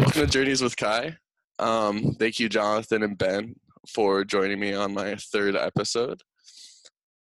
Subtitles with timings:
[0.00, 1.18] Welcome to Journeys with Kai.
[1.58, 6.22] Um, thank you, Jonathan and Ben, for joining me on my third episode.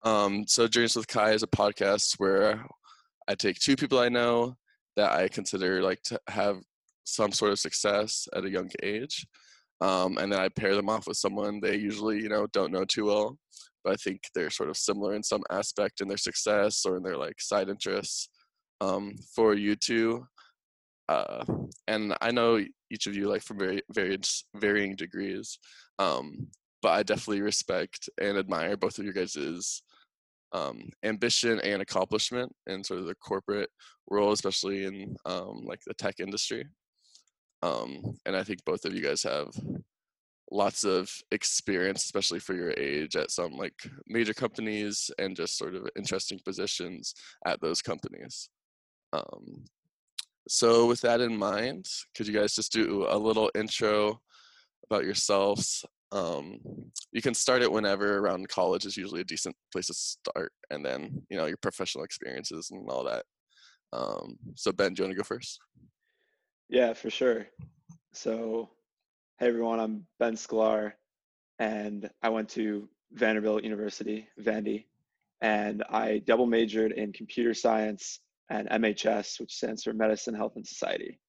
[0.03, 2.65] Um, so, Journeys with Kai is a podcast where
[3.29, 4.57] I take two people I know
[4.97, 6.57] that I consider like to have
[7.05, 9.25] some sort of success at a young age,
[9.79, 12.83] um, and then I pair them off with someone they usually you know don't know
[12.83, 13.37] too well,
[13.85, 17.03] but I think they're sort of similar in some aspect in their success or in
[17.03, 18.27] their like side interests.
[18.81, 20.27] Um, for you two,
[21.07, 21.45] uh,
[21.87, 25.59] and I know each of you like from very varied varying degrees,
[25.99, 26.47] um,
[26.81, 29.81] but I definitely respect and admire both of you guys's
[30.51, 33.69] um, ambition and accomplishment in sort of the corporate
[34.07, 36.65] world, especially in um, like the tech industry.
[37.61, 39.49] Um, and I think both of you guys have
[40.51, 43.73] lots of experience, especially for your age, at some like
[44.07, 47.13] major companies and just sort of interesting positions
[47.45, 48.49] at those companies.
[49.13, 49.65] Um,
[50.47, 54.19] so, with that in mind, could you guys just do a little intro
[54.89, 55.83] about yourselves?
[56.11, 56.59] Um,
[57.11, 60.85] you can start it whenever around college is usually a decent place to start, and
[60.85, 63.23] then you know your professional experiences and all that.
[63.91, 65.59] Um, so, Ben, do you want to go first?
[66.69, 67.47] Yeah, for sure.
[68.13, 68.69] So,
[69.39, 70.93] hey everyone, I'm Ben Sklar,
[71.59, 74.85] and I went to Vanderbilt University, Vandy,
[75.41, 80.65] and I double majored in computer science and MHS, which stands for Medicine, Health, and
[80.65, 81.19] Society.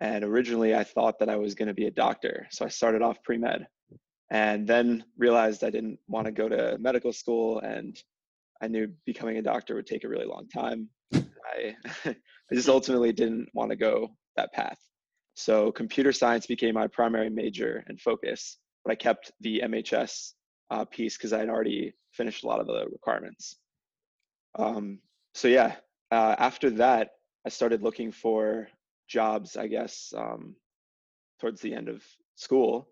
[0.00, 2.46] And originally, I thought that I was going to be a doctor.
[2.50, 3.66] So I started off pre med
[4.30, 7.60] and then realized I didn't want to go to medical school.
[7.60, 8.00] And
[8.62, 10.88] I knew becoming a doctor would take a really long time.
[11.14, 14.78] I, I just ultimately didn't want to go that path.
[15.34, 20.32] So computer science became my primary major and focus, but I kept the MHS
[20.70, 23.56] uh, piece because I had already finished a lot of the requirements.
[24.58, 24.98] Um,
[25.34, 25.76] so yeah,
[26.10, 27.12] uh, after that,
[27.46, 28.68] I started looking for
[29.08, 30.54] jobs, I guess, um,
[31.40, 32.02] towards the end of
[32.34, 32.88] school.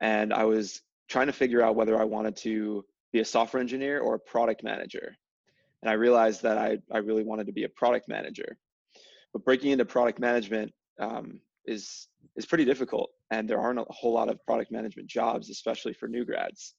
[0.00, 4.00] And I was trying to figure out whether I wanted to be a software engineer
[4.00, 5.14] or a product manager.
[5.82, 8.56] And I realized that I, I really wanted to be a product manager.
[9.32, 13.10] But breaking into product management um, is, is pretty difficult.
[13.30, 16.74] And there aren't a whole lot of product management jobs, especially for new grads.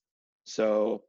[0.46, 1.03] So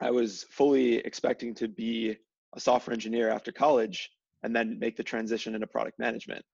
[0.00, 2.16] I was fully expecting to be
[2.54, 4.10] a software engineer after college
[4.42, 6.44] and then make the transition into product management.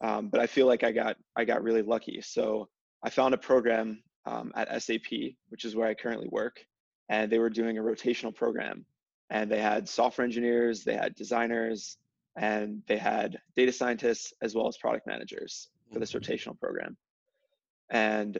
[0.00, 2.20] Um, but I feel like I got I got really lucky.
[2.20, 2.68] So
[3.02, 5.10] I found a program um, at SAP,
[5.48, 6.64] which is where I currently work,
[7.08, 8.84] and they were doing a rotational program.
[9.30, 11.98] And they had software engineers, they had designers,
[12.36, 16.32] and they had data scientists as well as product managers for this mm-hmm.
[16.32, 16.96] rotational program.
[17.90, 18.38] And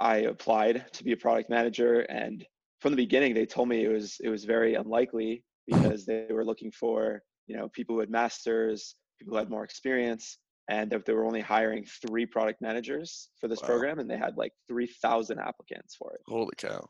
[0.00, 2.44] I applied to be a product manager, and
[2.80, 6.44] from the beginning, they told me it was it was very unlikely because they were
[6.44, 11.12] looking for you know people who had masters, people who had more experience, and they
[11.12, 13.68] were only hiring three product managers for this wow.
[13.68, 16.20] program, and they had like three thousand applicants for it.
[16.26, 16.88] Holy cow!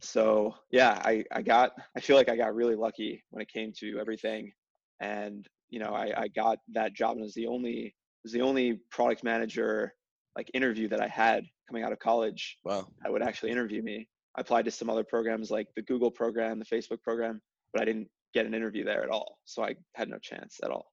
[0.00, 3.72] So yeah, I I got I feel like I got really lucky when it came
[3.80, 4.52] to everything,
[5.00, 8.40] and you know I I got that job and it was the only was the
[8.40, 9.92] only product manager
[10.36, 12.58] like interview that I had coming out of college.
[12.64, 12.88] Wow.
[13.02, 14.08] That would actually interview me.
[14.36, 17.40] I applied to some other programs like the Google program, the Facebook program,
[17.74, 19.38] but I didn't get an interview there at all.
[19.44, 20.86] So I had no chance at all.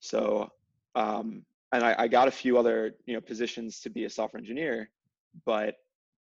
[0.00, 0.48] So,
[0.94, 4.38] um, and I, I, got a few other, you know, positions to be a software
[4.40, 4.90] engineer,
[5.44, 5.74] but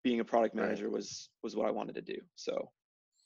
[0.03, 0.93] being a product manager right.
[0.93, 2.17] was, was what I wanted to do.
[2.35, 2.69] So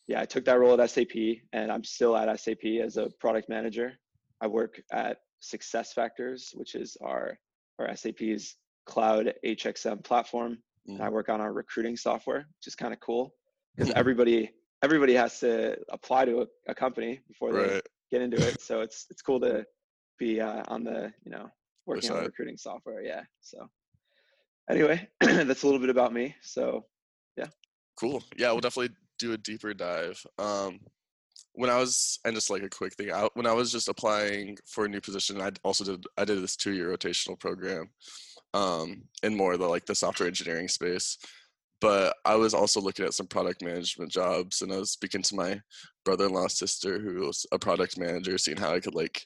[0.07, 1.16] yeah, I took that role at SAP
[1.53, 3.94] and I'm still at SAP as a product manager.
[4.41, 7.38] I work at SuccessFactors, which is our,
[7.79, 8.55] our SAP's
[8.85, 10.57] cloud HXM platform.
[10.88, 10.94] Mm.
[10.94, 11.13] And I mm-hmm.
[11.16, 13.34] work on our recruiting software, which is kind of cool
[13.75, 14.51] because everybody
[14.84, 17.88] everybody has to apply to a, a company before they right.
[18.12, 18.62] get into it.
[18.62, 19.66] So it's it's cool to
[20.20, 21.50] be uh, on the you know
[21.86, 23.02] working on recruiting software.
[23.04, 23.22] Yeah.
[23.42, 23.68] So
[24.70, 26.36] anyway, that's a little bit about me.
[26.42, 26.86] So
[27.38, 27.48] yeah.
[28.00, 28.24] Cool.
[28.38, 30.24] Yeah, we'll definitely do a deeper dive.
[30.38, 30.80] Um,
[31.54, 34.58] when I was and just like a quick thing, I, when I was just applying
[34.66, 37.90] for a new position, I also did I did this two year rotational program
[38.53, 41.18] um, in more the like the software engineering space
[41.79, 45.35] but I was also looking at some product management jobs and I was speaking to
[45.35, 45.62] my
[46.06, 49.22] brother-in-law sister who was a product manager, seeing how I could like,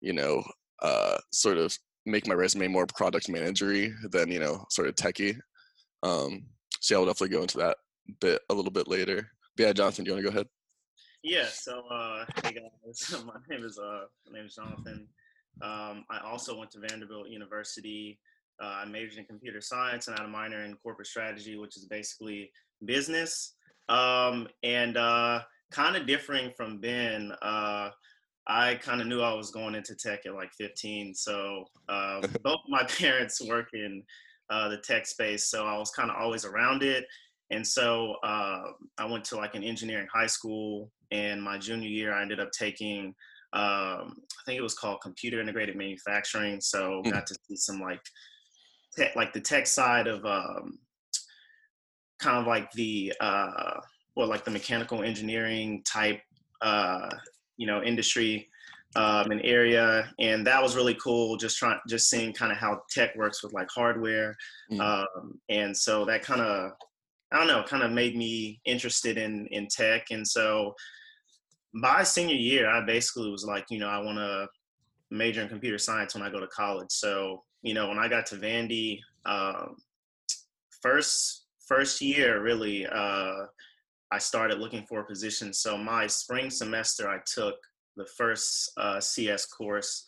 [0.00, 0.42] you know,
[0.82, 5.38] uh, sort of make my resume more product managery than, you know, sort of techie.
[6.02, 6.44] Um,
[6.80, 7.78] so yeah, I'll definitely go into that
[8.20, 9.30] bit a little bit later.
[9.56, 10.48] But yeah, Jonathan, do you want to go ahead?
[11.22, 15.08] Yeah, so uh, hey guys, my name is uh, my name is Jonathan.
[15.62, 18.20] Um, I also went to Vanderbilt University
[18.62, 21.86] uh, I majored in computer science and had a minor in corporate strategy, which is
[21.86, 22.50] basically
[22.84, 23.54] business.
[23.88, 27.90] Um, and uh, kind of differing from Ben, uh,
[28.46, 31.14] I kind of knew I was going into tech at like 15.
[31.14, 34.02] So uh, both my parents work in
[34.50, 37.04] uh, the tech space, so I was kind of always around it.
[37.50, 38.62] And so uh,
[38.98, 42.50] I went to like an engineering high school, and my junior year, I ended up
[42.50, 43.14] taking,
[43.52, 46.60] um, I think it was called computer integrated manufacturing.
[46.60, 47.12] So mm.
[47.12, 48.02] got to see some like
[48.96, 50.78] tech, like the tech side of um,
[52.18, 53.80] kind of like the uh,
[54.16, 56.20] well, like the mechanical engineering type,
[56.62, 57.08] uh,
[57.56, 58.48] you know, industry
[58.96, 61.36] um, an area, and that was really cool.
[61.36, 64.34] Just trying, just seeing kind of how tech works with like hardware,
[64.72, 64.80] mm.
[64.80, 66.72] um, and so that kind of,
[67.30, 70.06] I don't know, kind of made me interested in in tech.
[70.10, 70.74] And so,
[71.82, 74.48] by senior year, I basically was like, you know, I want to
[75.10, 76.90] major in computer science when I go to college.
[76.90, 79.76] So, you know, when I got to Vandy, um,
[80.80, 82.86] first first year really.
[82.86, 83.46] Uh,
[84.12, 85.52] I started looking for a position.
[85.52, 87.56] So my spring semester, I took
[87.96, 90.04] the first uh, CS course.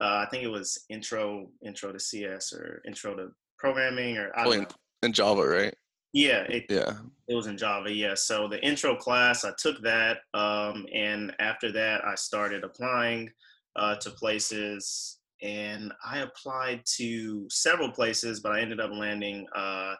[0.00, 4.44] Uh, I think it was intro intro to CS or intro to programming or I
[4.44, 4.66] don't in,
[5.04, 5.74] in Java, right?
[6.12, 6.94] Yeah, it, yeah,
[7.28, 7.92] it was in Java.
[7.92, 13.30] Yeah, so the intro class I took that, um, and after that I started applying
[13.76, 19.94] uh, to places, and I applied to several places, but I ended up landing uh,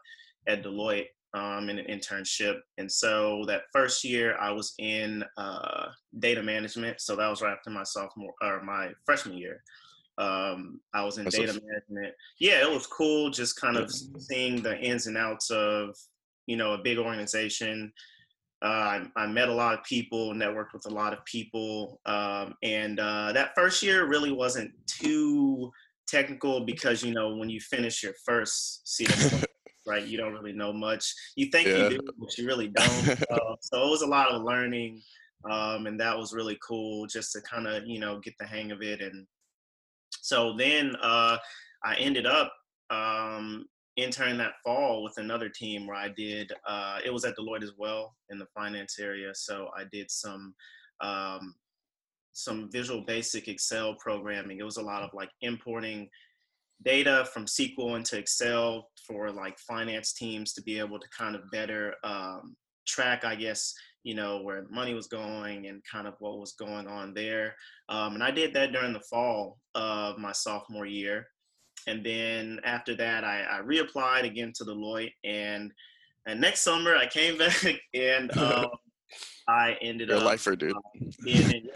[0.46, 2.56] at Deloitte um, in an internship.
[2.78, 5.88] And so that first year I was in uh,
[6.18, 7.00] data management.
[7.00, 9.62] So that was right after my sophomore or my freshman year.
[10.18, 12.14] Um, I was in That's data management.
[12.40, 15.94] Yeah, it was cool just kind of seeing the ins and outs of,
[16.46, 17.92] you know, a big organization.
[18.62, 22.00] Uh, I, I, met a lot of people, networked with a lot of people.
[22.06, 25.70] Um, and uh, that first year really wasn't too
[26.08, 29.44] technical because, you know, when you finish your first CS
[29.86, 30.06] right?
[30.06, 31.14] You don't really know much.
[31.36, 31.84] You think yeah.
[31.84, 33.08] you do, but you really don't.
[33.30, 35.00] uh, so it was a lot of learning,
[35.50, 38.72] um, and that was really cool just to kind of you know get the hang
[38.72, 39.00] of it.
[39.00, 39.26] And
[40.20, 41.38] so then uh,
[41.84, 42.52] I ended up
[42.90, 46.52] um, interning that fall with another team where I did.
[46.66, 49.32] Uh, it was at Deloitte as well in the finance area.
[49.34, 50.54] So I did some.
[51.00, 51.54] Um,
[52.32, 56.06] some visual basic excel programming it was a lot of like importing
[56.84, 61.50] data from SQL into Excel for like finance teams to be able to kind of
[61.50, 62.56] better um,
[62.86, 66.86] track, I guess, you know, where money was going and kind of what was going
[66.86, 67.54] on there.
[67.88, 71.26] Um, and I did that during the fall of my sophomore year.
[71.86, 75.12] And then after that, I, I reapplied again to Deloitte.
[75.24, 75.72] And,
[76.26, 78.70] and next summer, I came back and um,
[79.48, 80.24] I ended You're up.
[80.24, 80.72] lifer, dude.
[80.72, 80.82] Um,
[81.26, 81.50] in,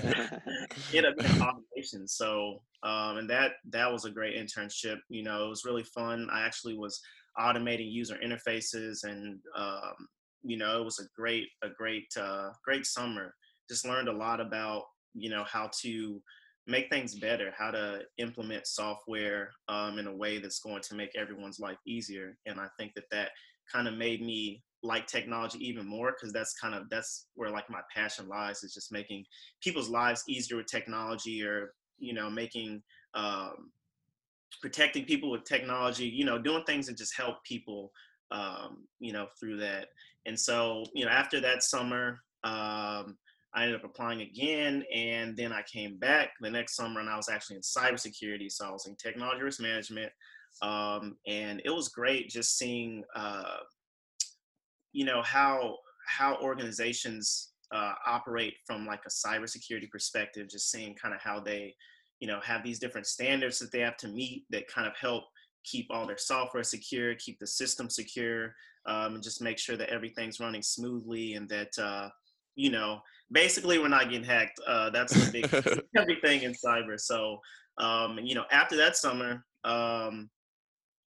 [0.93, 2.09] in, in automation.
[2.09, 4.99] So, um, and that that was a great internship.
[5.09, 6.29] You know, it was really fun.
[6.33, 7.01] I actually was
[7.39, 10.09] automating user interfaces, and um,
[10.43, 13.35] you know, it was a great a great uh, great summer.
[13.69, 14.85] Just learned a lot about
[15.15, 16.21] you know how to
[16.71, 21.11] make things better, how to implement software um, in a way that's going to make
[21.17, 22.37] everyone's life easier.
[22.47, 23.31] And I think that that
[23.71, 27.69] kind of made me like technology even more because that's kind of that's where like
[27.69, 29.25] my passion lies is just making
[29.63, 32.83] people's lives easier with technology or you know making
[33.15, 33.71] um,
[34.63, 37.93] protecting people with technology you know doing things that just help people
[38.31, 39.89] um, you know through that
[40.25, 43.19] and so you know after that summer um,
[43.55, 47.17] I ended up applying again, and then I came back the next summer, and I
[47.17, 48.51] was actually in cybersecurity.
[48.51, 50.13] So I was in technology risk management,
[50.63, 53.57] um, and it was great just seeing uh,
[54.93, 61.15] you know how how organizations uh, operate from like a cybersecurity perspective, just seeing kind
[61.15, 61.75] of how they,
[62.19, 65.25] you know, have these different standards that they have to meet that kind of help
[65.65, 68.55] keep all their software secure, keep the system secure,
[68.87, 72.09] um, and just make sure that everything's running smoothly and that, uh,
[72.57, 73.01] you know,
[73.33, 74.61] basically we're not getting hacked.
[74.67, 76.99] Uh, that's the big everything in cyber.
[76.99, 77.39] So,
[77.79, 80.29] um, and, you know, after that summer, um,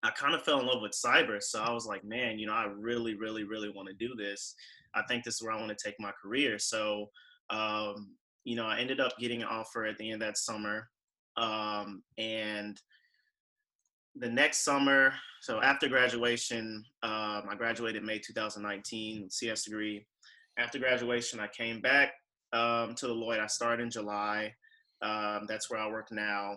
[0.03, 1.43] I kind of fell in love with cyber.
[1.43, 4.55] So I was like, man, you know, I really, really, really want to do this.
[4.95, 6.59] I think this is where I want to take my career.
[6.59, 7.07] So,
[7.51, 8.11] um,
[8.45, 10.89] you know, I ended up getting an offer at the end of that summer.
[11.37, 12.81] Um, and
[14.17, 20.07] the next summer, so after graduation, um, I graduated May 2019, CS degree.
[20.59, 22.13] After graduation, I came back
[22.53, 23.41] um, to Deloitte.
[23.41, 24.53] I started in July.
[25.01, 26.57] Um, that's where I work now.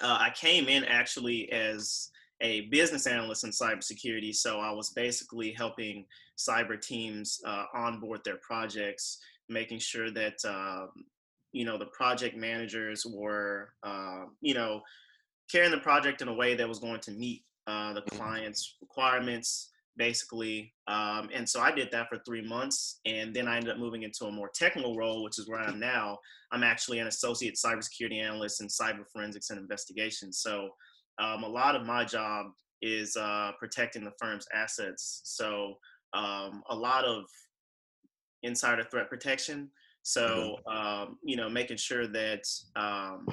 [0.00, 4.34] Uh, I came in actually as a business analyst in cybersecurity.
[4.34, 6.06] So I was basically helping
[6.36, 9.18] cyber teams uh, onboard their projects,
[9.48, 10.88] making sure that um,
[11.52, 14.82] you know the project managers were uh, you know
[15.50, 18.18] carrying the project in a way that was going to meet uh, the mm-hmm.
[18.18, 19.70] client's requirements.
[19.96, 20.72] Basically.
[20.88, 24.02] Um, and so I did that for three months, and then I ended up moving
[24.02, 26.18] into a more technical role, which is where I am now.
[26.52, 30.40] I'm actually an associate cybersecurity analyst in cyber forensics and investigations.
[30.40, 30.70] So
[31.18, 32.46] um, a lot of my job
[32.80, 35.20] is uh, protecting the firm's assets.
[35.24, 35.74] So
[36.14, 37.24] um, a lot of
[38.42, 39.70] insider threat protection.
[40.02, 40.76] So mm-hmm.
[40.76, 42.44] um, you know, making sure that
[42.76, 43.26] um,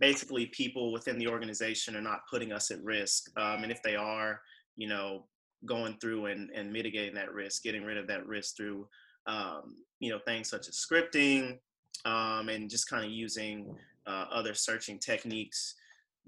[0.00, 3.94] basically people within the organization are not putting us at risk, um, and if they
[3.94, 4.40] are,
[4.76, 5.26] you know,
[5.66, 8.88] going through and, and mitigating that risk, getting rid of that risk through
[9.26, 11.58] um, you know things such as scripting
[12.04, 13.74] um, and just kind of using
[14.06, 15.74] uh, other searching techniques,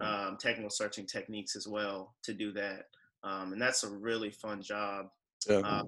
[0.01, 2.85] um, technical searching techniques as well to do that.
[3.25, 5.07] Um, and that's a really fun job.
[5.49, 5.59] Yeah.
[5.59, 5.83] Uh,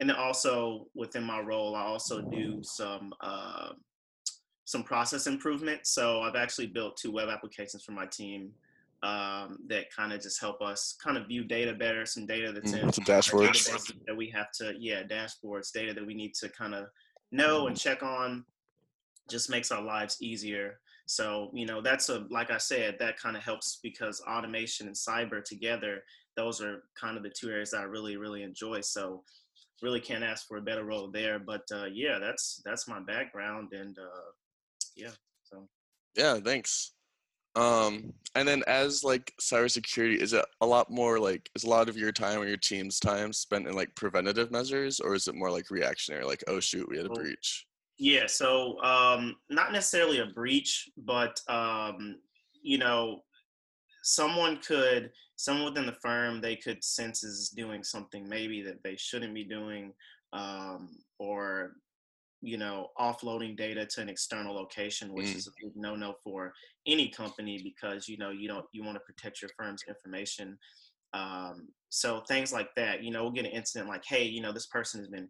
[0.00, 3.70] and then also within my role, I also do some uh,
[4.64, 5.86] some process improvement.
[5.86, 8.52] So I've actually built two web applications for my team
[9.02, 12.72] um, that kind of just help us kind of view data better, some data that's
[12.72, 16.48] mm, in some dashboards that we have to, yeah, dashboards, data that we need to
[16.50, 16.86] kind of
[17.32, 18.44] know and check on,
[19.30, 20.80] just makes our lives easier.
[21.06, 24.94] So, you know, that's a, like I said, that kind of helps because automation and
[24.94, 26.02] cyber together,
[26.36, 28.80] those are kind of the two areas that I really, really enjoy.
[28.80, 29.24] So,
[29.82, 31.38] really can't ask for a better role there.
[31.38, 34.30] But uh, yeah, that's that's my background, and uh,
[34.96, 35.10] yeah,
[35.42, 35.68] so.
[36.16, 36.92] Yeah, thanks.
[37.56, 41.88] Um, and then as like cybersecurity, is it a lot more like is a lot
[41.88, 45.34] of your time or your team's time spent in like preventative measures, or is it
[45.34, 47.66] more like reactionary, like oh shoot, we had a breach?
[47.98, 52.16] Yeah, so um, not necessarily a breach, but um,
[52.62, 53.20] you know,
[54.02, 58.96] someone could, someone within the firm, they could sense is doing something maybe that they
[58.96, 59.92] shouldn't be doing,
[60.32, 60.88] um,
[61.18, 61.72] or
[62.42, 65.36] you know, offloading data to an external location, which mm.
[65.36, 66.54] is a big no-no for
[66.86, 70.58] any company because you know you don't you want to protect your firm's information.
[71.12, 74.52] Um, so things like that, you know, we'll get an incident like, hey, you know,
[74.52, 75.28] this person has been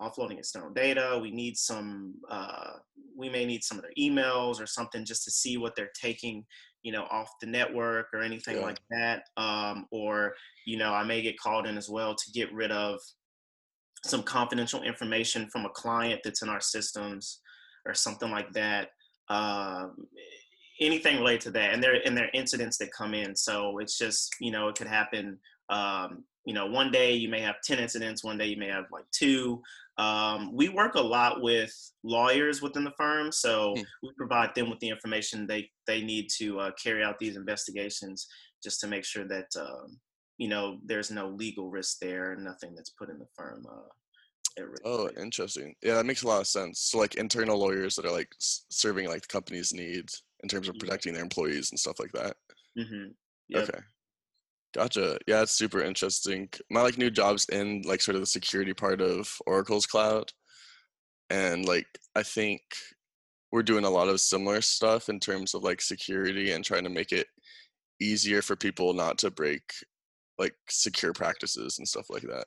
[0.00, 1.18] offloading external data.
[1.20, 2.72] We need some, uh,
[3.16, 6.44] we may need some of their emails or something just to see what they're taking,
[6.82, 8.62] you know, off the network or anything yeah.
[8.62, 9.22] like that.
[9.36, 10.34] Um, or,
[10.66, 12.98] you know, I may get called in as well to get rid of
[14.04, 17.40] some confidential information from a client that's in our systems
[17.86, 18.88] or something like that.
[19.28, 19.94] Um,
[20.80, 23.36] anything related to that, and there and there are incidents that come in.
[23.36, 25.38] So it's just you know it could happen.
[25.68, 28.84] Um, you know, one day you may have ten incidents, one day you may have
[28.90, 29.62] like two.
[29.98, 31.72] Um, we work a lot with
[32.02, 33.84] lawyers within the firm, so mm.
[34.02, 38.26] we provide them with the information they they need to uh, carry out these investigations,
[38.62, 39.98] just to make sure that um,
[40.38, 43.88] you know, there's no legal risk there, nothing that's put in the firm uh,
[44.84, 45.74] Oh, interesting.
[45.82, 46.80] Yeah, that makes a lot of sense.
[46.80, 50.78] So, like internal lawyers that are like serving like the company's needs in terms of
[50.78, 52.36] protecting their employees and stuff like that.
[52.78, 53.08] Mm-hmm.
[53.48, 53.62] Yep.
[53.68, 53.78] Okay.
[54.74, 55.18] Gotcha.
[55.26, 56.48] Yeah, it's super interesting.
[56.70, 60.30] My like new jobs in like sort of the security part of Oracle's cloud.
[61.28, 62.60] And like I think
[63.52, 66.90] we're doing a lot of similar stuff in terms of like security and trying to
[66.90, 67.26] make it
[68.00, 69.62] easier for people not to break
[70.38, 72.44] like secure practices and stuff like that.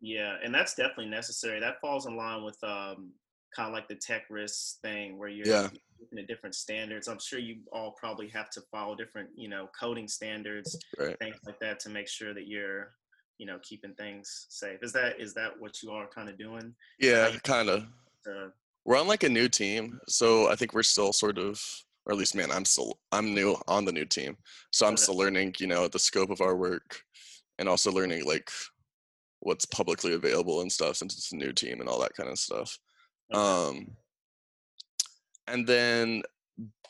[0.00, 1.60] Yeah, and that's definitely necessary.
[1.60, 3.12] That falls in line with um,
[3.54, 5.68] kind of like the tech risk thing where you're yeah.
[6.00, 7.08] looking at different standards.
[7.08, 11.18] I'm sure you all probably have to follow different, you know, coding standards, right.
[11.18, 12.92] things like that to make sure that you're,
[13.38, 14.78] you know, keeping things safe.
[14.82, 16.74] Is that is that what you are kind of doing?
[16.98, 17.86] Yeah, kind of.
[18.84, 21.62] We're on like a new team, so I think we're still sort of
[22.08, 24.36] or at least man i'm still i'm new on the new team
[24.72, 27.02] so i'm still learning you know the scope of our work
[27.58, 28.50] and also learning like
[29.40, 32.38] what's publicly available and stuff since it's a new team and all that kind of
[32.38, 32.78] stuff
[33.32, 33.86] um
[35.46, 36.22] and then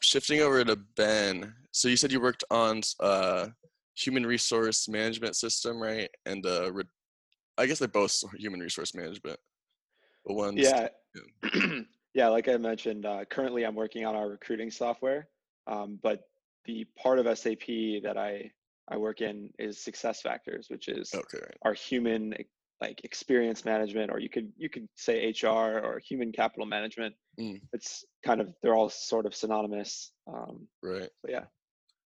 [0.01, 3.47] shifting over to ben so you said you worked on uh
[3.95, 6.09] human resource management system right?
[6.27, 6.85] And uh re-
[7.57, 9.39] i guess they're both human resource management
[10.25, 10.89] but one's yeah.
[11.55, 11.83] Yeah,
[12.15, 15.29] yeah like i mentioned uh, currently i'm working on our recruiting software
[15.67, 16.29] um, but
[16.65, 18.51] the part of sap that i
[18.91, 21.47] I work in is SuccessFactors, which is okay.
[21.63, 22.35] our human
[22.81, 27.15] like experience management, or you could you could say HR or human capital management.
[27.41, 27.61] Mm.
[27.73, 30.13] It's kind of they're all sort of synonymous.
[30.27, 31.11] Um, right.
[31.25, 31.45] So yeah.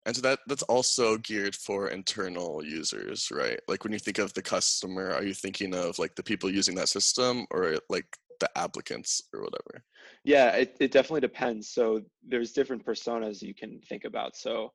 [0.04, 3.60] And so that that's also geared for internal users, right?
[3.68, 6.74] Like when you think of the customer, are you thinking of like the people using
[6.76, 8.06] that system or like
[8.40, 9.84] the applicants or whatever?
[10.24, 11.70] Yeah, it, it definitely depends.
[11.70, 14.36] So there's different personas you can think about.
[14.36, 14.72] So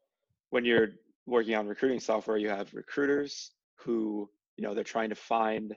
[0.52, 0.92] when you're
[1.26, 5.76] working on recruiting software, you have recruiters who, you know, they're trying to find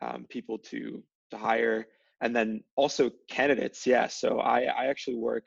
[0.00, 1.86] um, people to to hire,
[2.20, 3.86] and then also candidates.
[3.86, 5.46] Yeah, so I I actually work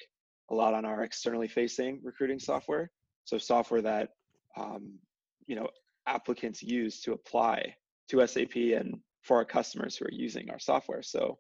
[0.50, 2.92] a lot on our externally facing recruiting software.
[3.26, 4.10] So software that
[4.58, 4.94] um,
[5.48, 5.70] you know
[6.08, 7.76] applicants use to apply
[8.10, 11.04] to SAP and for our customers who are using our software.
[11.04, 11.38] So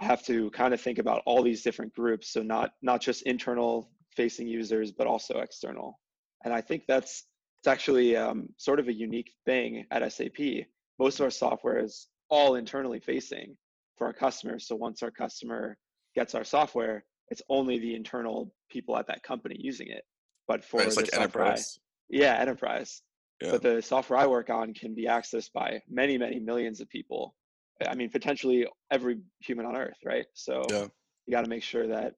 [0.00, 2.32] I have to kind of think about all these different groups.
[2.32, 6.00] So not not just internal facing users, but also external.
[6.44, 7.24] And I think that's
[7.60, 10.66] it's actually um, sort of a unique thing at SAP.
[11.00, 13.56] Most of our software is all internally facing
[13.96, 14.68] for our customers.
[14.68, 15.78] So once our customer
[16.14, 20.04] gets our software, it's only the internal people at that company using it.
[20.46, 21.80] But for Right, it's the like I- enterprise.
[22.10, 23.02] yeah, enterprise.
[23.40, 23.52] Yeah.
[23.52, 27.34] But the software I work on can be accessed by many, many millions of people.
[27.86, 30.26] I mean, potentially every human on earth, right?
[30.34, 30.88] So Yeah.
[31.26, 32.14] you got to make sure that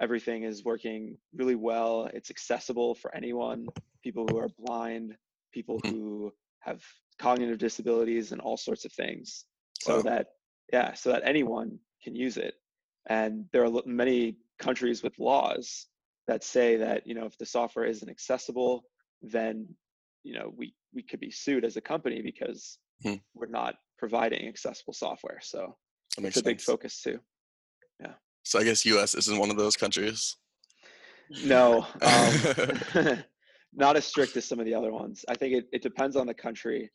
[0.00, 2.06] everything is working really well.
[2.14, 3.66] It's accessible for anyone,
[4.02, 5.18] people who are blind,
[5.52, 5.90] people Mhm.
[5.90, 6.82] who have
[7.18, 9.44] cognitive disabilities, and all sorts of things.
[9.80, 10.02] So Wow.
[10.02, 10.26] that,
[10.72, 12.54] yeah, so that anyone can use it.
[13.06, 15.86] And there are many countries with laws
[16.28, 18.84] that say that you know if the software isn't accessible,
[19.22, 19.66] then
[20.22, 23.14] you know we we could be sued as a company because Hmm.
[23.34, 25.38] we're not providing accessible software.
[25.42, 25.76] So
[26.16, 27.18] That makes it's a big focus too.
[28.00, 28.14] Yeah.
[28.44, 30.36] So I guess US isn't one of those countries.
[31.30, 32.34] No, um,
[33.74, 35.24] not as strict as some of the other ones.
[35.28, 36.90] I think it, it depends on the country.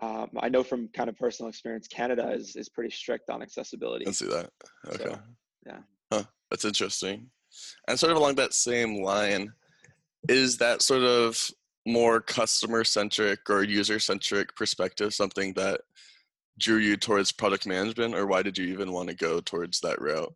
[0.00, 4.04] Um, I know from kind of personal experience, Canada is, is pretty strict on accessibility.
[4.04, 4.50] Let's see that.
[4.88, 5.04] Okay.
[5.04, 5.18] So,
[5.66, 5.78] yeah.
[6.12, 6.24] Huh.
[6.50, 7.30] That's interesting.
[7.88, 9.52] And sort of along that same line,
[10.28, 11.50] is that sort of
[11.86, 15.80] more customer centric or user centric perspective something that
[16.58, 20.00] drew you towards product management, or why did you even want to go towards that
[20.00, 20.34] route?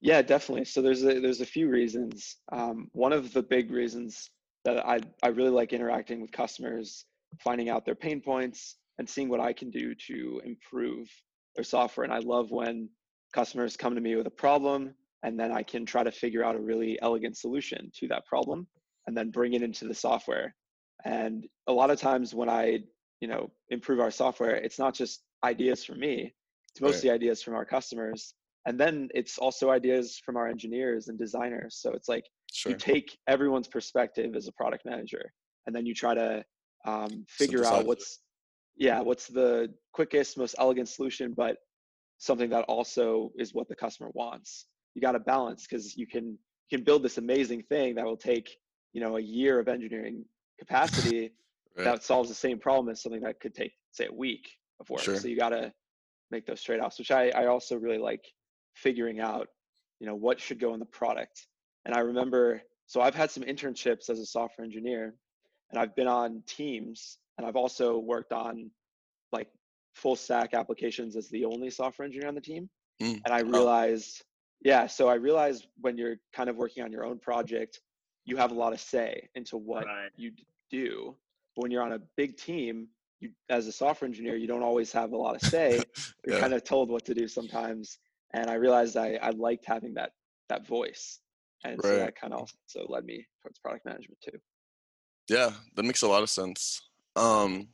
[0.00, 0.64] Yeah, definitely.
[0.64, 2.36] So there's a, there's a few reasons.
[2.52, 4.30] Um, one of the big reasons
[4.66, 7.06] that I I really like interacting with customers,
[7.40, 11.08] finding out their pain points, and seeing what I can do to improve
[11.54, 12.04] their software.
[12.04, 12.90] And I love when
[13.32, 14.92] customers come to me with a problem,
[15.22, 18.66] and then I can try to figure out a really elegant solution to that problem,
[19.06, 20.54] and then bring it into the software.
[21.04, 22.80] And a lot of times when I
[23.20, 26.34] you know improve our software, it's not just ideas from me;
[26.72, 26.88] it's Right.
[26.88, 28.34] mostly ideas from our customers
[28.66, 32.24] and then it's also ideas from our engineers and designers so it's like
[32.56, 32.72] Sure.
[32.72, 35.30] you take everyone's perspective as a product manager
[35.66, 36.42] and then you try to
[36.86, 37.86] um, figure Synthesize out it.
[37.86, 38.20] what's
[38.76, 41.56] yeah what's the quickest most elegant solution but
[42.18, 46.24] something that also is what the customer wants you got to balance because you can
[46.70, 48.48] you can build this amazing thing that will take
[48.94, 50.24] you know a year of engineering
[50.58, 51.32] capacity
[51.78, 51.84] Right.
[51.84, 54.48] that solves the same problem as something that could take say a week
[54.80, 55.16] of work Sure.
[55.16, 55.70] so you got to
[56.30, 58.24] make those trade-offs which I, I also really like
[58.74, 59.46] figuring out
[60.00, 61.46] you know what should go in the product
[61.86, 65.14] and i remember so i've had some internships as a software engineer
[65.70, 68.70] and i've been on teams and i've also worked on
[69.32, 69.48] like
[69.94, 72.68] full stack applications as the only software engineer on the team
[73.02, 73.20] Mm.
[73.26, 74.24] and i realized
[74.64, 77.80] yeah so i realized when you're kind of working on your own project
[78.24, 80.10] you have a lot of say into what Right.
[80.16, 80.32] you
[80.70, 81.14] do
[81.54, 82.88] but when you're on a big team
[83.20, 85.84] you as a software engineer you don't always have a lot of say
[86.24, 86.40] you're Yeah.
[86.40, 87.98] kind of told what to do sometimes
[88.32, 90.12] and i realized i, I liked having that
[90.48, 91.20] that voice
[91.72, 91.98] and so Right.
[91.98, 94.38] that kind of also led me towards product management too
[95.28, 96.80] Yeah, that makes a lot of sense.
[97.16, 97.68] Um,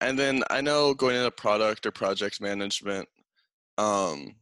[0.00, 3.08] and then I know going into product or project management,
[3.78, 4.34] um,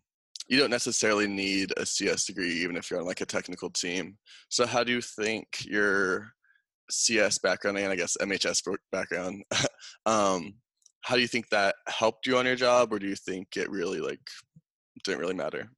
[0.49, 4.19] you don't necessarily need a CS degree, even if you're on like a technical team.
[4.49, 6.33] So, how do you think your
[6.91, 9.45] CS background and I guess MHS background,
[10.07, 10.55] um,
[11.03, 13.71] how do you think that helped you on your job, or do you think it
[13.71, 14.21] really like
[15.05, 15.71] didn't really matter?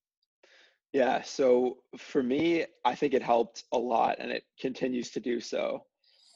[0.94, 5.38] Yeah so for me i think it helped a lot and it continues to do
[5.40, 5.85] so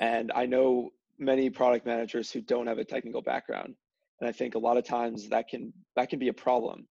[0.01, 3.75] and i know many product managers who don't have a technical background
[4.21, 6.87] and i think a lot of times that can that can be a problem.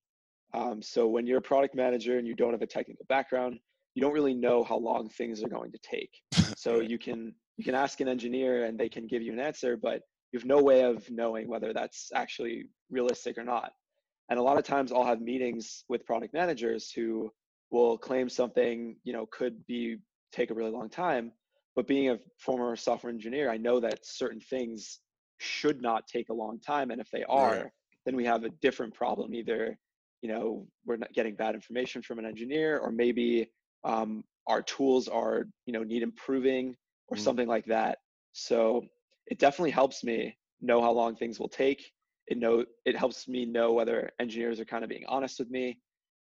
[0.53, 3.59] Um, so when you're a product manager and you don't have a technical background
[3.95, 6.11] you don't really know how long things are going to take.
[6.55, 9.75] So you can you can ask an engineer and they can give you an answer
[9.75, 10.01] but
[10.31, 13.71] you have no way of knowing whether that's actually realistic or not.
[14.29, 17.31] And a lot of times i'll have meetings with product managers who
[17.71, 19.97] will claim something you know could be
[20.31, 21.31] take a really long time
[21.75, 24.99] but being a former software engineer i know that certain things
[25.39, 27.71] should not take a long time and if they are Right.
[28.05, 29.77] then we have a different problem either
[30.21, 33.49] you know we're not getting bad information from an engineer or maybe
[33.83, 36.75] um, our tools are you know need improving
[37.09, 37.21] or Mm.
[37.23, 37.99] something like that
[38.33, 38.83] so
[39.27, 41.91] it definitely helps me know how long things will take
[42.27, 45.79] it know it helps me know whether engineers are kind of being honest with me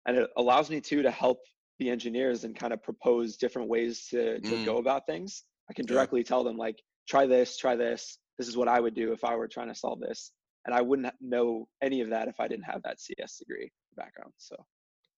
[0.07, 1.39] and it allows me too to help
[1.79, 4.65] the engineers and kind of propose different ways to, to Mm.
[4.65, 5.93] go about things i can Yeah.
[5.93, 9.23] directly tell them like try this try this this is what i would do if
[9.23, 10.31] i were trying to solve this
[10.65, 14.33] and i wouldn't know any of that if i didn't have that cs degree background
[14.37, 14.55] so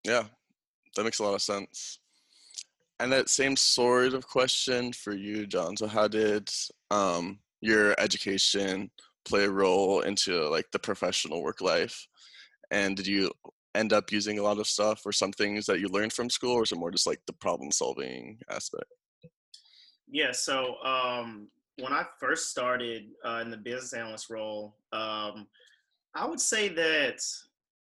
[0.05, 0.25] Yeah,
[0.95, 1.99] that makes a lot of sense.
[2.99, 5.77] And that same sort of question for you, John.
[5.77, 6.49] So, how did
[6.91, 8.91] um, your education
[9.25, 12.07] play a role into like the professional work life?
[12.71, 13.31] And did you
[13.75, 16.53] end up using a lot of stuff or some things that you learned from school,
[16.53, 18.85] or is it more just like the problem solving aspect?
[20.11, 21.47] Yeah, so um,
[21.79, 25.47] when I first started uh, in the business analyst role, um,
[26.15, 27.21] I would say that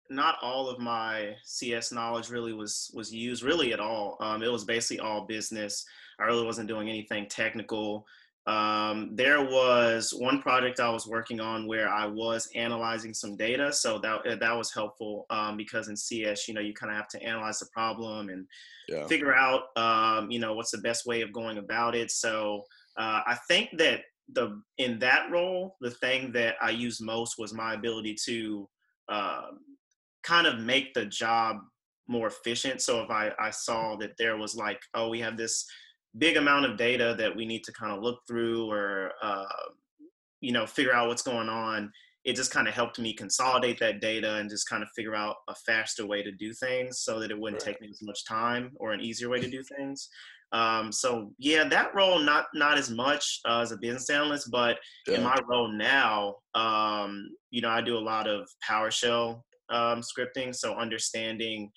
[0.10, 4.18] not all of my CS knowledge really was was used really at all.
[4.20, 5.86] Um, it was basically all business.
[6.20, 8.06] I really wasn't doing anything technical.
[8.48, 13.74] Um, there was one project I was working on where I was analyzing some data,
[13.74, 17.08] so that that was helpful um, because in CS, you know, you kind of have
[17.10, 18.46] to analyze the problem and
[18.88, 19.08] yeah.
[19.08, 22.12] figure out, um, you know, what's the best way of going about it.
[22.12, 22.64] So
[22.98, 24.02] uh, I think that
[24.34, 28.70] the in that role, the thing that I used most was my ability to
[29.10, 29.48] uh,
[30.24, 31.58] kind of make the job
[32.08, 32.82] more efficient.
[32.82, 35.66] So if I, I saw that there was like, oh, we have this
[36.18, 39.46] big amount of data that we need to kind of look through or uh,
[40.42, 41.92] you know figure out what's going on
[42.26, 45.36] it just kind of helped me consolidate that data and just kind of figure out
[45.48, 47.74] a faster way to do things so that it wouldn't right.
[47.74, 50.10] take me as much time or an easier way to do things
[50.52, 54.78] um, so yeah that role not not as much uh, as a business analyst but
[55.08, 55.16] yeah.
[55.16, 60.54] in my role now um, you know i do a lot of powershell um, scripting
[60.54, 61.72] so understanding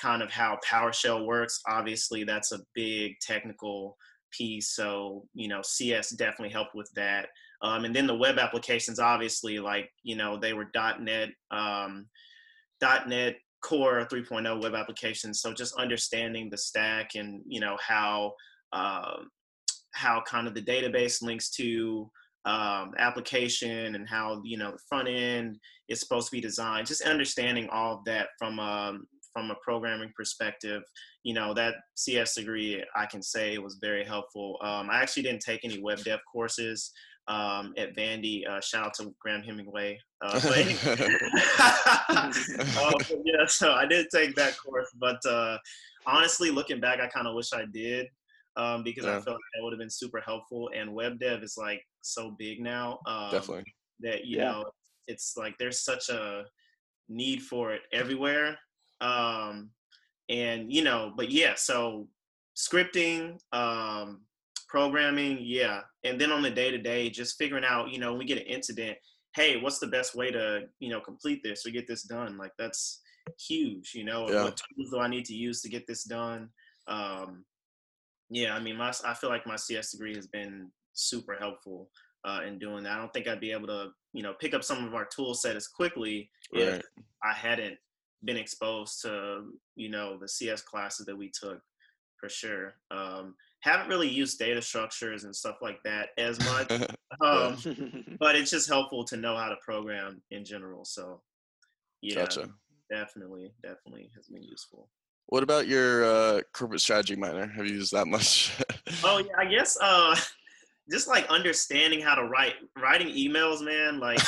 [0.00, 1.60] kind of how PowerShell works.
[1.68, 3.96] Obviously, that's a big technical
[4.30, 4.74] piece.
[4.74, 7.28] So, you know, CS definitely helped with that.
[7.62, 12.06] Um, and then the web applications, obviously, like, you know, they were .NET, um,
[12.82, 15.40] .NET Core 3.0 web applications.
[15.40, 18.34] So just understanding the stack and, you know, how,
[18.72, 19.16] uh,
[19.92, 22.10] how kind of the database links to
[22.44, 27.02] um, application and how, you know, the front end is supposed to be designed, just
[27.02, 30.82] understanding all of that from, um, from a programming perspective,
[31.22, 34.56] you know, that CS degree I can say was very helpful.
[34.62, 36.90] Um, I actually didn't take any web dev courses
[37.28, 38.48] um, at Vandy.
[38.48, 39.98] Uh, shout out to Graham Hemingway.
[40.22, 40.56] Uh, but,
[42.08, 42.92] uh,
[43.24, 45.58] yeah, so I did take that course, but uh,
[46.06, 48.06] honestly, looking back, I kind of wish I did.
[48.56, 49.18] Um, because yeah.
[49.18, 50.70] I felt like that would have been super helpful.
[50.74, 53.00] And web dev is like so big now.
[53.04, 53.64] Um, Definitely.
[54.00, 54.44] That you yeah.
[54.44, 54.64] know,
[55.08, 56.44] it's like there's such a
[57.10, 58.56] need for it everywhere
[59.00, 59.70] um,
[60.28, 62.08] and you know, but yeah, so
[62.56, 64.22] scripting, um,
[64.68, 68.18] programming, yeah, and then on the day to day, just figuring out, you know, when
[68.18, 68.96] we get an incident,
[69.34, 72.38] hey, what's the best way to, you know, complete this or get this done?
[72.38, 73.02] Like that's
[73.46, 74.28] huge, you know.
[74.28, 74.44] Yeah.
[74.44, 76.48] What tools do I need to use to get this done?
[76.88, 77.44] Um,
[78.30, 81.90] yeah, I mean, my I feel like my CS degree has been super helpful
[82.24, 82.92] uh, in doing that.
[82.92, 85.34] I don't think I'd be able to, you know, pick up some of our tool
[85.34, 86.62] set as quickly right.
[86.62, 86.82] if
[87.22, 87.76] I hadn't
[88.26, 89.44] been exposed to
[89.76, 91.60] you know the CS classes that we took
[92.18, 92.74] for sure.
[92.90, 96.70] Um, haven't really used data structures and stuff like that as much,
[97.20, 100.84] um, but it's just helpful to know how to program in general.
[100.84, 101.22] So
[102.02, 102.48] yeah, gotcha.
[102.90, 104.88] definitely, definitely has been useful.
[105.26, 107.48] What about your uh, corporate strategy minor?
[107.48, 108.56] Have you used that much?
[109.02, 110.14] oh yeah, I guess uh,
[110.90, 113.98] just like understanding how to write writing emails, man.
[113.98, 114.20] Like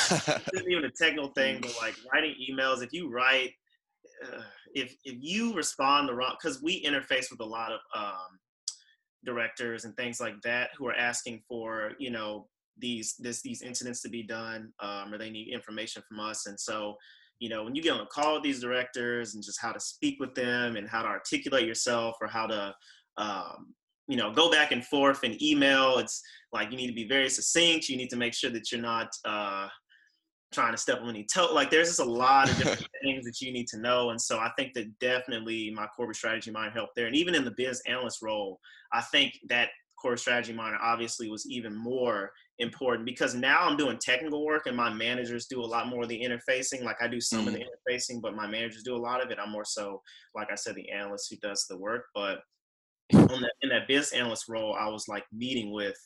[0.53, 2.83] isn't even a technical thing, but like writing emails.
[2.83, 3.51] If you write
[4.23, 4.41] uh,
[4.73, 8.39] if if you respond the wrong because we interface with a lot of um,
[9.25, 14.01] directors and things like that who are asking for you know these this these incidents
[14.01, 16.45] to be done um, or they need information from us.
[16.45, 16.95] And so
[17.39, 19.79] you know when you get on a call with these directors and just how to
[19.79, 22.73] speak with them and how to articulate yourself or how to
[23.17, 23.73] um,
[24.07, 27.29] you know go back and forth in email it's like you need to be very
[27.29, 27.89] succinct.
[27.89, 29.48] You need to make sure that you're not uh,
[30.51, 31.53] trying to step on any toe.
[31.53, 34.09] Like there's just a lot of different things that you need to know.
[34.09, 37.07] And so I think that definitely my corporate strategy minor helped there.
[37.07, 38.59] And even in the biz analyst role,
[38.91, 39.69] I think that
[40.01, 44.75] corporate strategy minor obviously was even more important because now I'm doing technical work and
[44.75, 46.83] my managers do a lot more of the interfacing.
[46.83, 47.47] Like I do some mm-hmm.
[47.47, 47.93] of the mm-hmm.
[47.93, 49.37] interfacing, but my managers do a lot of it.
[49.41, 50.01] I'm more so,
[50.35, 52.05] like I said, the analyst who does the work.
[52.15, 52.39] But
[53.13, 55.97] on that, in that biz analyst role, I was like meeting with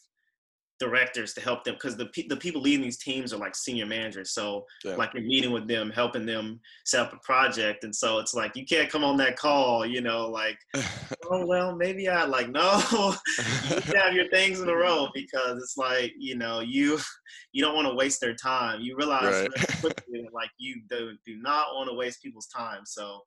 [0.83, 4.31] directors to help them because the the people leading these teams are like senior managers.
[4.31, 4.95] So yeah.
[4.95, 8.55] like you're meeting with them, helping them set up a project, and so it's like
[8.55, 10.57] you can't come on that call, you know, like
[11.31, 12.81] oh well maybe I like no,
[13.69, 16.99] you have your things in a row because it's like you know you
[17.53, 18.81] you don't want to waste their time.
[18.81, 19.79] You realize right.
[19.79, 22.81] quickly like you do do not want to waste people's time.
[22.85, 23.21] So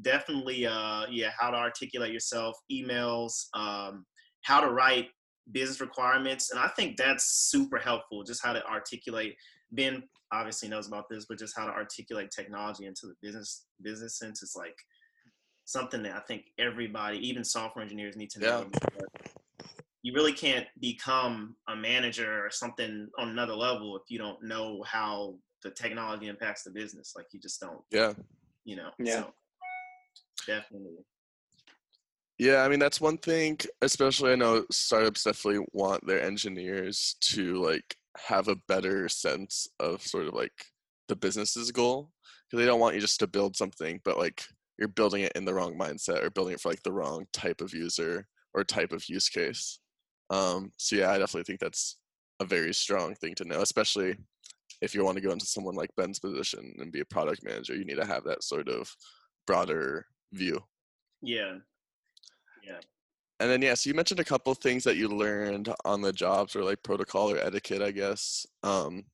[0.00, 4.06] definitely uh yeah how to articulate yourself emails um
[4.42, 5.08] how to write
[5.50, 6.50] business requirements.
[6.50, 9.36] And I think that's super helpful, just how to articulate.
[9.72, 10.02] Ben
[10.32, 14.42] obviously knows about this, but just how to articulate technology into the business business sense
[14.42, 14.76] is like
[15.64, 18.66] something that I think everybody, even software engineers, need to know.
[20.02, 24.82] you really can't become a manager or something on another level if you don't know
[24.86, 27.14] how the technology impacts the business.
[27.16, 27.80] Like you just don't.
[27.90, 28.12] Yeah.
[28.64, 28.90] You know.
[28.98, 29.22] Yeah.
[29.22, 29.34] So
[30.46, 31.04] definitely.
[32.42, 33.56] Yeah, I mean that's one thing.
[33.82, 40.02] Especially, I know startups definitely want their engineers to like have a better sense of
[40.02, 40.66] sort of like
[41.06, 42.10] the business's goal
[42.50, 44.42] because they don't want you just to build something, but like
[44.76, 47.60] you're building it in the wrong mindset or building it for like the wrong type
[47.60, 49.78] of user or type of use case.
[50.30, 52.00] Um, so yeah, I definitely think that's
[52.40, 54.16] a very strong thing to know, especially
[54.80, 57.76] if you want to go into someone like Ben's position and be a product manager.
[57.76, 58.92] You need to have that sort of
[59.46, 60.58] broader view.
[61.22, 61.58] Yeah.
[62.62, 62.80] Yeah.
[63.40, 66.54] And then yeah, so you mentioned a couple things that you learned on the jobs
[66.54, 69.04] or like protocol or etiquette, I guess, um,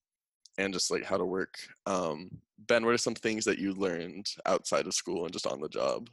[0.59, 1.57] and just like how to work.
[1.87, 2.31] Um,
[2.67, 5.69] ben, what are some things that you learned outside of school and just on the
[5.69, 6.11] job?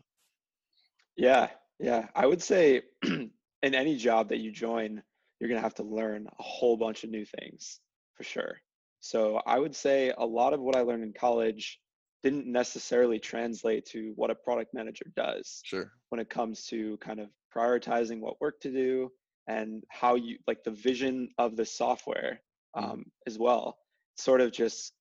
[1.17, 2.08] Yeah, yeah.
[2.15, 3.32] I would say in
[3.63, 5.04] any job that you join,
[5.39, 7.80] you're gonna have to learn a whole bunch of new things
[8.13, 8.62] for sure.
[9.02, 11.80] So I would say a lot of what I learned in college
[12.26, 15.92] didn't necessarily translate to what a product manager does Sure.
[16.10, 19.12] when it comes to kind of prioritizing what work to do
[19.48, 22.42] and how you like the vision of the software
[22.76, 22.84] Mhm.
[22.84, 23.78] um, as well.
[24.18, 24.94] Sort of just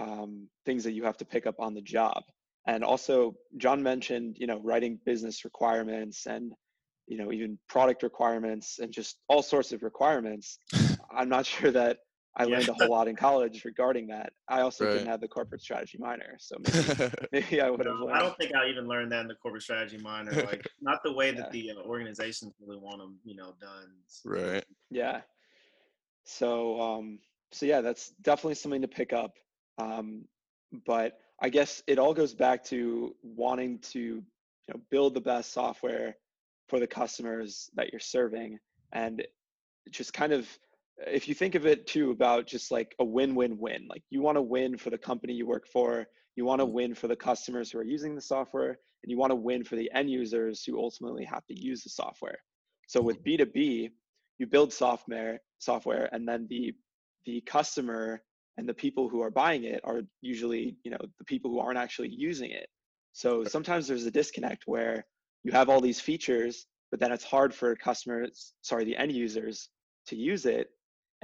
[0.00, 2.24] um, things that you have to pick up on the job.
[2.66, 6.52] And also, John mentioned, you know, writing business requirements and,
[7.06, 10.58] you know, even product requirements and just all sorts of requirements.
[11.12, 11.98] I'm not sure that
[12.36, 12.56] I Yeah.
[12.56, 14.32] learned a whole lot in college regarding that.
[14.48, 14.92] I also Right.
[14.92, 16.94] didn't have the corporate strategy minor, so maybe,
[17.32, 18.16] maybe I would have No, learned.
[18.16, 20.40] I don't think I even learned that in the corporate strategy minor.
[20.40, 24.02] Like, not the way that the uh, organizations really want them, you know, done.
[24.24, 24.64] right.
[24.90, 25.22] Yeah.
[26.24, 27.20] So um
[27.52, 29.36] so yeah, that's definitely something to pick up.
[29.78, 30.28] Um
[30.86, 34.24] but I guess it all goes back to wanting to, you
[34.68, 36.16] know, build the best software
[36.68, 38.58] for the customers that you're serving
[38.92, 39.26] and
[39.90, 40.48] just kind of
[40.98, 44.42] if you think of it too about just like a win-win-win, like you want to
[44.42, 46.72] win for the company you work for, you want to Mm.
[46.72, 49.76] win for the customers who are using the software, and you want to win for
[49.76, 52.38] the end users who ultimately have to use the software.
[52.86, 53.92] So with B2B,
[54.38, 56.74] you build software software and then the
[57.24, 58.22] the customer
[58.58, 61.78] and the people who are buying it are usually, you know, the people who aren't
[61.78, 62.68] actually using it.
[63.12, 65.06] So sometimes there's a disconnect where
[65.42, 69.70] you have all these features, but then it's hard for customers, sorry, the end users
[70.06, 70.68] to use it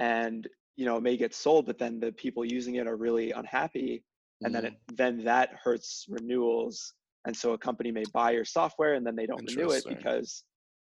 [0.01, 3.31] and you know it may get sold but then the people using it are really
[3.31, 4.03] unhappy
[4.43, 6.93] and then it Mm, then that hurts renewals
[7.25, 10.43] and so a company may buy your software and then they don't renew it because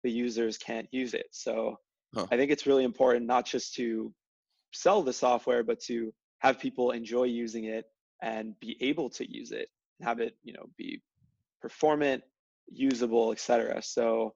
[0.04, 1.26] the users can't use it.
[1.32, 1.76] So
[2.14, 2.28] Huh.
[2.30, 4.12] i think it's really important not just to
[4.72, 7.86] sell the software but to have people enjoy using it
[8.22, 9.68] and be able to use it
[10.02, 11.02] have it you know be
[11.62, 12.22] performant
[12.68, 14.34] usable etc so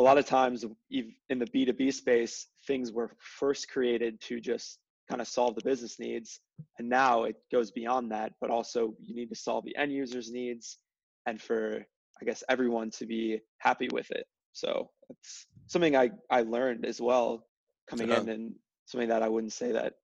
[0.00, 5.20] a lot of times in the b2b space things were first created to just kind
[5.20, 6.40] of solve the business needs
[6.78, 10.32] and now it goes beyond that but also you need to solve the end users
[10.32, 10.78] needs
[11.26, 11.84] and for
[12.20, 16.98] i guess everyone to be happy with it so it's something i i learned as
[16.98, 17.46] well
[17.86, 18.20] coming Yeah.
[18.20, 18.54] in and
[18.86, 19.94] something that i wouldn't say that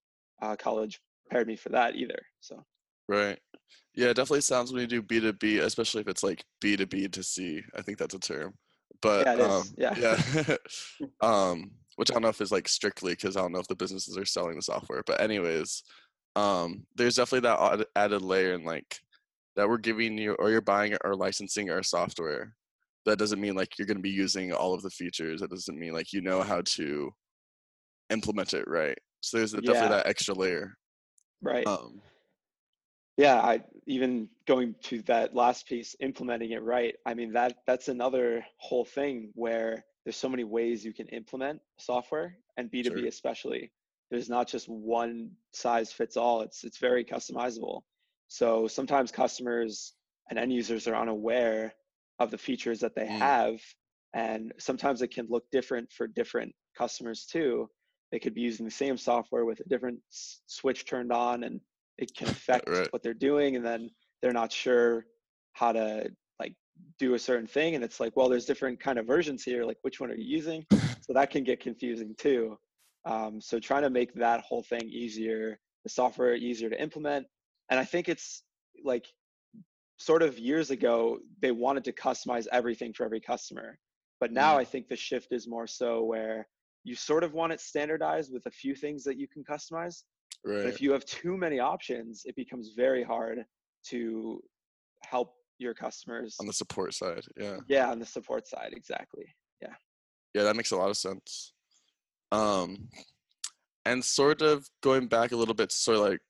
[0.42, 2.62] uh, college prepared me for that either so
[3.08, 3.38] Right.
[3.94, 6.76] Yeah, it definitely sounds when you do B two B, especially if it's like B
[6.76, 7.62] two B to C.
[7.76, 8.54] I think that's a term.
[9.00, 9.94] But Yeah, um, Yeah.
[9.98, 10.56] yeah.
[11.20, 13.76] um, which I don't know if is like strictly because I don't know if the
[13.76, 15.02] businesses are selling the software.
[15.06, 15.82] But anyways,
[16.36, 19.00] um, there's definitely that added layer in like
[19.56, 22.54] that we're giving you or you're buying or licensing our software.
[23.06, 25.40] That doesn't mean like you're going to be using all of the features.
[25.40, 27.14] That doesn't mean like you know how to
[28.10, 28.98] implement it right.
[29.20, 29.88] So there's definitely Yeah.
[29.88, 30.76] that extra layer.
[31.40, 32.00] right Um,
[33.16, 37.88] yeah i even going to that last piece implementing it right i mean that that's
[37.88, 43.06] another whole thing where there's so many ways you can implement software and b2b Sure.
[43.08, 43.72] especially
[44.10, 47.82] there's not just one size fits all it's it's very customizable
[48.28, 49.94] so sometimes customers
[50.30, 51.72] and end users are unaware
[52.18, 53.18] of the features that they Mm.
[53.18, 53.60] have
[54.14, 57.68] and sometimes it can look different for different customers too
[58.12, 61.60] they could be using the same software with a different s- switch turned on and
[61.98, 62.88] it can affect Right.
[62.90, 63.90] what they're doing and then
[64.22, 65.06] they're not sure
[65.52, 66.54] how to like
[66.98, 69.78] do a certain thing and it's like well there's different kind of versions here like
[69.82, 70.64] which one are you using
[71.00, 72.56] so that can get confusing too
[73.06, 77.26] um, so trying to make that whole thing easier the software easier to implement
[77.70, 78.42] and i think it's
[78.84, 79.06] like
[79.98, 83.78] sort of years ago they wanted to customize everything for every customer
[84.20, 84.60] but now Mm.
[84.60, 86.46] i think the shift is more so where
[86.84, 90.02] you sort of want it standardized with a few things that you can customize
[90.54, 93.44] but if you have too many options, it becomes very hard
[93.88, 94.40] to
[95.04, 96.36] help your customers.
[96.40, 97.24] on the support side.
[97.36, 97.58] Yeah.
[97.68, 99.24] yeah, on the support side, exactly.
[99.62, 99.74] Yeah,
[100.34, 101.52] Yeah, that makes a lot of sense.
[102.32, 102.88] Um,
[103.84, 106.20] and sort of going back a little bit to sort of like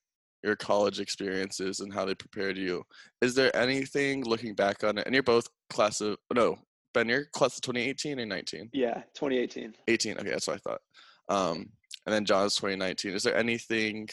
[0.42, 2.84] your college experiences and how they prepared you.
[3.20, 5.06] Is there anything looking back on it?
[5.06, 6.56] And you're both class of no,
[6.94, 8.70] Ben, you're class of 2018 and 19?
[8.72, 9.74] Yeah, 2018.
[9.88, 10.18] 18.
[10.18, 10.80] Okay, that's what I thought.
[11.28, 11.66] Um,
[12.06, 13.12] and then John's 2019.
[13.12, 14.08] Is there anything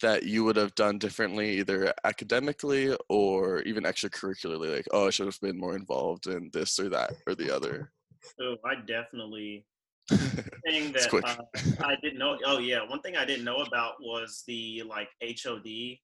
[0.00, 4.76] that you would have done differently, either academically or even extracurricularly?
[4.76, 7.90] Like, oh, I should have been more involved in this or that or the other.
[8.38, 9.64] So I definitely
[10.08, 12.38] thing that uh, I didn't know.
[12.46, 15.98] Oh yeah, one thing I didn't know about was the like HOD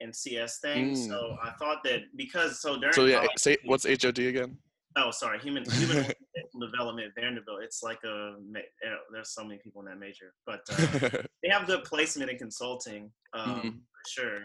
[0.00, 0.94] and CS thing.
[0.94, 1.08] Mm.
[1.08, 4.56] So I thought that because so during so yeah, say what's HOD again?
[4.96, 6.06] Oh, sorry, human human
[6.60, 7.62] development Vanderbilt.
[7.62, 8.34] It's like a
[9.12, 13.10] there's so many people in that major, but uh, they have good placement in consulting
[13.32, 13.68] um, mm-hmm.
[13.68, 14.40] for sure.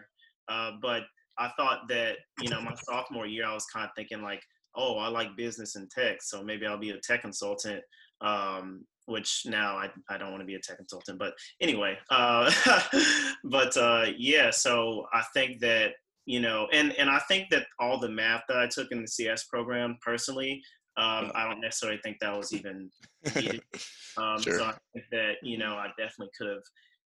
[0.48, 1.04] Uh, but
[1.38, 4.42] I thought that you know my sophomore year, I was kind of thinking like,
[4.76, 7.82] oh, I like business and tech, so maybe I'll be a tech consultant.
[8.22, 12.52] Um, which now I, I don't want to be a tech consultant, but anyway, uh,
[13.44, 15.92] but uh, yeah, so I think that
[16.26, 19.08] you know, and and I think that all the math that I took in the
[19.08, 20.62] CS program personally,
[20.98, 22.90] um, I don't necessarily think that was even
[23.36, 23.62] needed.
[24.18, 24.60] Um, sure.
[24.60, 26.64] So I think that you know I definitely could have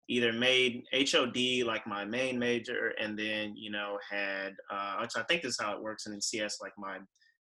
[0.09, 5.23] either made HOD like my main major, and then you know had uh, which I
[5.23, 6.99] think is how it works in CS like my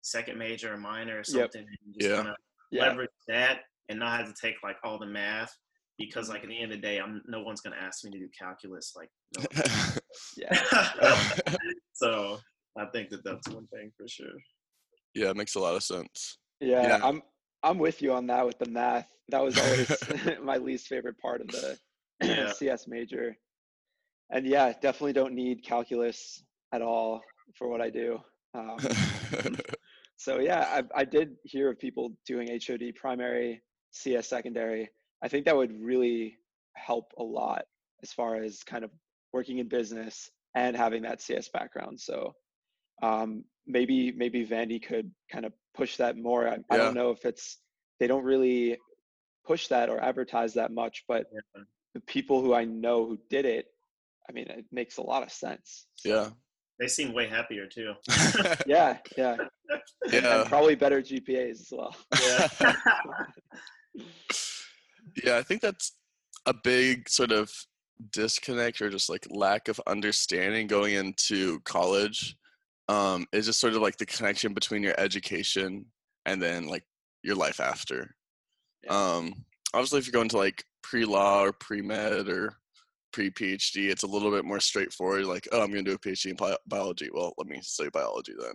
[0.02, 1.66] second major or minor or something.
[1.96, 2.12] Yep.
[2.12, 2.34] yeah.
[2.72, 2.82] yeah.
[2.82, 5.56] leverage that and not have to take like all the math
[5.98, 8.20] because like at the end of the day, I'm no one's gonna ask me to
[8.20, 8.94] do calculus.
[8.96, 9.46] Like, no
[10.38, 11.14] yeah.
[11.94, 12.40] so
[12.78, 14.28] I think that that's one thing for sure.
[15.18, 16.38] Yeah, it makes a lot of sense.
[16.60, 17.00] Yeah, yeah.
[17.04, 17.24] I'm
[17.64, 19.08] I'm with you on that with the math.
[19.30, 19.92] That was always
[20.44, 21.78] my least favorite part of the
[22.24, 22.52] yeah.
[22.52, 23.36] CS major.
[24.30, 27.22] And yeah, definitely don't need calculus at all
[27.56, 28.20] for what I do.
[28.54, 28.78] Um,
[30.18, 34.88] so yeah, I, I did hear of people doing HOD primary, CS secondary.
[35.24, 36.38] I think that would really
[36.76, 37.64] help a lot
[38.04, 38.92] as far as kind of
[39.34, 42.00] working in business and having that CS background.
[42.00, 42.34] So
[43.02, 46.48] um, maybe maybe Vandy could kind of push that more.
[46.48, 46.58] I, yeah.
[46.72, 47.60] I, don't know if it's
[48.00, 48.78] they don't really
[49.46, 51.64] push that or advertise that much, but yeah.
[51.94, 53.68] the people who I know who did it,
[54.30, 55.88] I mean, it makes a lot of sense.
[55.96, 56.10] So.
[56.10, 56.30] Yeah.
[56.80, 57.94] They seem way happier too.
[58.68, 59.38] yeah, yeah,
[60.12, 60.42] yeah.
[60.42, 61.96] And probably better GPAs as well.
[62.22, 62.48] Yeah.
[65.24, 65.94] yeah, I think that's
[66.46, 67.52] a big sort of
[68.12, 72.38] disconnect or just like lack of understanding going into college
[72.90, 75.86] um, is just sort of like the connection between your education
[76.26, 76.84] and then like
[77.24, 78.16] your life after.
[78.84, 78.92] Yeah.
[78.92, 82.54] Um, obviously, if you're going to like pre law or pre med or
[83.12, 85.26] pre PhD, it's a little bit more straightforward.
[85.26, 87.10] Like, oh, I'm going to do a PhD in biology.
[87.12, 88.54] Well, let me study biology then.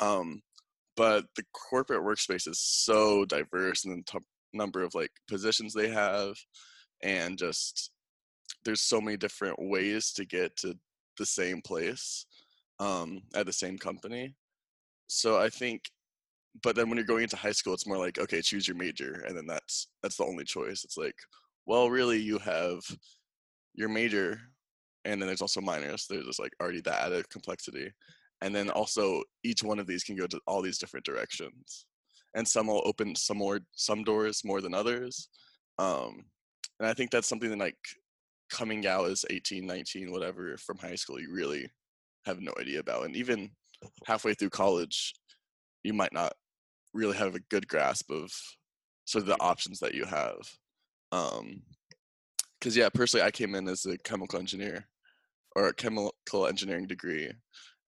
[0.00, 0.42] Um,
[0.96, 5.88] but the corporate workspace is so diverse and the t- number of like positions they
[5.88, 6.34] have,
[7.02, 7.92] and just
[8.64, 10.74] there's so many different ways to get to
[11.18, 12.26] the same place
[12.80, 14.34] um, at the same company.
[15.08, 15.82] So I think,
[16.62, 19.24] but then when you're going into high school, it's more like okay, choose your major,
[19.26, 20.84] and then that's that's the only choice.
[20.84, 21.14] It's like,
[21.66, 22.80] well, really, you have
[23.74, 24.40] your major,
[25.04, 26.06] and then there's also minors.
[26.08, 27.90] There's just like already that added complexity,
[28.42, 31.86] and then also each one of these can go to all these different directions,
[32.34, 35.28] and some will open some more some doors more than others.
[35.78, 36.24] Um,
[36.80, 37.76] and I think that's something that like
[38.50, 41.70] coming out as 18, 19, whatever from high school, you really
[42.26, 43.04] have no idea about.
[43.04, 43.50] And even
[44.06, 45.14] halfway through college,
[45.82, 46.32] you might not
[46.94, 48.30] really have a good grasp of
[49.04, 50.36] sort of the options that you have.
[51.12, 51.62] Um,
[52.58, 54.88] because yeah, personally, I came in as a chemical engineer
[55.54, 57.30] or a chemical engineering degree,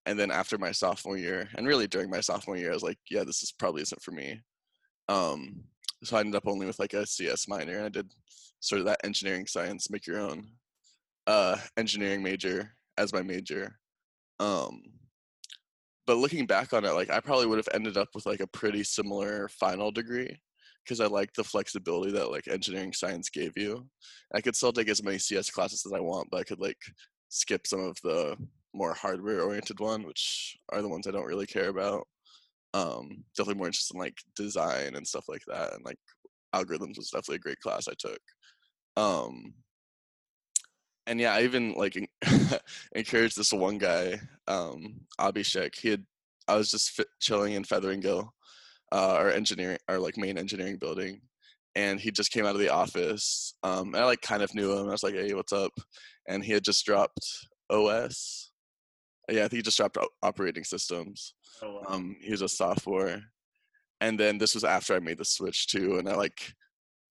[0.05, 2.97] and then after my sophomore year, and really during my sophomore year, I was like,
[3.09, 4.39] yeah, this is probably isn't for me.
[5.09, 5.65] Um,
[6.03, 8.11] so I ended up only with like a CS minor, and I did
[8.61, 10.47] sort of that engineering science, make your own
[11.27, 13.77] uh, engineering major as my major.
[14.41, 14.81] Um,
[16.07, 18.47] but looking back on it, like I probably would have ended up with like a
[18.47, 20.41] pretty similar final degree
[20.83, 23.87] because I like the flexibility that like engineering science gave you.
[24.33, 26.79] I could still take as many CS classes as I want, but I could like
[27.29, 28.35] skip some of the
[28.73, 32.07] more hardware oriented one, which are the ones I don't really care about.
[32.73, 35.97] Um, definitely more interested in like design and stuff like that, and like
[36.55, 38.19] algorithms was definitely a great class I took.
[38.97, 39.53] Um,
[41.07, 41.97] and yeah, I even like
[42.95, 45.77] encouraged this one guy, um, Abhishek.
[45.77, 46.05] He had,
[46.47, 48.29] I was just fit, chilling in Featheringill,
[48.91, 51.21] uh, our engineering, our like main engineering building,
[51.75, 53.55] and he just came out of the office.
[53.63, 54.87] Um, I like kind of knew him.
[54.87, 55.73] I was like, "Hey, what's up?"
[56.27, 57.25] And he had just dropped
[57.69, 58.51] OS.
[59.29, 61.33] Yeah, I think he just dropped operating systems.
[61.63, 61.81] Oh, wow.
[61.87, 63.21] Um, he was a sophomore,
[64.01, 66.53] and then this was after I made the switch too, and I like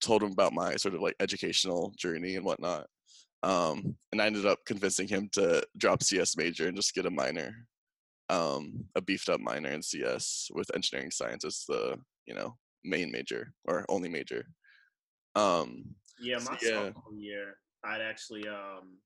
[0.01, 2.87] told him about my sort of like educational journey and whatnot.
[3.43, 7.11] Um, and I ended up convincing him to drop CS major and just get a
[7.11, 7.67] minor,
[8.29, 13.11] um, a beefed up minor in CS with engineering science as the you know main
[13.11, 14.47] major or only major.
[15.37, 15.85] Um,
[16.21, 16.71] yeah, my so, yeah.
[16.71, 18.99] sophomore year, I'd actually um,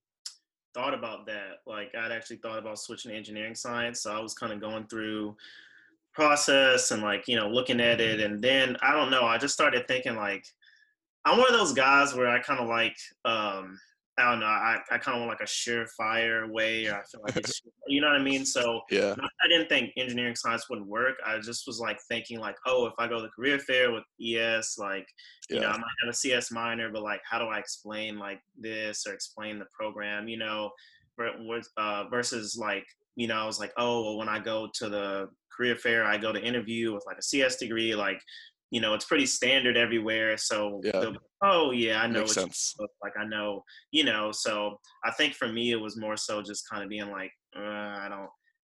[0.74, 1.60] thought about that.
[1.66, 4.00] Like I'd actually thought about switching to engineering science.
[4.00, 5.36] So I was kind of going through
[6.12, 9.24] process and like you know looking at it, and then I don't know.
[9.24, 10.44] I just started thinking like
[11.24, 13.78] I'm one of those guys where I kind of like um,
[14.16, 14.46] I don't know.
[14.46, 18.00] I, I kind of want like a surefire way, or I feel like it's, you
[18.00, 18.46] know what I mean.
[18.46, 21.16] So yeah, I didn't think engineering science wouldn't work.
[21.26, 24.04] I just was like thinking like, oh, if I go to the career fair with
[24.24, 25.06] ES, like,
[25.50, 25.62] you yeah.
[25.62, 29.04] know, I might have a CS minor, but like, how do I explain like this
[29.06, 30.70] or explain the program, you know,
[31.76, 32.86] uh, versus like,
[33.16, 36.18] you know, I was like, oh, well, when I go to the career fair, I
[36.18, 38.20] go to interview with like a CS degree, like
[38.74, 41.12] you know it's pretty standard everywhere so yeah.
[41.44, 42.74] oh yeah i know Makes sense.
[43.04, 43.62] like i know
[43.92, 47.08] you know so i think for me it was more so just kind of being
[47.12, 48.28] like uh, i don't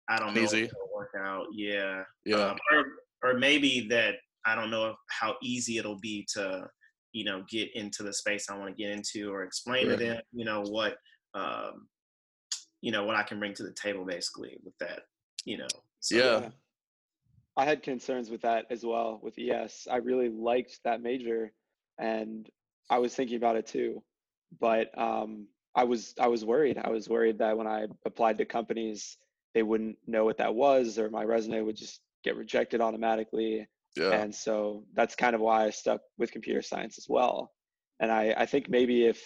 [0.09, 2.85] i don't know if it'll work out yeah yeah um, or,
[3.23, 6.67] or maybe that i don't know how easy it'll be to
[7.13, 9.99] you know get into the space i want to get into or explain right.
[9.99, 10.95] to them you know what
[11.35, 11.87] um
[12.81, 15.01] you know what i can bring to the table basically with that
[15.45, 15.67] you know
[15.99, 16.49] so, yeah.
[17.57, 19.87] I had concerns with that as well with ES.
[19.89, 21.51] I really liked that major,
[21.99, 22.49] and
[22.89, 24.01] I was thinking about it too,
[24.59, 26.77] but um, I was I was worried.
[26.77, 29.17] I was worried that when I applied to companies,
[29.53, 33.67] they wouldn't know what that was, or my resume would just get rejected automatically.
[33.95, 34.11] Yeah.
[34.11, 37.51] And so that's kind of why I stuck with computer science as well.
[37.99, 39.21] And I, I think maybe if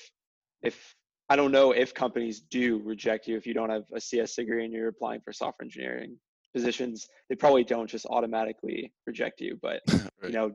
[0.64, 0.96] if
[1.30, 4.66] I don't know if companies do reject you if you don't have a CS degree
[4.66, 6.18] and you're applying for software engineering
[6.56, 9.60] positions, they probably don't just automatically reject you.
[9.62, 10.02] But right.
[10.24, 10.52] you know,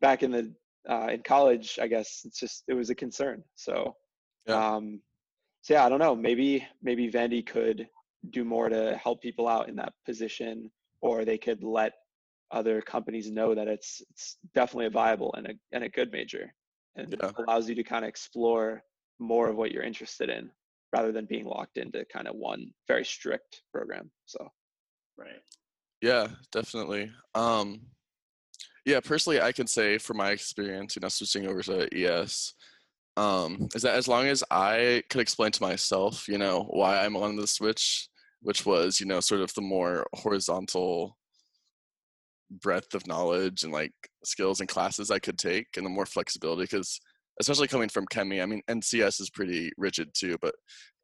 [0.00, 0.52] back in the
[0.88, 3.42] uh, in college, I guess it's just it was a concern.
[3.54, 3.94] So,
[4.46, 4.74] yeah.
[4.74, 5.00] um,
[5.62, 6.16] so yeah, I don't know.
[6.16, 7.88] Maybe maybe Vandy could
[8.30, 10.70] do more to help people out in that position,
[11.00, 11.92] or they could let
[12.50, 16.52] other companies know that it's it's definitely a viable and a and a good major,
[16.96, 17.30] and yeah.
[17.46, 18.82] allows you to kind of explore
[19.18, 20.50] more of what you're interested in
[20.94, 24.10] rather than being locked into kind of one very strict program.
[24.26, 24.48] So
[25.18, 25.40] Right.
[26.02, 27.10] Yeah, definitely.
[27.34, 27.80] Um,
[28.84, 32.54] yeah, personally, I can say from my experience, you know, switching over to ES,
[33.16, 37.16] um, is that as long as I could explain to myself, you know, why I'm
[37.16, 38.08] on the switch,
[38.42, 41.16] which was, you know, sort of the more horizontal
[42.50, 43.92] breadth of knowledge and like
[44.24, 47.00] skills and classes I could take and the more flexibility because
[47.40, 50.54] especially coming from ChemE i mean ncs is pretty rigid too but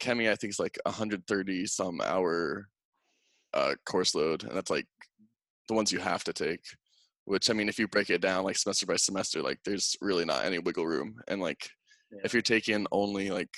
[0.01, 2.69] ChemE i think is like 130 some hour
[3.55, 4.87] uh, course load, and that's like
[5.69, 6.63] the ones you have to take.
[7.25, 10.25] Which I mean, if you break it down like semester by semester, like there's really
[10.25, 11.15] not any wiggle room.
[11.29, 11.69] And like
[12.11, 12.21] yeah.
[12.25, 13.51] if you're taking only like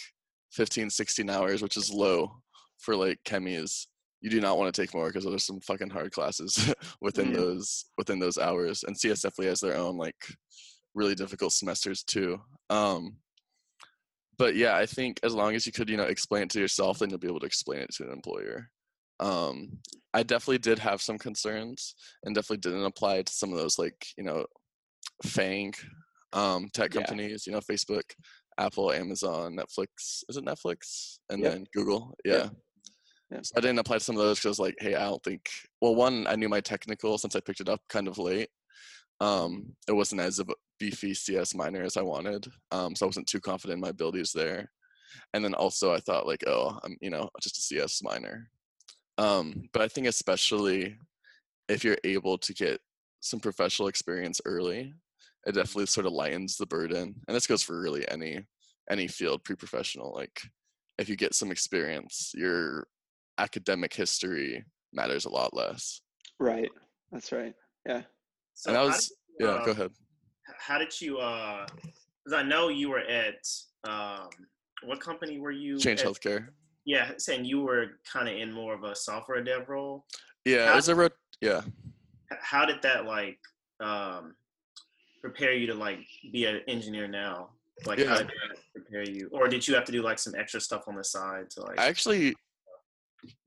[0.53, 2.31] 15, 16 hours, which is low
[2.79, 3.89] for like ChemE is,
[4.21, 7.37] you do not want to take more because there's some fucking hard classes within yeah.
[7.37, 8.85] those within those hours.
[8.85, 10.17] And CS definitely has their own like
[10.95, 12.39] really difficult semesters too.
[12.69, 13.17] Um,
[14.37, 16.99] but yeah, I think as long as you could, you know, explain it to yourself,
[16.99, 18.69] then you'll be able to explain it to an employer
[19.21, 19.79] um,
[20.13, 21.95] I definitely did have some concerns
[22.25, 24.47] and definitely didn't apply to some of those like you know
[25.25, 25.75] FANG
[26.33, 27.47] um, tech companies.
[27.47, 27.53] Yeah.
[27.53, 28.03] You know, Facebook,
[28.59, 30.23] Apple, Amazon, Netflix.
[30.29, 31.19] Is it Netflix?
[31.31, 31.53] And yep.
[31.53, 32.15] then Google.
[32.25, 32.49] Yeah.
[33.31, 33.47] Yep.
[33.47, 35.49] So I didn't apply to some of those because like, hey, I don't think.
[35.81, 38.49] Well, one, I knew my technical since I picked it up kind of late.
[39.21, 40.45] Um, it wasn't as a
[40.79, 44.33] beefy CS minor as I wanted, um, so I wasn't too confident in my abilities
[44.33, 44.71] there.
[45.33, 48.51] And then also, I thought like, oh, I'm you know just a CS minor.
[49.19, 50.97] Um, but I think especially
[51.69, 52.81] if you're able to get
[53.21, 54.93] some professional experience early,
[55.47, 57.15] it definitely sort of lightens the burden.
[57.27, 58.45] And this goes for really any
[58.91, 60.13] any field, pre-professional.
[60.15, 60.43] Like
[60.99, 62.87] if you get some experience, your
[63.39, 66.01] academic history matters a lot less.
[66.39, 66.71] Right.
[67.13, 67.55] That's right.
[67.87, 68.03] Yeah.
[68.55, 69.53] So and that was you, yeah.
[69.53, 69.91] Uh, go ahead.
[70.59, 71.19] How did you?
[71.19, 71.67] uh
[72.25, 73.47] Because I know you were at
[73.89, 74.29] um,
[74.83, 75.79] what company were you?
[75.79, 76.07] Change at?
[76.07, 76.49] Healthcare.
[76.85, 80.05] Yeah, saying you were kind of in more of a software dev role.
[80.45, 81.11] Yeah, how, as a
[81.41, 81.63] yeah.
[82.41, 83.39] How did that like
[83.81, 84.35] um,
[85.21, 86.01] prepare you to like
[86.33, 87.51] be an engineer now?
[87.87, 88.09] Like, yeah.
[88.09, 90.85] how did that prepare you, or did you have to do like some extra stuff
[90.87, 91.81] on the side to like?
[91.81, 92.35] I actually,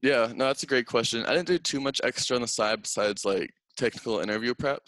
[0.01, 1.25] yeah, no, that's a great question.
[1.25, 4.81] I didn't do too much extra on the side besides like technical interview prep.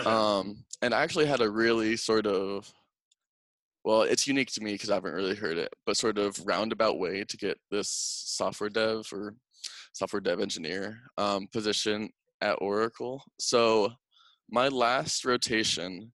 [0.00, 0.10] Okay.
[0.10, 2.70] Um, and I actually had a really sort of
[3.86, 6.98] well, it's unique to me because I haven't really heard it, but sort of roundabout
[6.98, 9.36] way to get this software dev or
[9.92, 12.10] software dev engineer um, position
[12.40, 13.22] at Oracle.
[13.38, 13.92] So
[14.50, 16.12] my last rotation,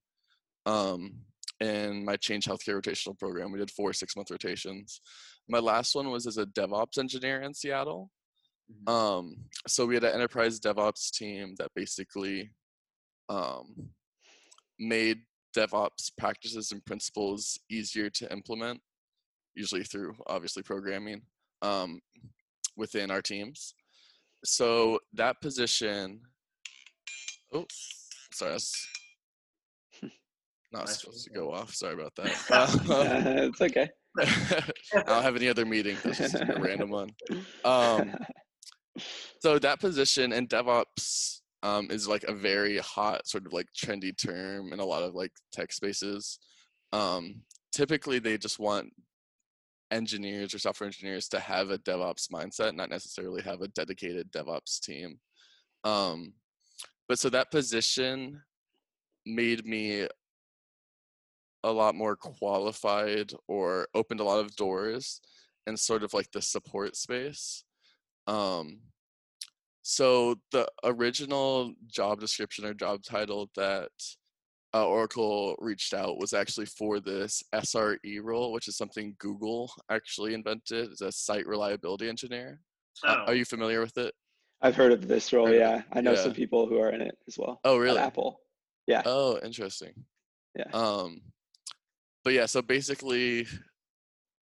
[0.67, 1.15] um,
[1.61, 3.53] in my Change Healthcare rotational program.
[3.53, 5.01] We did four six month rotations.
[5.49, 8.11] My last one was as a DevOps engineer in Seattle.
[8.71, 8.93] Mhm.
[8.93, 12.51] Um, so we had an enterprise DevOps team that basically
[13.29, 13.91] um,
[14.79, 15.21] made
[15.57, 18.81] DevOps practices and principles easier to implement,
[19.55, 21.23] usually through obviously programming
[21.63, 22.01] um,
[22.77, 23.75] within our teams.
[24.45, 26.21] So that position,
[27.53, 27.67] oh,
[28.33, 28.89] sorry, that's
[30.73, 31.75] not Nice supposed to go off.
[31.75, 32.33] Sorry about that.
[32.91, 33.89] Uh, it's okay.
[34.19, 35.97] I don't have any other meeting.
[36.03, 37.11] That's just a random one.
[37.65, 38.15] Um,
[39.41, 44.17] so that position in DevOps um, is like a very hot, sort of like trendy
[44.17, 46.39] term in a lot of like tech spaces.
[46.93, 47.43] Um,
[47.73, 48.93] typically, they just want
[49.91, 54.81] engineers or software engineers to have a DevOps mindset, not necessarily have a dedicated DevOps
[54.81, 55.19] team.
[55.85, 56.33] Um,
[57.09, 58.41] but so that position
[59.27, 60.09] made me
[61.65, 65.21] a lot more qualified or opened a lot of doors
[65.67, 67.65] in sort of like the support space.
[68.27, 68.81] Um,
[69.83, 73.91] so the original job description or job title that
[74.75, 80.35] uh, Oracle reached out was actually for this SRE role, which is something Google actually
[80.35, 80.91] invented.
[80.93, 82.61] It's a site reliability engineer.
[83.05, 84.15] Uh, Oh, are you familiar with it?
[84.63, 85.47] I've heard of this role.
[85.47, 87.61] Heard of it, Yeah, I know some people who are in it as well.
[87.65, 87.99] Oh, at really?
[87.99, 88.41] Apple.
[88.87, 89.03] Yeah.
[89.05, 89.93] Oh, interesting.
[90.57, 90.71] Yeah.
[90.73, 91.21] Um,
[92.25, 93.47] but yeah, so basically,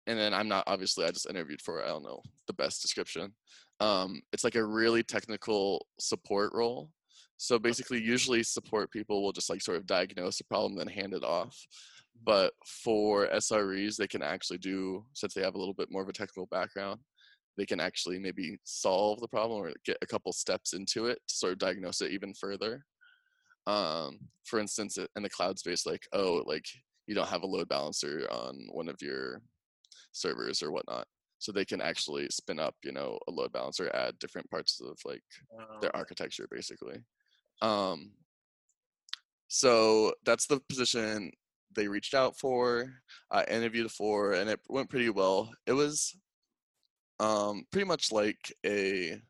[0.06, 3.34] and then I'm not obviously I just interviewed for I don't know the best description.
[3.80, 6.90] Um, it's like a really technical support role.
[7.36, 11.12] So basically, usually support people will just like sort of diagnose a problem then hand
[11.12, 11.56] it off.
[12.24, 16.08] But for SREs, they can actually do since they have a little bit more of
[16.08, 17.00] a technical background,
[17.56, 21.34] they can actually maybe solve the problem or get a couple steps into it to
[21.34, 22.84] sort of diagnose it even further
[23.66, 26.64] um for instance in the cloud space like oh like
[27.06, 29.40] you don't have a load balancer on one of your
[30.12, 31.06] servers or whatnot
[31.38, 34.98] so they can actually spin up you know a load balancer add different parts of
[35.04, 35.22] like
[35.80, 36.98] their um, architecture basically.
[37.62, 38.12] Um
[39.48, 41.30] so that's the position
[41.74, 42.92] they reached out for.
[43.30, 45.50] I interviewed for and it went pretty well.
[45.66, 46.16] It was
[47.20, 49.20] um pretty much like a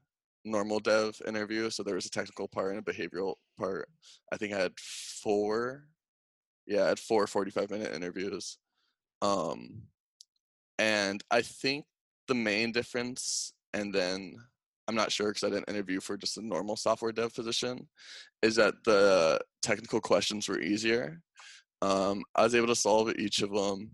[0.45, 3.89] normal dev interview so there was a technical part and a behavioral part.
[4.33, 5.85] I think i had four
[6.67, 8.59] yeah i had four 45 minute interviews.
[9.23, 9.83] Um
[10.79, 11.85] and i think
[12.29, 14.35] the main difference and then
[14.89, 17.89] i'm not sure because i didn't interview for just a normal software dev position
[18.43, 21.21] is that the technical questions were easier.
[21.83, 23.91] Um i was able to solve each of them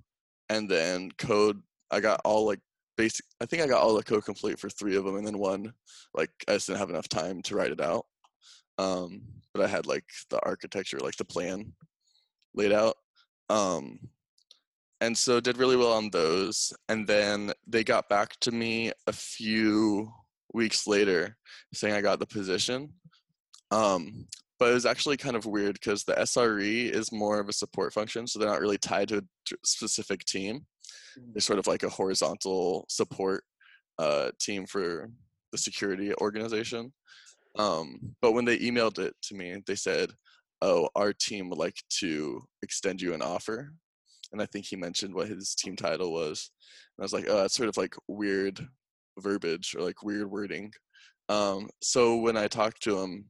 [0.49, 1.61] and then code
[1.91, 2.61] i got all like
[2.97, 5.39] basic i think i got all the code complete for three of them and then
[5.39, 5.72] one
[6.14, 8.07] like i just didn't have enough time to write it out.
[8.78, 9.22] Um
[9.53, 11.72] but i had like the architecture like the plan
[12.55, 12.97] laid out.
[13.49, 13.99] Um
[15.03, 19.12] and so did really well on those and then they got back to me a
[19.12, 20.11] few
[20.55, 21.36] weeks later
[21.74, 22.88] saying i got the position
[23.70, 24.26] um
[24.59, 27.92] but it was actually kind of weird because the sre is more of a support
[27.92, 29.22] function so they're not really tied to a
[29.64, 30.64] specific team
[31.18, 31.34] Mm.
[31.34, 33.44] they're sort of like a horizontal support
[33.98, 35.11] uh, team for
[35.53, 36.92] the security organization
[37.59, 40.11] um, but when they emailed it to me they said
[40.62, 43.74] oh our team would like to extend you an offer
[44.33, 46.51] and i think he mentioned what his team title was
[46.97, 48.66] and i was like oh that's sort of like weird
[49.18, 50.72] verbiage or like weird wording
[51.28, 53.26] um, so when i talked to him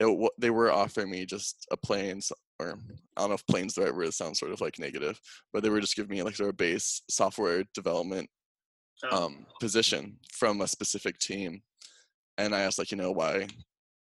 [0.00, 2.78] it, they were offering me just a plain s- or
[3.16, 4.06] I don't know if planes the right word.
[4.06, 5.18] It sounds sort of like negative,
[5.52, 8.28] but they were just giving me like sort of base software development
[9.10, 11.62] oh, um, position from a specific team.
[12.38, 13.46] And I asked like, you know, why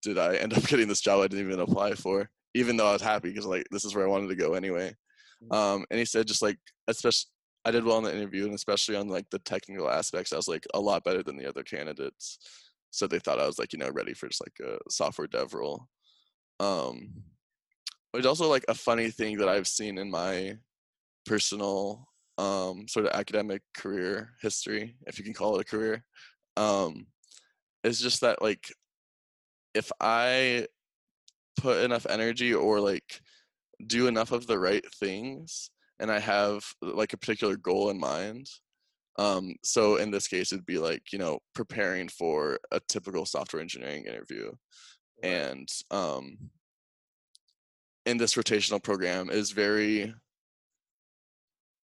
[0.03, 2.93] did I end up getting this job I didn't even apply for, even though I
[2.93, 4.95] was happy because like this is where I wanted to go anyway.
[5.45, 5.57] Mm.
[5.57, 7.29] Um, and he said just like, especially
[7.65, 10.49] I did well in the interview and especially on like the technical aspects, I was
[10.49, 12.39] like a lot better than the other candidates.
[12.91, 15.55] So they thought I was like, you know, ready for just like a software dev
[15.55, 15.87] role.
[16.59, 17.13] Um,
[18.15, 20.57] it's also like a funny thing that I've seen in my
[21.27, 26.03] personal um, sort of academic career history, if you can call it a career,
[26.57, 27.07] um,
[27.85, 28.73] is just that like
[29.75, 30.67] if I
[31.61, 33.21] put enough energy or like
[33.87, 35.71] do enough of the right things
[36.01, 38.49] and I have like a particular goal in mind.
[39.19, 43.61] Um, so in this case, it'd be like, you know, preparing for a typical software
[43.61, 44.51] engineering interview
[45.23, 45.31] right.
[45.31, 46.39] and um,
[48.07, 50.15] in this rotational program is very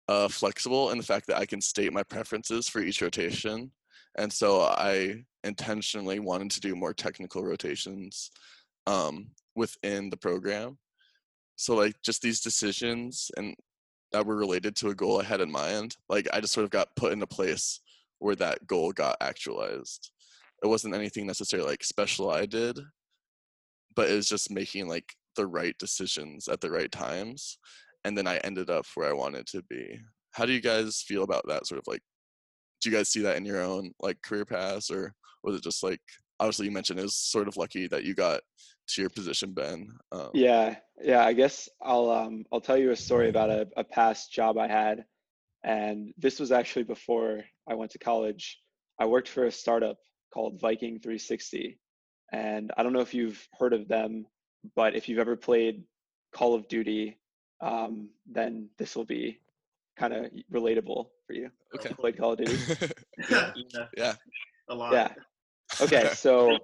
[0.09, 3.73] uh, flexible in the fact that I can state my preferences for each rotation.
[4.17, 8.31] And so I intentionally wanted to do more technical rotations
[8.87, 9.27] um,
[9.57, 10.79] within the program.
[11.57, 13.55] So like just these decisions and
[14.13, 15.97] that were related to a goal I had in mind.
[16.09, 17.81] Like I just sort of got put in a place
[18.21, 20.13] where that goal got actualized.
[20.63, 22.79] It wasn't anything necessarily like special I did,
[23.95, 27.59] but it was just making like the right decisions at the right times.
[28.05, 30.01] And then I ended up where I wanted to be.
[30.33, 32.03] How do you guys feel about that sort of like
[32.85, 35.83] do you guys see that in your own like career paths or was it just
[35.83, 36.01] like
[36.39, 38.41] obviously you mentioned it was sort of lucky that you got
[38.87, 42.97] to your position ben um, yeah yeah i guess i'll um i'll tell you a
[42.97, 45.05] story about a, a past job i had
[45.63, 48.61] and this was actually before i went to college.
[48.99, 49.97] I worked for a startup
[50.33, 51.79] called viking 360
[52.33, 54.27] and i don't know if you've heard of them
[54.77, 55.85] but if you've ever played
[56.33, 57.19] call of duty
[57.61, 59.41] um, then this will be
[59.97, 61.51] kind of relatable for you.
[61.75, 61.95] Okay.
[61.95, 62.59] Played call of duty.
[63.31, 63.53] Yeah.
[63.97, 64.15] yeah.
[64.69, 64.93] A lot.
[64.93, 65.13] Yeah
[65.81, 66.59] Okay, so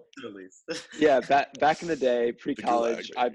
[0.99, 3.31] yeah, back back in the day, pre-college, I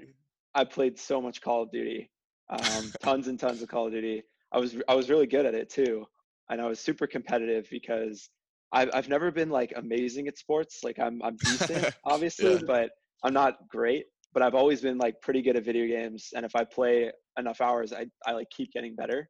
[0.54, 2.10] I played so much Call of Duty,
[2.50, 4.22] um, tons and tons of Call of Duty.
[4.52, 6.06] I was I was really good at it too,
[6.50, 8.28] and I was super competitive because
[8.72, 10.80] I've I've never been like amazing at sports.
[10.82, 12.60] Like I'm I'm decent, obviously, yeah.
[12.66, 12.90] but
[13.22, 14.06] I'm not great.
[14.32, 17.60] But I've always been like pretty good at video games, and if I play enough
[17.60, 19.28] hours, I I like keep getting better.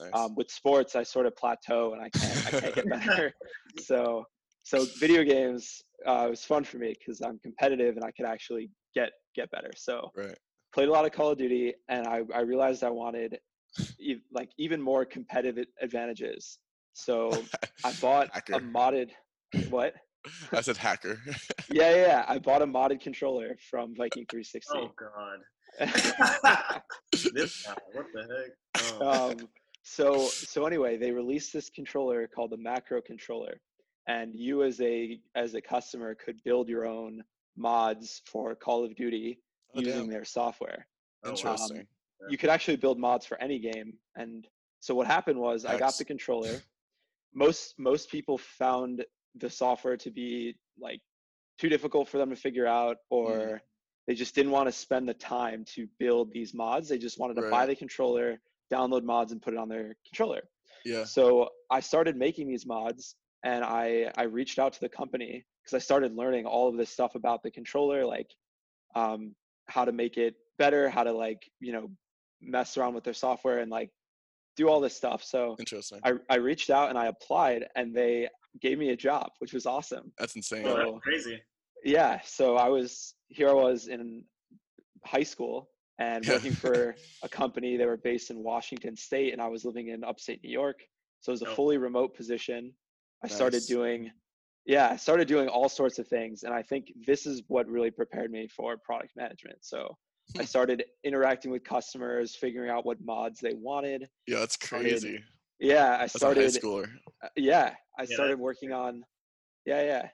[0.00, 0.10] Nice.
[0.14, 3.32] Um, with sports, I sort of plateau and I can't I can't get better.
[3.80, 4.24] so
[4.62, 8.26] so video games uh, it was fun for me because I'm competitive and I could
[8.26, 9.70] actually get get better.
[9.76, 10.36] So right.
[10.72, 13.38] played a lot of Call of Duty, and I, I realized I wanted
[13.98, 16.58] e- like even more competitive advantages.
[16.92, 17.30] So
[17.84, 18.54] I bought hacker.
[18.54, 19.10] a modded
[19.70, 19.94] what?
[20.52, 21.20] I said hacker.
[21.70, 24.72] yeah, yeah, I bought a modded controller from Viking 360.
[24.74, 25.38] Oh God.
[27.32, 28.92] this guy, what the heck?
[29.00, 29.30] Oh.
[29.30, 29.48] Um,
[29.84, 33.60] so so anyway, they released this controller called the Macro controller,
[34.08, 37.22] and you as a as a customer could build your own
[37.56, 39.38] mods for Call of Duty
[39.76, 40.10] oh, using damn.
[40.10, 40.86] their software.
[41.24, 41.80] Oh, Interesting.
[41.80, 44.46] Um, you could actually build mods for any game, and
[44.80, 45.74] so what happened was X.
[45.74, 46.60] I got the controller.
[47.34, 49.04] Most most people found
[49.36, 51.00] the software to be like
[51.58, 53.60] too difficult for them to figure out, or mm.
[54.06, 56.88] they just didn't want to spend the time to build these mods.
[56.88, 57.50] They just wanted to right.
[57.50, 58.40] buy the controller,
[58.72, 60.40] download mods, and put it on their controller.
[60.86, 61.04] Yeah.
[61.04, 63.14] So I started making these mods,
[63.44, 66.90] and I I reached out to the company because I started learning all of this
[66.90, 68.30] stuff about the controller, like
[68.94, 69.34] um,
[69.68, 71.90] how to make it better, how to like you know
[72.40, 73.90] mess around with their software and like
[74.56, 75.22] do all this stuff.
[75.22, 76.00] So interesting.
[76.04, 78.28] I I reached out and I applied, and they
[78.60, 80.12] gave me a job, which was awesome.
[80.18, 80.64] That's insane.
[80.64, 81.40] So, oh, that's crazy.
[81.84, 82.20] Yeah.
[82.24, 83.48] So I was here.
[83.48, 84.24] I was in
[85.04, 87.76] high school and working for a company.
[87.76, 90.80] They were based in Washington State, and I was living in upstate New York.
[91.20, 91.54] So it was a oh.
[91.54, 92.72] fully remote position.
[93.22, 93.36] I nice.
[93.36, 94.10] started doing,
[94.66, 96.44] yeah, I started doing all sorts of things.
[96.44, 99.58] And I think this is what really prepared me for product management.
[99.62, 99.96] So
[100.38, 104.08] I started interacting with customers, figuring out what mods they wanted.
[104.26, 104.98] Yeah, that's crazy.
[104.98, 105.22] Started,
[105.60, 106.44] yeah, I started.
[106.44, 106.88] As a high schooler.
[107.24, 109.02] Uh, yeah, I yeah, started working on.
[109.66, 110.08] Yeah, yeah,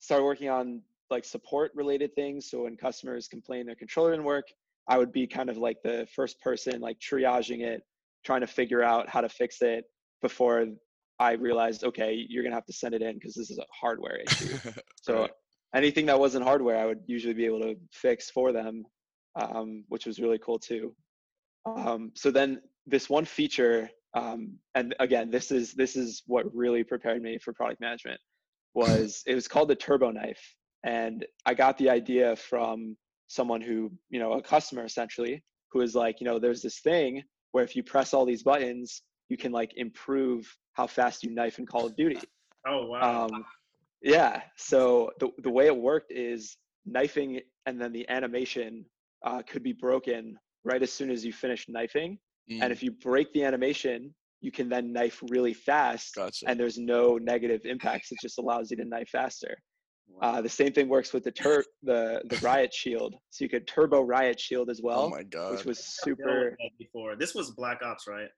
[0.00, 2.50] started working on like support related things.
[2.50, 4.46] So when customers complain their controller didn't work,
[4.88, 7.82] I would be kind of like the first person, like triaging it,
[8.24, 9.84] trying to figure out how to fix it
[10.22, 10.66] before
[11.20, 14.16] I realized, okay, you're gonna have to send it in because this is a hardware
[14.16, 14.56] issue.
[15.02, 15.30] so right.
[15.74, 18.84] anything that wasn't hardware, I would usually be able to fix for them,
[19.38, 20.94] um, which was really cool too.
[21.66, 26.82] Um, so then this one feature, um, and again, this is this is what really
[26.82, 28.20] prepared me for product management.
[28.72, 30.54] Was it was called the Turbo Knife,
[30.84, 32.96] and I got the idea from
[33.28, 37.22] someone who, you know, a customer essentially, who is like, you know, there's this thing
[37.52, 41.58] where if you press all these buttons, you can like improve how fast you knife
[41.58, 42.20] in Call of Duty.
[42.68, 43.24] Oh wow.
[43.24, 43.42] Um,
[44.02, 44.42] yeah.
[44.58, 48.84] So the the way it worked is knifing and then the animation
[49.24, 52.18] uh, could be broken right as soon as you finish knifing.
[52.52, 52.60] Mm.
[52.60, 56.48] And if you break the animation, you can then knife really fast, gotcha.
[56.48, 58.12] and there's no negative impacts.
[58.12, 59.56] It just allows you to knife faster.
[60.08, 60.20] Wow.
[60.20, 63.14] Uh, the same thing works with the tur- the the riot shield.
[63.30, 65.04] So you could turbo riot shield as well.
[65.04, 65.52] Oh my god!
[65.52, 66.56] Which was super.
[66.78, 68.28] Before this was Black Ops, right?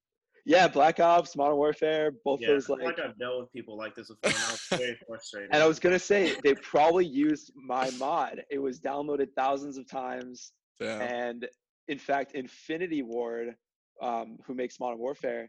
[0.44, 2.82] Yeah, Black Ops, Modern Warfare, both yeah, those like.
[2.82, 4.18] like I've dealt with people like this before.
[4.24, 5.50] And I was very frustrated.
[5.52, 8.42] and I was gonna say they probably used my mod.
[8.50, 10.52] It was downloaded thousands of times.
[10.80, 11.00] Damn.
[11.00, 11.48] And
[11.88, 13.54] in fact, Infinity Ward,
[14.00, 15.48] um, who makes Modern Warfare,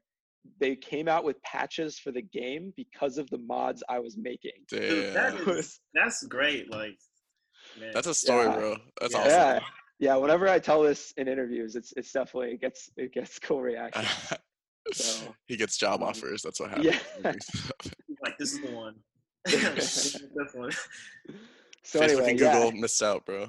[0.59, 4.51] they came out with patches for the game because of the mods I was making.
[4.69, 4.81] Damn.
[4.81, 6.69] Dude, that is, that's great.
[6.69, 6.97] Like,
[7.79, 7.91] man.
[7.93, 8.55] that's a story, yeah.
[8.55, 8.77] bro.
[9.01, 9.19] That's yeah.
[9.19, 9.31] awesome.
[9.31, 9.59] Yeah.
[9.99, 13.61] Yeah, whenever I tell this in interviews, it's it's definitely it gets it gets cool
[13.61, 14.05] reaction.
[14.95, 16.41] So, he gets job um, offers.
[16.41, 16.85] That's what happens.
[17.23, 17.31] Yeah.
[18.23, 18.95] like this is the one.
[19.45, 20.17] this
[21.83, 22.81] So Facebook anyway, and Google yeah.
[22.81, 23.47] missed out, bro.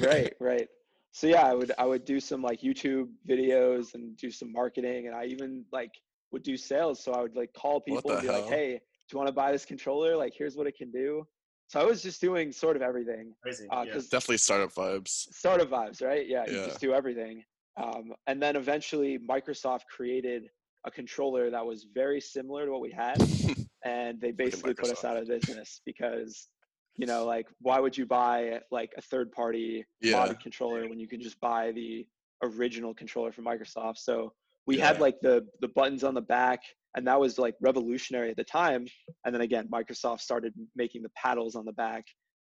[0.00, 0.68] right, right.
[1.12, 5.06] so yeah, I would I would do some like YouTube videos and do some marketing,
[5.06, 5.92] and I even like
[6.32, 7.02] would do sales.
[7.02, 8.40] So I would like call people and be hell?
[8.40, 10.16] like, "Hey, do you want to buy this controller?
[10.16, 11.24] Like, here's what it can do."
[11.68, 13.34] So I was just doing sort of everything.
[13.42, 13.66] Crazy.
[13.70, 13.94] Uh, yeah.
[13.94, 15.08] Definitely startup vibes.
[15.08, 16.26] Startup vibes, right?
[16.26, 16.52] Yeah, yeah.
[16.52, 17.42] you just do everything.
[17.76, 20.48] Um, and then eventually, Microsoft created
[20.86, 23.20] a controller that was very similar to what we had,
[23.84, 26.48] and they basically put us out of business because
[26.96, 30.32] you know like why would you buy like a third party yeah.
[30.42, 32.06] controller when you can just buy the
[32.42, 34.32] original controller from microsoft so
[34.66, 34.86] we yeah.
[34.86, 36.60] had like the the buttons on the back
[36.96, 38.86] and that was like revolutionary at the time
[39.24, 42.04] and then again microsoft started making the paddles on the back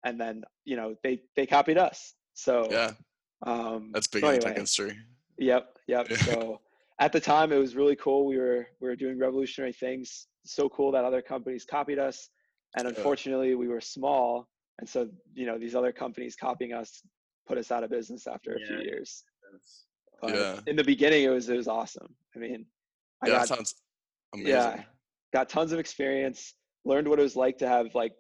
[0.04, 2.92] and then you know they they copied us so yeah
[3.46, 4.96] um that's big so anyway, tech industry
[5.38, 6.16] yep yep yeah.
[6.16, 6.60] so
[7.00, 8.26] at the time it was really cool.
[8.26, 10.26] We were we were doing revolutionary things.
[10.44, 12.30] So cool that other companies copied us.
[12.78, 14.48] And unfortunately we were small.
[14.78, 17.02] And so you know these other companies copying us
[17.46, 18.66] put us out of business after a yeah.
[18.66, 19.22] few years
[20.20, 20.60] but yeah.
[20.66, 22.08] in the beginning it was it was awesome.
[22.34, 22.66] I mean
[23.22, 23.74] I yeah got, sounds
[24.34, 24.52] amazing.
[24.52, 24.82] Yeah
[25.32, 26.54] got tons of experience.
[26.84, 28.12] Learned what it was like to have like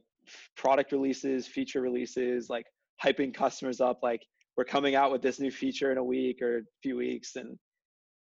[0.56, 2.66] product releases feature releases like
[3.02, 4.22] hyping customers up like
[4.56, 7.36] we're coming out with this new feature in a week or a few weeks.
[7.36, 7.58] And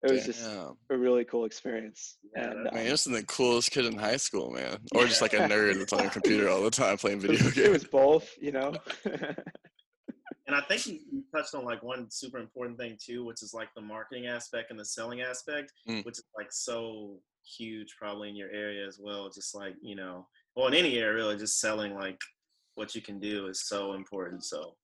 [0.05, 0.31] it was Damn.
[0.31, 0.45] just
[0.91, 2.17] a really cool experience.
[2.35, 4.77] Yeah, and, man, um, you're the coolest kid in high school, man.
[4.95, 7.57] Or just like a nerd that's on a computer all the time playing video games.
[7.57, 8.75] It was both, you know.
[9.05, 10.99] and I think you,
[11.33, 14.79] touched on like one super important thing too, which is like the marketing aspect and
[14.79, 16.05] the selling aspect, mm.
[16.05, 17.17] which is like so
[17.57, 19.29] huge probably in your area as well.
[19.29, 22.19] Just like you know, well in any area really, just selling like
[22.75, 24.43] what you can do is so important.
[24.43, 24.75] So.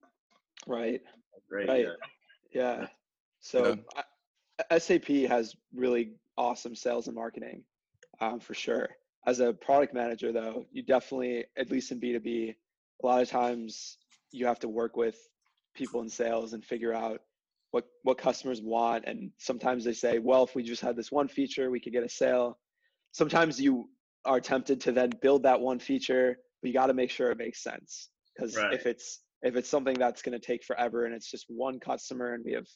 [0.68, 1.02] Right.
[1.50, 1.68] Great.
[1.68, 1.86] Right.
[2.54, 2.80] Yeah.
[2.80, 2.88] yeah.
[3.42, 4.02] So yeah.
[4.78, 7.64] SAP has really awesome sales and marketing
[8.20, 8.90] um, for sure.
[9.28, 12.56] As a product manager, though, you definitely, at least in B2B,
[13.04, 13.98] a lot of times
[14.32, 15.18] you have to work with
[15.76, 17.22] people in sales and figure out
[17.72, 19.06] what, what customers want.
[19.06, 22.04] And sometimes they say, well, if we just had this one feature, we could get
[22.04, 22.58] a sale.
[23.12, 23.90] Sometimes you
[24.26, 27.38] are tempted to then build that one feature, but you got to make sure it
[27.38, 28.10] makes sense.
[28.36, 28.74] Because right.
[28.74, 32.34] if it's if it's something that's going to take forever and it's just one customer
[32.34, 32.68] and we have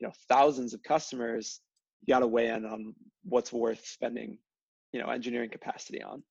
[0.00, 1.60] you know thousands of customers
[2.02, 4.38] you got to weigh in on what's worth spending
[4.92, 6.22] you know engineering capacity on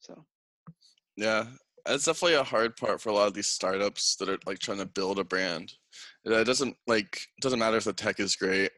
[0.00, 0.24] so.
[1.16, 1.46] Yeah
[1.86, 4.78] it's definitely a hard part for a lot of these startups that are like trying
[4.78, 5.72] to build a brand.
[6.24, 8.70] It uh, doesn't like it doesn't matter if the tech is great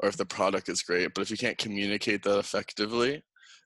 [0.00, 3.22] or if the product is great but if you can't communicate that effectively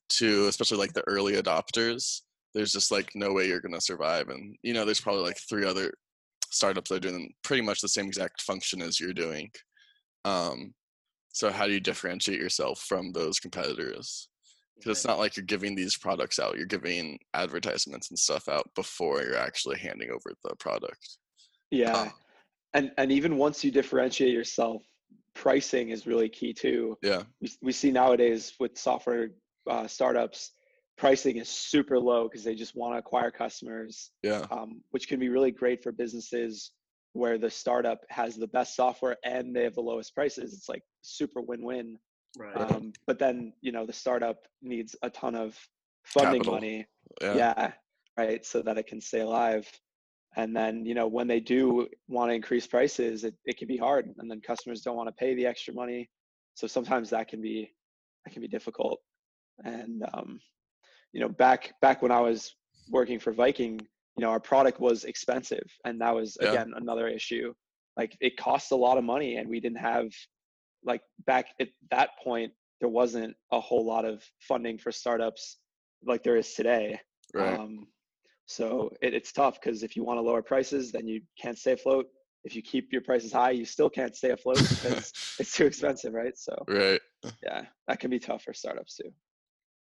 [0.08, 2.20] to especially like the early adopters
[2.54, 5.38] there's just like no way you're going to survive and you know there's probably like
[5.48, 5.92] three other
[6.50, 9.48] startups that are doing pretty much the same exact function as you're doing
[10.24, 10.74] um,
[11.32, 14.28] so how do you differentiate yourself from those competitors?
[14.76, 18.68] Because it's not like you're giving these products out; you're giving advertisements and stuff out
[18.74, 21.18] before you're actually handing over the product.
[21.70, 22.12] Yeah, um,
[22.74, 24.82] and and even once you differentiate yourself,
[25.34, 26.96] pricing is really key too.
[27.02, 29.30] Yeah, we we see nowadays with software
[29.68, 30.52] uh, startups,
[30.96, 34.10] pricing is super low because they just want to acquire customers.
[34.22, 36.70] Yeah, um, which can be really great for businesses
[37.12, 40.54] where the startup has the best software and they have the lowest prices.
[40.54, 41.98] It's like super win-win.
[42.38, 42.56] Right.
[42.56, 45.58] Um, but then you know the startup needs a ton of
[46.04, 46.54] funding Capital.
[46.54, 46.86] money.
[47.20, 47.34] Yeah.
[47.34, 47.72] yeah.
[48.16, 48.44] Right.
[48.44, 49.68] So that it can stay alive.
[50.36, 53.76] And then you know when they do want to increase prices, it, it can be
[53.76, 56.08] hard, and then customers don't want to pay the extra money.
[56.54, 57.72] So sometimes that can be
[58.24, 59.00] that can be difficult.
[59.64, 60.40] And um,
[61.12, 62.54] you know back back when I was
[62.90, 63.80] working for Viking,
[64.16, 66.50] you know our product was expensive and that was yeah.
[66.50, 67.52] again another issue.
[67.96, 70.08] Like it costs a lot of money and we didn't have
[70.84, 75.58] like back at that point there wasn't a whole lot of funding for startups
[76.04, 76.98] like there is today.
[77.34, 77.58] Right.
[77.58, 77.86] Um,
[78.46, 81.72] so it, it's tough because if you want to lower prices then you can't stay
[81.72, 82.06] afloat.
[82.42, 86.14] If you keep your prices high you still can't stay afloat because it's too expensive
[86.14, 86.36] right?
[86.36, 87.00] So right.
[87.42, 89.10] yeah that can be tough for startups too.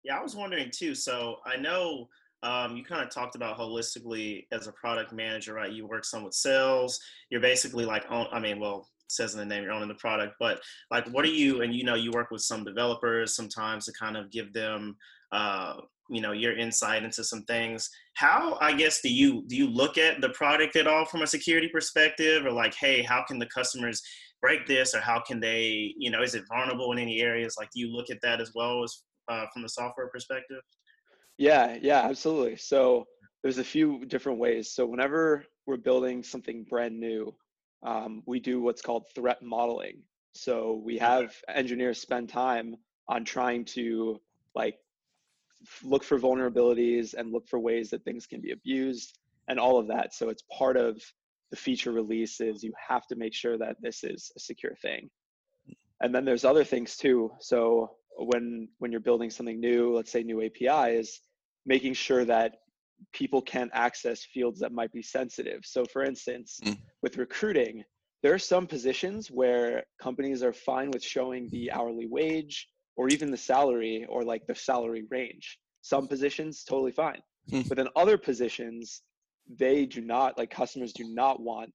[0.02, 2.08] Yeah i was wondering too so i know
[2.42, 5.72] um, you kind of talked about holistically as a product manager, right?
[5.72, 6.98] You work some with sales.
[7.30, 10.36] You're basically like, on, I mean, well, says in the name, you're owning the product,
[10.38, 10.60] but
[10.90, 11.62] like, what are you?
[11.62, 14.96] And you know, you work with some developers sometimes to kind of give them,
[15.32, 15.74] uh,
[16.08, 17.88] you know, your insight into some things.
[18.14, 21.26] How, I guess, do you do you look at the product at all from a
[21.26, 24.02] security perspective, or like, hey, how can the customers
[24.40, 27.56] break this, or how can they, you know, is it vulnerable in any areas?
[27.58, 30.60] Like, do you look at that as well as uh, from the software perspective?
[31.40, 32.56] Yeah, yeah, absolutely.
[32.56, 33.06] So
[33.42, 34.70] there's a few different ways.
[34.72, 37.34] So whenever we're building something brand new,
[37.82, 40.02] um, we do what's called threat modeling.
[40.34, 42.76] So we have engineers spend time
[43.08, 44.20] on trying to
[44.54, 44.76] like
[45.82, 49.18] look for vulnerabilities and look for ways that things can be abused
[49.48, 50.14] and all of that.
[50.14, 51.02] So it's part of
[51.50, 55.10] the feature releases, you have to make sure that this is a secure thing.
[56.00, 57.32] And then there's other things too.
[57.40, 61.20] So when when you're building something new, let's say new APIs,
[61.66, 62.56] making sure that
[63.12, 65.60] people can't access fields that might be sensitive.
[65.64, 66.76] So for instance, mm.
[67.02, 67.84] with recruiting,
[68.22, 73.30] there are some positions where companies are fine with showing the hourly wage or even
[73.30, 75.58] the salary or like the salary range.
[75.80, 77.20] Some positions totally fine.
[77.50, 77.68] Mm.
[77.68, 79.02] But then other positions,
[79.58, 81.70] they do not like customers do not want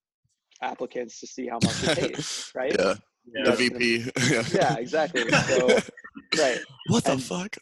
[0.62, 2.76] applicants to see how much it pays, right?
[2.78, 2.94] Yeah.
[3.34, 3.50] yeah.
[3.50, 4.12] The VP.
[4.56, 5.28] yeah, exactly.
[5.30, 5.68] So,
[6.38, 6.60] right.
[6.90, 7.58] What the and, fuck?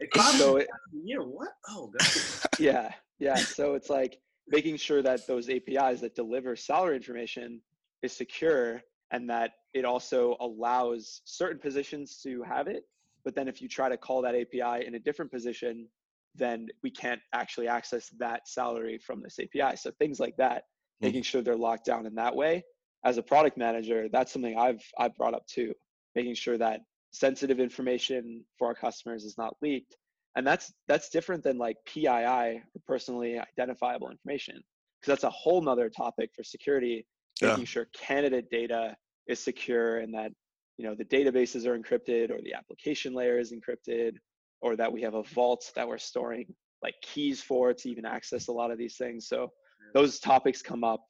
[0.36, 1.48] so it, yeah, what?
[1.68, 2.08] Oh, God.
[2.58, 3.36] yeah, yeah.
[3.36, 4.18] So it's like
[4.48, 7.60] making sure that those APIs that deliver salary information
[8.02, 12.84] is secure and that it also allows certain positions to have it.
[13.24, 15.88] But then if you try to call that API in a different position,
[16.34, 19.76] then we can't actually access that salary from this API.
[19.76, 21.06] So things like that, mm-hmm.
[21.06, 22.64] making sure they're locked down in that way.
[23.04, 25.72] As a product manager, that's something I've I've brought up too,
[26.14, 26.80] making sure that
[27.18, 29.96] sensitive information for our customers is not leaked.
[30.36, 34.56] And that's that's different than like PII or personally identifiable information.
[35.00, 37.06] Because that's a whole nother topic for security,
[37.40, 37.50] yeah.
[37.50, 38.96] making sure candidate data
[39.26, 40.30] is secure and that
[40.76, 44.12] you know the databases are encrypted or the application layer is encrypted
[44.60, 46.46] or that we have a vault that we're storing
[46.82, 49.26] like keys for to even access a lot of these things.
[49.26, 49.50] So
[49.94, 51.02] those topics come up,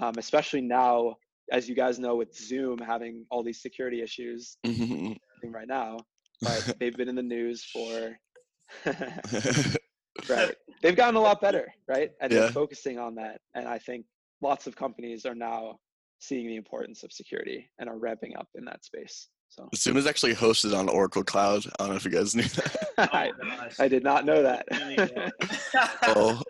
[0.00, 1.16] um, especially now,
[1.52, 5.12] as you guys know, with Zoom having all these security issues mm-hmm.
[5.48, 5.98] Right now.
[6.42, 8.16] But they've been in the news for.
[10.28, 10.54] right.
[10.82, 12.10] They've gotten a lot better, right?
[12.20, 12.40] And yeah.
[12.40, 13.40] they're focusing on that.
[13.54, 14.06] And I think
[14.42, 15.78] lots of companies are now
[16.20, 19.28] seeing the importance of security and are ramping up in that space.
[19.48, 21.64] So Zoom is actually hosted on Oracle Cloud.
[21.66, 22.88] I don't know if you guys knew that.
[22.98, 24.64] I, oh, I, did not know that.
[26.06, 26.40] oh.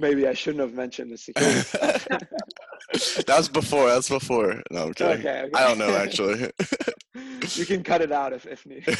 [0.00, 1.58] Maybe I shouldn't have mentioned the security.
[3.26, 3.88] that was before.
[3.88, 4.62] That's before.
[4.70, 5.26] No, I'm kidding.
[5.26, 5.50] Okay, okay.
[5.54, 6.50] I don't know actually.
[7.54, 8.96] you can cut it out if if needed.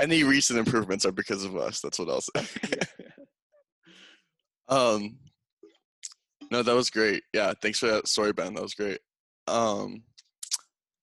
[0.00, 1.80] Any recent improvements are because of us.
[1.80, 2.46] That's what I'll say.
[4.68, 5.18] Um,
[6.50, 7.22] no, that was great.
[7.34, 8.54] Yeah, thanks for that story, Ben.
[8.54, 8.98] That was great.
[9.46, 10.02] Um,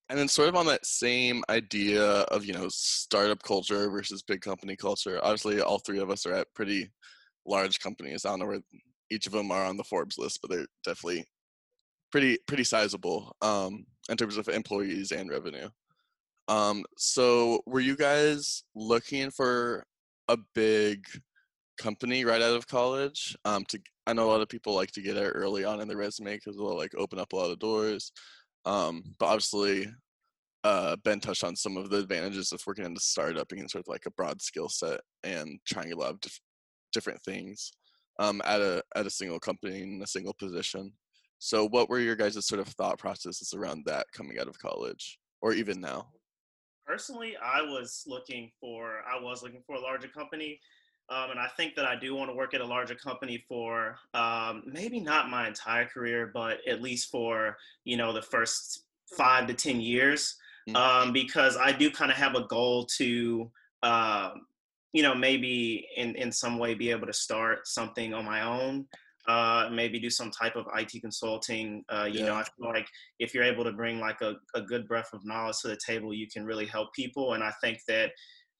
[0.09, 4.41] and then sort of on that same idea of you know startup culture versus big
[4.41, 5.19] company culture.
[5.21, 6.91] Obviously, all three of us are at pretty
[7.45, 8.25] large companies.
[8.25, 8.61] I don't know where
[9.09, 11.25] each of them are on the Forbes list, but they're definitely
[12.11, 15.69] pretty pretty sizable um, in terms of employees and revenue.
[16.47, 19.85] Um, so, were you guys looking for
[20.27, 21.05] a big
[21.77, 23.35] company right out of college?
[23.45, 25.87] Um, to I know a lot of people like to get it early on in
[25.87, 28.11] their resume because it'll like open up a lot of doors.
[28.65, 29.87] Um, but obviously,
[30.63, 33.83] uh, Ben touched on some of the advantages of working in a startup, being sort
[33.83, 36.39] of like a broad skill set and trying a lot of
[36.91, 37.71] different things
[38.19, 40.91] um, at a at a single company in a single position.
[41.39, 45.19] So, what were your guys' sort of thought processes around that coming out of college,
[45.41, 46.07] or even now?
[46.85, 50.59] Personally, I was looking for I was looking for a larger company
[51.11, 53.97] um, and I think that I do want to work at a larger company for
[54.13, 58.85] um, maybe not my entire career, but at least for you know the first
[59.17, 60.37] five to ten years,
[60.69, 60.75] mm-hmm.
[60.77, 63.51] um, because I do kind of have a goal to
[63.83, 64.31] uh,
[64.93, 68.85] you know maybe in in some way be able to start something on my own.
[69.27, 71.83] Uh, maybe do some type of IT consulting.
[71.89, 72.25] Uh, you yeah.
[72.25, 72.87] know, I feel like
[73.19, 76.11] if you're able to bring like a, a good breadth of knowledge to the table,
[76.11, 77.33] you can really help people.
[77.33, 78.11] And I think that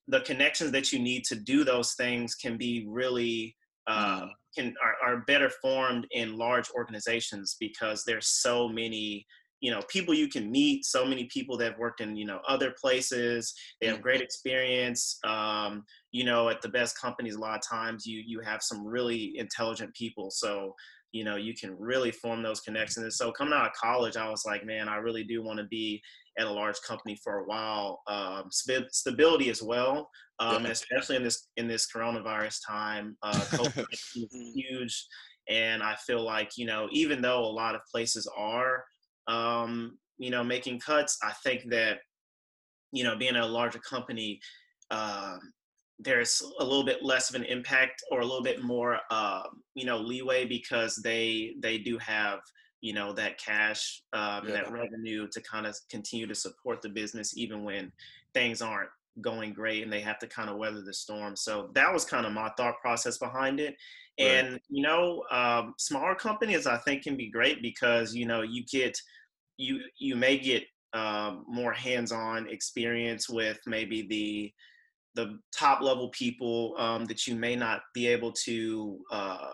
[0.08, 3.56] the connections that you need to do those things can be really
[3.88, 9.26] uh, can are, are better formed in large organizations because there's so many
[9.62, 12.42] you know people you can meet so many people that have worked in you know
[12.48, 17.56] other places they have great experience um, you know at the best companies a lot
[17.56, 20.76] of times you you have some really intelligent people so
[21.12, 24.30] you know you can really form those connections and so coming out of college i
[24.30, 26.02] was like man i really do want to be
[26.40, 30.10] at a large company for a while um, stability as well
[30.40, 30.72] um, yeah.
[30.72, 34.14] especially in this in this coronavirus time uh, COVID is
[34.56, 35.06] huge
[35.50, 38.84] and i feel like you know even though a lot of places are
[39.28, 42.00] um, you know making cuts i think that
[42.92, 44.40] you know being a larger company
[44.92, 45.40] um,
[46.00, 49.44] there's a little bit less of an impact or a little bit more uh,
[49.76, 52.40] you know leeway because they they do have
[52.82, 54.54] you know that cash um, yeah.
[54.54, 57.92] that revenue to kind of continue to support the business even when
[58.34, 58.90] things aren't
[59.20, 61.36] going great and they have to kind of weather the storm.
[61.36, 63.76] So that was kind of my thought process behind it.
[64.18, 68.64] And you know um, smaller companies i think can be great because you know you
[68.66, 68.96] get
[69.58, 74.52] you you may get um, more hands-on experience with maybe the
[75.16, 79.52] the top level people um, that you may not be able to uh,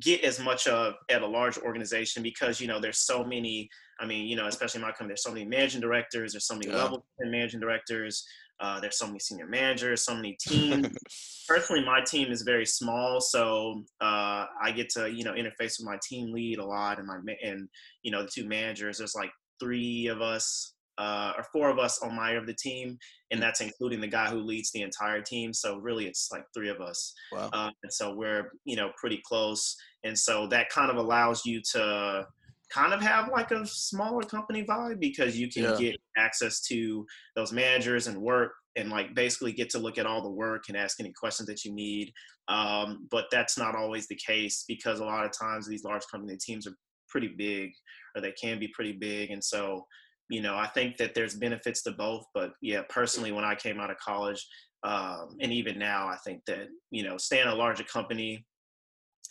[0.00, 3.68] get as much of at a large organization because you know there's so many
[4.00, 6.54] i mean you know especially in my company there's so many managing directors there's so
[6.54, 6.76] many yeah.
[6.76, 8.26] level managing directors
[8.60, 10.88] uh, there's so many senior managers so many teams
[11.48, 15.84] personally my team is very small so uh, i get to you know interface with
[15.84, 17.68] my team lead a lot and my and
[18.02, 19.30] you know the two managers there's like
[19.60, 22.96] three of us uh, or four of us on my of the team,
[23.30, 25.52] and that's including the guy who leads the entire team.
[25.52, 27.12] So really, it's like three of us.
[27.32, 27.50] Wow.
[27.52, 31.60] Uh, and so we're you know pretty close, and so that kind of allows you
[31.72, 32.26] to
[32.74, 35.76] kind of have like a smaller company vibe because you can yeah.
[35.76, 37.06] get access to
[37.36, 40.76] those managers and work and like basically get to look at all the work and
[40.76, 42.12] ask any questions that you need.
[42.48, 46.36] Um, but that's not always the case because a lot of times these large company
[46.36, 46.74] teams are
[47.08, 47.70] pretty big
[48.16, 49.84] or they can be pretty big, and so
[50.30, 53.78] you know, I think that there's benefits to both, but yeah, personally, when I came
[53.78, 54.46] out of college,
[54.82, 58.44] um, and even now, I think that you know, staying a larger company,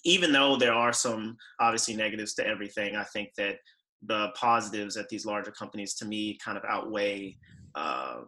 [0.06, 3.58] even though there are some obviously negatives to everything, I think that
[4.06, 7.38] the positives at these larger companies, to me, kind of outweigh.
[7.76, 8.22] Uh,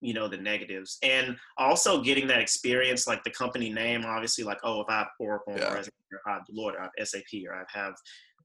[0.00, 4.58] you know the negatives and also getting that experience like the company name obviously like
[4.62, 5.72] oh if i have oracle yeah.
[5.72, 7.94] or i have deloitte or i have sap or i have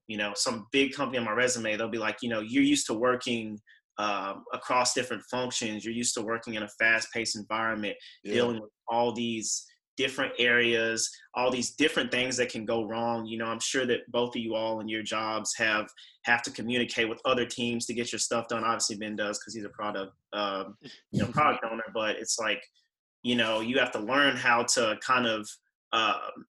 [0.08, 2.86] you know some big company on my resume they'll be like you know you're used
[2.86, 3.58] to working
[3.98, 7.94] um, across different functions you're used to working in a fast-paced environment
[8.24, 8.34] yeah.
[8.34, 9.66] dealing with all these
[10.02, 13.24] different areas all these different things that can go wrong.
[13.26, 15.86] You know i'm sure that both of you all in your jobs have
[16.24, 18.64] have to communicate with other teams to get your stuff done.
[18.64, 20.76] Obviously ben does because he's a product um,
[21.10, 22.62] you know product owner but it's like
[23.22, 25.48] you know you have to learn how to kind of
[25.92, 26.46] um,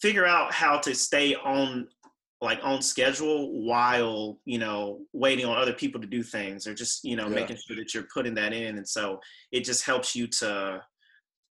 [0.00, 1.88] figure out how to stay on
[2.40, 7.04] like on schedule while you know waiting on other people to do things or just
[7.04, 7.34] you know yeah.
[7.34, 8.76] making sure that you're putting that in.
[8.76, 9.20] And so
[9.52, 10.82] it just helps you to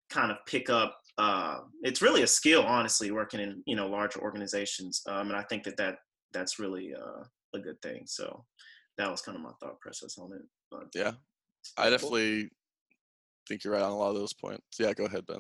[0.10, 4.20] kind of pick up uh, it's really a skill honestly working in you know larger
[4.22, 5.95] organizations um, and i think that that
[6.32, 8.03] that's really uh, a good thing.
[8.05, 8.45] So
[8.97, 11.12] that was kind of my thought process on it but yeah.
[11.78, 12.49] i definitely cool.
[13.47, 14.62] think you're right on a lot of those points.
[14.78, 15.39] Yeah go ahead ben.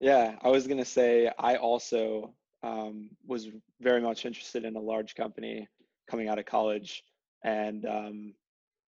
[0.00, 2.32] Yeah i was going to say i also
[2.62, 3.48] um, was
[3.80, 5.66] very much interested in a large company
[6.08, 7.02] coming out of college
[7.44, 8.34] and um,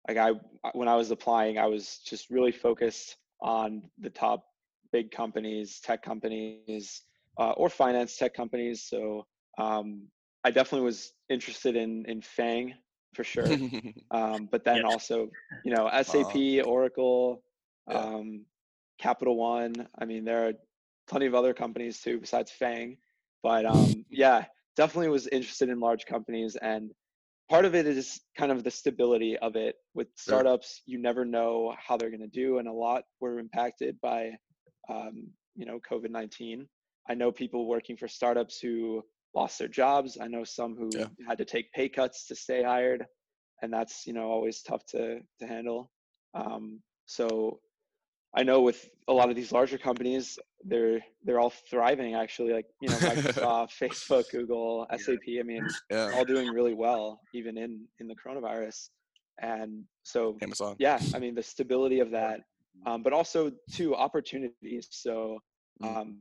[0.08, 0.32] like i
[0.74, 4.44] when i was applying i was just really focused on the top
[4.92, 7.04] big companies tech companies
[7.40, 8.84] uh, or finance tech companies.
[8.84, 9.26] So
[9.58, 10.08] um,
[10.46, 12.74] i definitely was interested in in FAANG
[13.16, 13.48] for sure.
[14.12, 14.92] Um, but then yeah.
[14.92, 15.30] also
[15.64, 16.36] you know sap
[16.66, 17.44] oracle
[17.90, 17.98] yeah.
[17.98, 18.46] Um,
[19.00, 19.88] capital one.
[20.00, 20.54] I mean there are
[21.10, 22.98] plenty of other companies too besides FAANG.
[23.44, 26.92] But um, yeah, definitely was interested in large companies, and
[27.50, 29.76] part of it is kind of the stability of it.
[29.94, 34.00] With startups, you never know how they're going to do, and a lot were impacted
[34.02, 34.32] by,
[34.90, 36.68] um, you know, COVID nineteen.
[37.10, 39.04] I know people working for startups who
[39.36, 40.18] lost their jobs.
[40.22, 41.08] I know some who yeah.
[41.28, 43.06] had to take pay cuts to stay hired,
[43.62, 45.92] and that's you know always tough to to handle.
[46.34, 47.60] Um, so
[48.36, 52.54] I know with a lot of these larger companies, they're they're all thriving actually.
[52.54, 55.24] Like you know, Microsoft, Facebook, Google, SAP.
[55.40, 56.12] I mean, yeah.
[56.14, 58.90] all doing really well even in in the coronavirus.
[59.42, 60.76] And so, Amazon.
[60.80, 62.42] Yeah, I mean the stability of that,
[62.86, 64.88] um, but also to opportunities.
[64.92, 65.40] So,
[65.82, 65.98] mm.
[65.98, 66.20] um,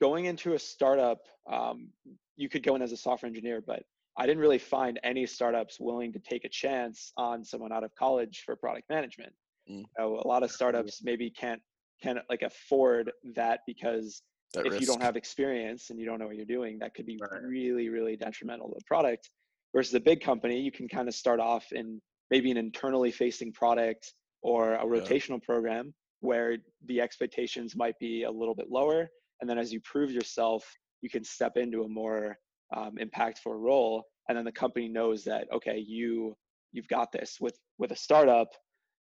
[0.00, 1.20] going into a startup,
[1.50, 1.90] um,
[2.36, 3.82] you could go in as a software engineer, but
[4.16, 7.94] I didn't really find any startups willing to take a chance on someone out of
[7.94, 9.32] college for product management.
[9.70, 9.78] Mm.
[9.78, 11.60] You know, a lot of startups maybe can't
[12.02, 14.22] can like afford that because
[14.54, 14.80] that if risk.
[14.80, 17.42] you don't have experience and you don't know what you're doing, that could be right.
[17.42, 19.30] really, really detrimental to the product.
[19.74, 23.52] Versus a big company, you can kind of start off in maybe an internally facing
[23.52, 24.12] product
[24.42, 25.46] or a rotational yeah.
[25.46, 29.08] program where the expectations might be a little bit lower.
[29.40, 30.64] And then as you prove yourself,
[31.00, 32.36] you can step into a more
[32.74, 34.04] um, impactful role.
[34.28, 36.36] And then the company knows that, okay, you,
[36.72, 38.48] you've got this with, with a startup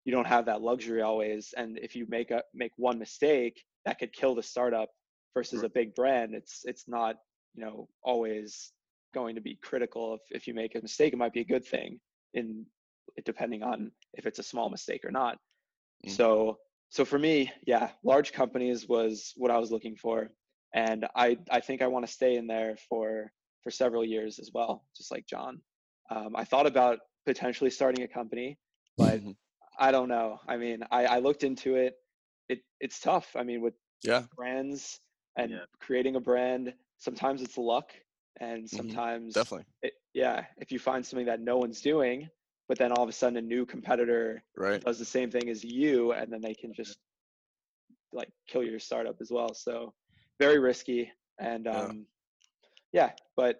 [0.05, 3.99] you don't have that luxury always and if you make a make one mistake that
[3.99, 4.89] could kill the startup
[5.33, 5.65] versus right.
[5.65, 7.15] a big brand it's it's not
[7.55, 8.71] you know always
[9.13, 11.65] going to be critical if, if you make a mistake it might be a good
[11.65, 11.99] thing
[12.33, 12.65] in
[13.25, 15.37] depending on if it's a small mistake or not
[16.05, 16.09] mm.
[16.09, 16.57] so
[16.89, 20.29] so for me yeah large companies was what i was looking for
[20.73, 23.31] and i i think i want to stay in there for
[23.63, 25.59] for several years as well just like john
[26.11, 28.57] um, i thought about potentially starting a company
[28.97, 29.21] but
[29.77, 30.39] I don't know.
[30.47, 31.95] I mean, I, I looked into it.
[32.49, 33.35] It it's tough.
[33.35, 33.73] I mean, with
[34.03, 34.99] yeah brands
[35.37, 35.57] and yeah.
[35.79, 37.91] creating a brand, sometimes it's luck,
[38.39, 38.77] and mm-hmm.
[38.77, 39.39] sometimes mm-hmm.
[39.39, 40.45] definitely it, yeah.
[40.57, 42.29] If you find something that no one's doing,
[42.67, 44.83] but then all of a sudden a new competitor right.
[44.83, 46.97] does the same thing as you, and then they can just
[48.11, 49.53] like kill your startup as well.
[49.53, 49.93] So
[50.39, 51.11] very risky.
[51.39, 52.05] And um,
[52.91, 53.05] yeah.
[53.05, 53.59] yeah, but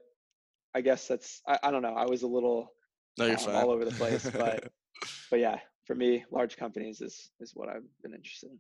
[0.76, 1.96] I guess that's I, I don't know.
[1.96, 2.72] I was a little
[3.18, 4.72] no, um, all over the place, but
[5.30, 8.60] but yeah, for me, large companies is is what I've been interested in.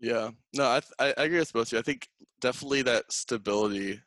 [0.00, 1.78] Yeah, no, I I, I agree with both of you.
[1.78, 2.08] I think
[2.40, 4.00] definitely that stability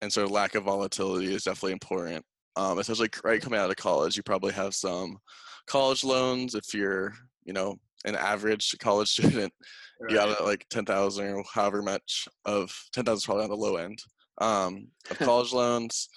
[0.00, 2.24] and sort of lack of volatility is definitely important.
[2.56, 5.18] Um, especially right coming out of college, you probably have some
[5.66, 9.52] college loans if you're you know an average college student.
[10.00, 10.10] Right.
[10.10, 13.76] You got like ten thousand or however much of ten thousand probably on the low
[13.76, 13.98] end
[14.38, 16.08] um, of college loans,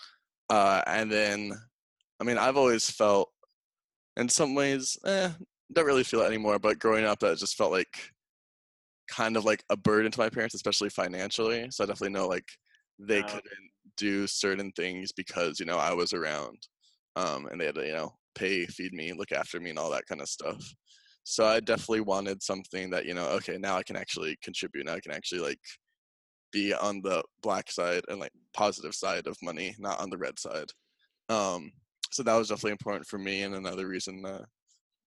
[0.49, 1.51] uh, and then
[2.19, 3.29] I mean I've always felt
[4.17, 5.29] in some ways, eh,
[5.73, 6.59] don't really feel it anymore.
[6.59, 8.11] But growing up, that just felt like
[9.09, 11.67] kind of like a burden to my parents, especially financially.
[11.69, 12.47] So I definitely know like
[12.99, 13.43] they couldn't
[13.97, 16.57] do certain things because you know I was around,
[17.15, 19.91] um, and they had to you know pay, feed me, look after me, and all
[19.91, 20.63] that kind of stuff.
[21.23, 24.85] So I definitely wanted something that you know, okay, now I can actually contribute.
[24.85, 25.59] Now I can actually like
[26.51, 30.39] be on the black side and like positive side of money, not on the red
[30.39, 30.69] side.
[31.29, 31.71] Um,
[32.11, 34.45] so that was definitely important for me, and another reason the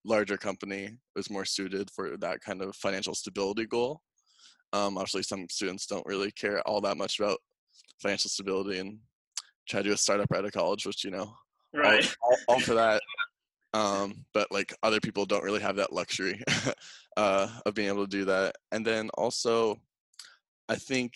[0.04, 4.00] larger company was more suited for that kind of financial stability goal.
[4.72, 7.38] Um, obviously, some students don't really care all that much about
[8.00, 8.98] financial stability and
[9.68, 11.32] try to do a startup right out of college, which you know,
[11.74, 13.00] right, all, all, all for that.
[13.74, 16.42] Um, but like other people don't really have that luxury
[17.18, 18.56] uh, of being able to do that.
[18.72, 19.76] And then also,
[20.70, 21.12] I think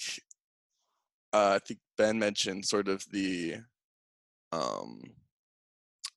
[1.33, 3.57] uh, I think Ben mentioned sort of the
[4.53, 5.01] um,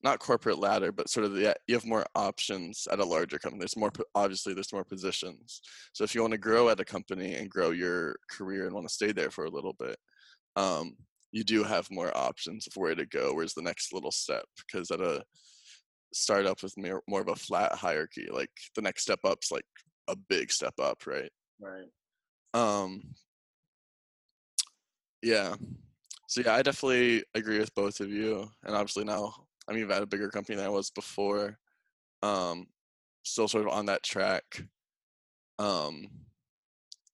[0.02, 3.60] not corporate ladder, but sort of the you have more options at a larger company.
[3.60, 5.62] There's more obviously there's more positions.
[5.92, 8.86] So if you want to grow at a company and grow your career and want
[8.86, 9.96] to stay there for a little bit,
[10.56, 10.96] um,
[11.32, 13.34] you do have more options of where to go.
[13.34, 14.44] Where's the next little step?
[14.56, 15.22] Because at a
[16.12, 19.66] startup with more, more of a flat hierarchy, like the next step up's like
[20.08, 21.30] a big step up, right?
[21.60, 21.88] Right.
[22.54, 23.02] Um.
[25.22, 25.56] Yeah.
[26.28, 29.34] So yeah, I definitely agree with both of you, and obviously now
[29.68, 31.58] I'm even at a bigger company than I was before.
[32.22, 32.66] Um,
[33.24, 34.44] still sort of on that track.
[35.58, 36.08] Um,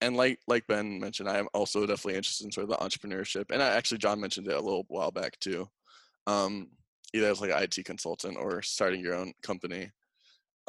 [0.03, 3.51] and like like Ben mentioned, I am also definitely interested in sort of the entrepreneurship.
[3.51, 5.69] And I, actually, John mentioned it a little while back too.
[6.27, 6.69] Um,
[7.15, 9.91] either as like an IT consultant or starting your own company.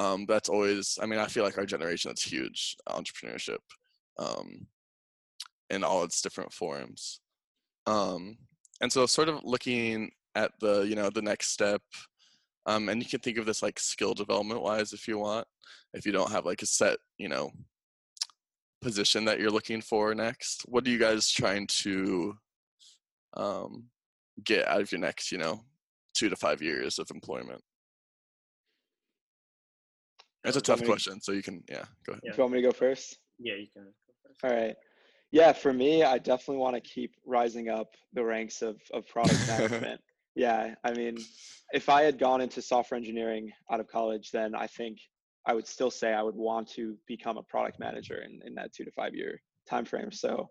[0.00, 3.58] Um, that's always, I mean, I feel like our generation that's huge entrepreneurship,
[4.18, 4.66] um,
[5.70, 7.20] in all its different forms.
[7.86, 8.36] Um,
[8.80, 11.82] and so, sort of looking at the you know the next step
[12.66, 15.46] um, and you can think of this like skill development wise if you want
[15.92, 17.50] if you don't have like a set you know
[18.84, 20.62] position that you're looking for next?
[20.68, 22.36] What are you guys trying to
[23.36, 23.84] um,
[24.44, 25.60] get out of your next you know
[26.14, 27.60] two to five years of employment?
[30.44, 32.20] That's a tough question so you can yeah go ahead.
[32.22, 32.32] yeah.
[32.36, 33.18] you want me to go first?
[33.38, 33.92] Yeah you can
[34.44, 34.76] all right.
[35.32, 39.40] Yeah for me i definitely want to keep rising up the ranks of, of product
[39.48, 40.00] management.
[40.36, 41.18] Yeah, I mean,
[41.72, 44.98] if I had gone into software engineering out of college, then I think
[45.46, 48.72] I would still say I would want to become a product manager in, in that
[48.72, 50.10] two to five year time frame.
[50.10, 50.50] So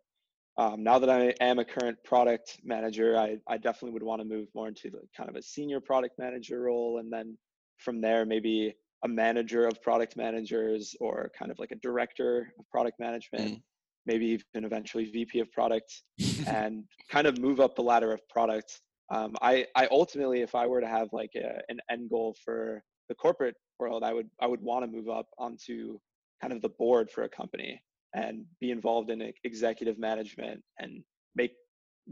[0.58, 4.28] um, now that I am a current product manager, I, I definitely would want to
[4.28, 7.38] move more into the kind of a senior product manager role, and then
[7.80, 12.70] from there maybe a manager of product managers or kind of like a director of
[12.70, 13.56] product management.
[13.56, 13.62] Mm.
[14.06, 16.04] Maybe even eventually VP of product,
[16.48, 18.82] and kind of move up the ladder of product
[19.14, 22.84] um, I, I ultimately, if I were to have like a, an end goal for
[23.10, 26.00] the corporate world, I would I would want to move up onto
[26.42, 27.82] kind of the board for a company
[28.14, 31.04] and be involved in executive management and
[31.36, 31.54] make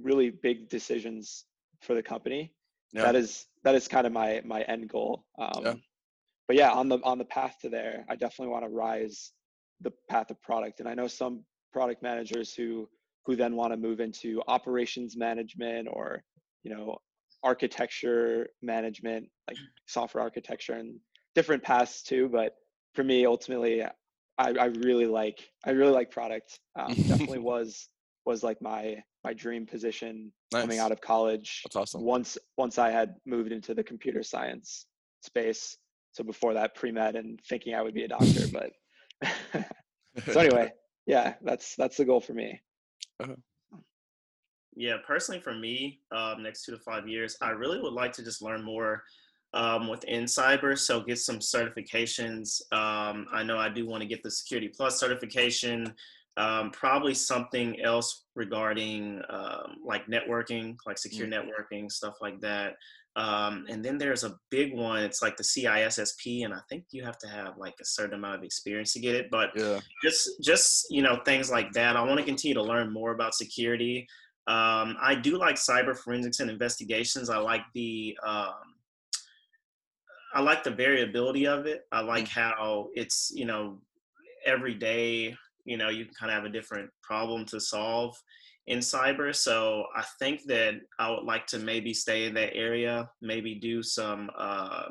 [0.02, 1.46] really big decisions
[1.82, 2.54] for the company.
[2.94, 3.04] Yeah.
[3.04, 5.26] That is that is kind of my my end goal.
[5.38, 5.74] Um, yeah.
[6.48, 9.32] But yeah, on the on the path to there, I definitely want to rise
[9.80, 10.80] the path of product.
[10.80, 12.90] And I know some product managers who
[13.26, 16.24] who then want to move into operations management or
[16.64, 16.98] you know
[17.44, 19.58] architecture management like
[19.88, 21.00] software architecture and
[21.36, 22.56] different paths too but
[22.94, 23.92] for me ultimately i,
[24.38, 27.90] I really like i really like product um, definitely was
[28.26, 30.62] was like my my dream position nice.
[30.62, 34.86] coming out of college that's awesome once once i had moved into the computer science
[35.22, 35.78] space
[36.12, 38.72] so before that pre-med and thinking i would be a doctor but
[40.32, 40.72] so anyway
[41.08, 42.60] yeah that's that's the goal for me
[43.20, 43.36] uh-huh.
[44.76, 48.24] Yeah, personally for me, um, next two to five years, I really would like to
[48.24, 49.04] just learn more
[49.54, 50.78] um, within cyber.
[50.78, 52.62] So get some certifications.
[52.72, 55.94] Um, I know I do want to get the Security Plus certification,
[56.38, 61.34] um, probably something else regarding um, like networking, like secure Mm.
[61.34, 62.76] networking, stuff like that.
[63.18, 65.04] Um, and then there's a big one.
[65.04, 68.36] It's like the CISSP, and I think you have to have like a certain amount
[68.36, 69.30] of experience to get it.
[69.30, 69.82] But Yeah.
[70.02, 71.98] just just you know things like that.
[71.98, 74.08] I want to continue to learn more about security.
[74.52, 77.30] Um, I do like cyber forensics and investigations.
[77.30, 78.76] I like the um,
[80.34, 81.86] I like the variability of it.
[81.94, 83.80] I like how it's you know
[84.46, 88.22] every day you know you can kind of have a different problem to solve
[88.68, 89.34] in cyber.
[89.34, 93.82] So I think that I would like to maybe stay in that area, maybe do
[93.82, 94.88] some uh,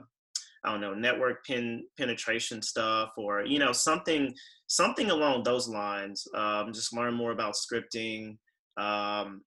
[0.64, 4.34] I don't know network pin penetration stuff or you know something
[4.68, 6.26] something along those lines.
[6.34, 8.38] Um, just learn more about scripting.
[8.78, 9.42] Um,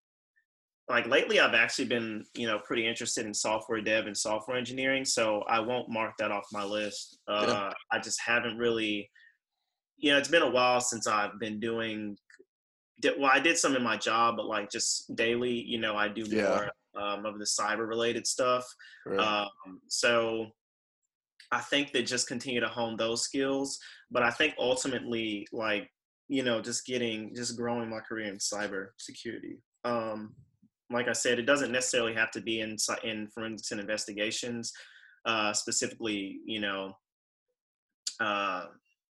[0.89, 5.05] like lately i've actually been you know pretty interested in software dev and software engineering
[5.05, 7.71] so i won't mark that off my list uh, Yeah.
[7.91, 9.09] i just haven't really
[9.97, 12.17] you know it's been a while since i've been doing
[13.01, 16.07] did, well i did some in my job but like just daily you know i
[16.07, 16.49] do Yeah.
[16.49, 18.65] more um, of the cyber related stuff
[19.05, 19.19] Right.
[19.19, 20.47] um, so
[21.51, 23.77] I think that just continue to hone those skills.
[24.09, 25.87] But I think ultimately, like,
[26.27, 29.59] you know, just getting, just growing my career in cyber security.
[29.83, 30.33] Um,
[30.93, 34.71] like I said, it doesn't necessarily have to be in, in forensics and investigations,
[35.25, 36.93] uh, specifically, you know,
[38.19, 38.65] uh,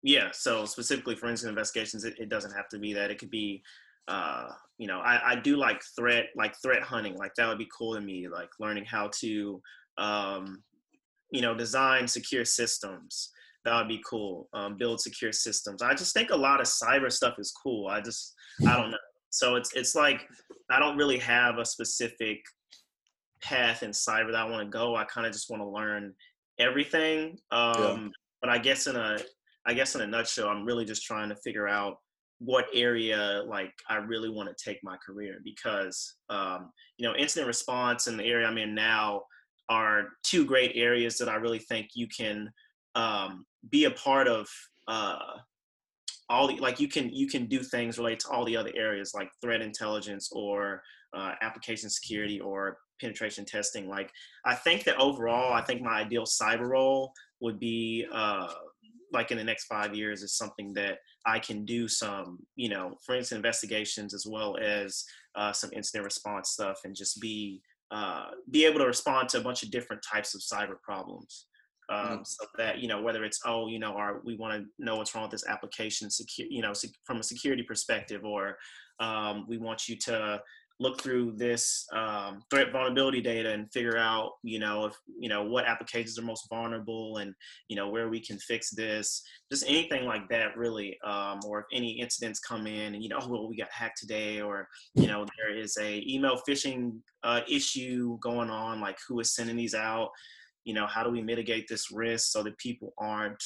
[0.03, 3.11] yeah, so specifically forensic investigations, it, it doesn't have to be that.
[3.11, 3.63] It could be,
[4.07, 4.49] uh,
[4.79, 7.17] you know, I, I do like threat, like threat hunting.
[7.17, 8.29] Like that would be cool to me.
[8.29, 9.61] Like learning how to,
[9.99, 10.63] um,
[11.33, 13.31] you know, design secure systems.
[13.65, 14.49] That would be cool.
[14.55, 15.83] Um, build secure systems.
[15.83, 17.89] I just think a lot of cyber stuff is cool.
[17.89, 18.35] I just,
[18.67, 18.99] I don't know.
[19.31, 20.29] So it's it's like
[20.71, 22.43] I don't really have a specific
[23.43, 24.97] path in cyber that I want to go.
[24.97, 26.15] I kind of just want to learn
[26.59, 27.39] everything.
[27.51, 29.19] Um, But I guess in a
[29.67, 31.99] I guess in a nutshell, I'm really just trying to figure out
[32.41, 37.49] what area like I really want to take my career because um, you know incident
[37.49, 39.23] response and the area I'm in now
[39.69, 42.51] are two great areas that I really think you can
[42.95, 44.49] um, be a part of.
[44.87, 45.19] Uh,
[46.31, 49.13] all the like you can you can do things related to all the other areas
[49.15, 50.83] like threat intelligence or
[51.15, 53.89] uh, application security or penetration testing.
[53.89, 54.11] Like
[54.45, 58.53] I think that overall, I think my ideal cyber role would be uh,
[59.13, 62.97] like in the next five years is something that I can do some, you know,
[63.05, 68.67] forensic investigations as well as uh, some incident response stuff and just be uh, be
[68.67, 71.47] able to respond to a bunch of different types of cyber problems.
[71.91, 72.27] Um, Mm.
[72.27, 75.15] So that you know whether it's oh you know our we want to know what's
[75.15, 78.59] wrong with this application secure you know sec- from a security perspective or
[79.01, 80.43] um, we want you to
[80.81, 85.43] look through this um, threat vulnerability data and figure out you know if you know
[85.43, 87.35] what applications are most vulnerable and
[87.69, 91.67] you know where we can fix this just anything like that really um, or if
[91.73, 95.07] any incidents come in and you know oh, well we got hacked today or you
[95.07, 99.75] know there is a email phishing uh, issue going on like who is sending these
[99.75, 100.11] out
[100.65, 103.43] you know how do we mitigate this risk so that people aren't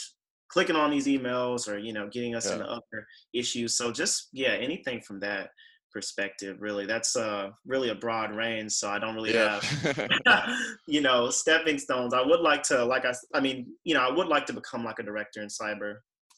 [0.48, 2.54] clicking on these emails or you know getting us Yeah.
[2.54, 5.50] into other issues so just yeah anything from that
[5.92, 9.60] perspective really that's uh really a broad range so i don't really yeah.
[9.60, 10.10] have
[10.88, 14.10] you know stepping stones i would like to like i i mean you know i
[14.10, 15.96] would like to become like a director in cyber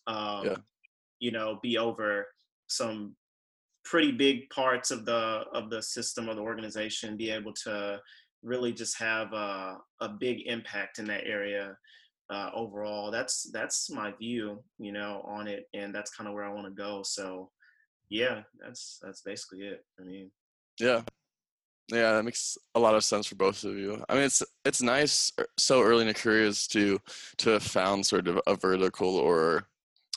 [0.08, 0.56] um Yeah.
[1.20, 2.26] you know be over
[2.66, 3.14] some
[3.84, 8.00] pretty big parts of the of the system of the organization be able to
[8.44, 11.76] really just have a, a big impact in that area
[12.30, 16.44] uh, overall that's that's my view you know on it and that's kind of where
[16.44, 17.50] i want to go so
[18.10, 20.30] yeah that's that's basically it i mean
[20.80, 21.02] Yeah.
[21.92, 24.02] Yeah, that makes a lot of sense for both of you.
[24.08, 26.98] I mean, it's it's nice er- so early in your careers to
[27.36, 29.68] to have found sort of a vertical or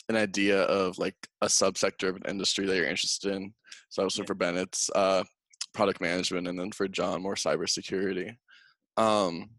[0.08, 3.54] an idea of like a subsector of an industry that you're interested in.
[3.90, 4.28] So obviously Yeah.
[4.28, 5.26] for Ben, it's uh,
[5.78, 8.36] product management, and then for John, more cybersecurity.
[8.98, 9.52] Um,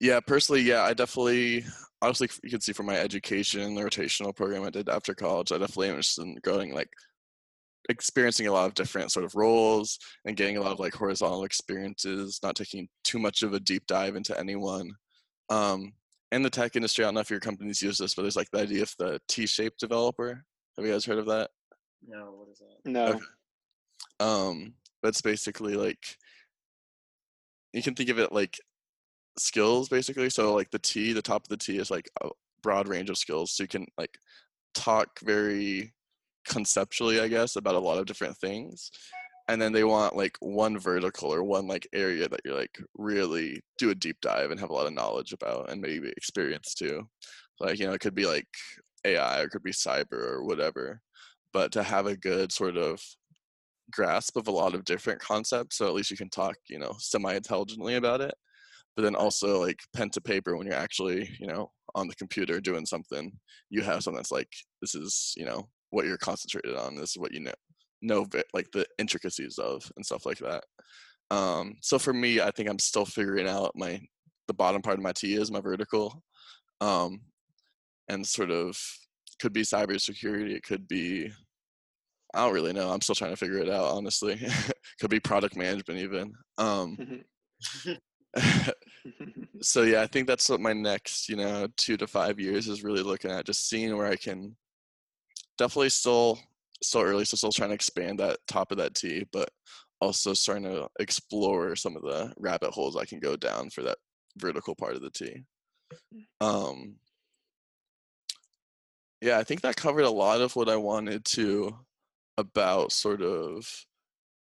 [0.00, 1.66] yeah, personally, yeah, I definitely
[2.00, 5.58] obviously you can see from my education, the rotational program I did after college, I
[5.58, 6.88] definitely am interested in going like
[7.90, 11.44] experiencing a lot of different sort of roles and getting a lot of like horizontal
[11.44, 14.90] experiences, not taking too much of a deep dive into anyone.
[15.50, 15.92] Um,
[16.32, 18.50] in the tech industry, I don't know if your companies use this, but there's like
[18.52, 20.42] the idea of the T-shaped developer.
[20.78, 21.50] Have you guys heard of that?
[22.06, 23.06] no what is that No.
[23.08, 23.18] Okay.
[24.20, 26.16] Um, it's basically like
[27.72, 28.60] you can think of it like
[29.38, 30.30] skills basically.
[30.30, 32.28] So like the T, the top of the T is like a
[32.62, 33.52] broad range of skills.
[33.52, 34.18] So you can like
[34.74, 35.94] talk very
[36.46, 38.90] conceptually, I guess, about a lot of different things.
[39.48, 43.62] And then they want like one vertical or one like area that you're like really
[43.78, 47.08] do a deep dive and have a lot of knowledge about and maybe experience too.
[47.58, 48.46] Like, you know, it could be like
[49.04, 51.00] AI or it could be cyber or whatever.
[51.52, 53.02] But to have a good sort of
[53.90, 56.94] grasp of a lot of different concepts, so at least you can talk, you know,
[56.98, 58.34] semi-intelligently about it.
[58.96, 62.60] But then also like pen to paper when you're actually, you know, on the computer
[62.60, 63.32] doing something,
[63.68, 66.96] you have something that's like, this is, you know, what you're concentrated on.
[66.96, 67.52] This is what you know,
[68.02, 70.64] know like the intricacies of and stuff like that.
[71.30, 74.00] Um, so for me, I think I'm still figuring out my
[74.48, 76.22] the bottom part of my T is my vertical,
[76.80, 77.20] um,
[78.08, 78.76] and sort of
[79.40, 80.50] could be cybersecurity.
[80.50, 81.30] It could be
[82.34, 82.90] I don't really know.
[82.90, 83.92] I'm still trying to figure it out.
[83.92, 84.40] Honestly,
[85.00, 86.32] could be product management even.
[86.58, 87.22] Um,
[89.60, 92.84] so yeah, I think that's what my next you know two to five years is
[92.84, 93.46] really looking at.
[93.46, 94.56] Just seeing where I can.
[95.58, 96.38] Definitely still
[96.82, 99.50] still early, so still trying to expand that top of that T, but
[100.00, 103.98] also starting to explore some of the rabbit holes I can go down for that
[104.38, 105.44] vertical part of the T.
[106.40, 106.96] Um,
[109.20, 111.76] yeah, I think that covered a lot of what I wanted to
[112.40, 113.66] about sort of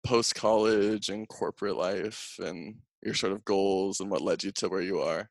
[0.06, 4.70] post college and corporate life and your sort of goals and what led you to
[4.70, 5.30] where you are.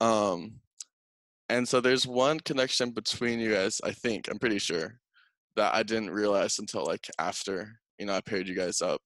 [0.00, 0.60] Um,
[1.48, 4.98] and so there's one connection between you guys, I think, I'm pretty sure,
[5.56, 9.02] that I didn't realize until like after, you know, I paired you guys up.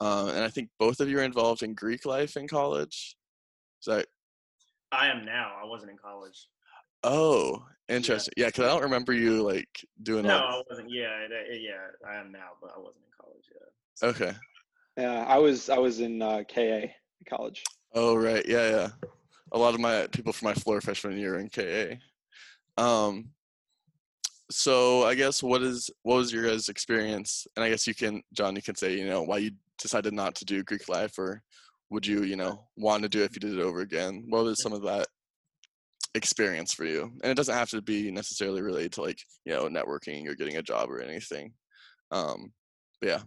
[0.00, 3.16] Um, and I think both of you are involved in Greek life in college.
[3.80, 4.06] Is that?
[4.92, 5.52] I am now.
[5.62, 6.48] I wasn't in college.
[7.04, 8.32] Oh, interesting.
[8.36, 10.24] Yeah, because yeah, I don't remember you like doing.
[10.24, 10.40] That.
[10.40, 10.58] No, all...
[10.58, 10.90] I wasn't.
[10.90, 13.70] Yeah, yeah, I am now, but I wasn't in college yet.
[13.94, 14.08] So.
[14.08, 14.36] Okay.
[14.96, 15.68] Yeah, I was.
[15.68, 16.90] I was in uh, KA in
[17.28, 17.62] college.
[17.94, 18.88] Oh right, yeah, yeah.
[19.52, 21.96] A lot of my people from my floor freshman year in KA.
[22.82, 23.30] Um,
[24.50, 27.46] so I guess what is what was your guys' experience?
[27.54, 30.34] And I guess you can, John, you can say, you know, why you decided not
[30.36, 31.42] to do Greek life, or
[31.90, 34.24] would you, you know, want to do it if you did it over again?
[34.28, 35.06] What was some of that
[36.14, 37.12] experience for you?
[37.22, 40.56] And it doesn't have to be necessarily related to like, you know, networking or getting
[40.56, 41.52] a job or anything.
[42.10, 42.52] Um,
[43.00, 43.20] but yeah.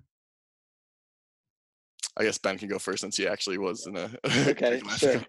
[2.18, 4.10] I guess Ben can go first since he actually was in a
[4.50, 5.22] okay, sure.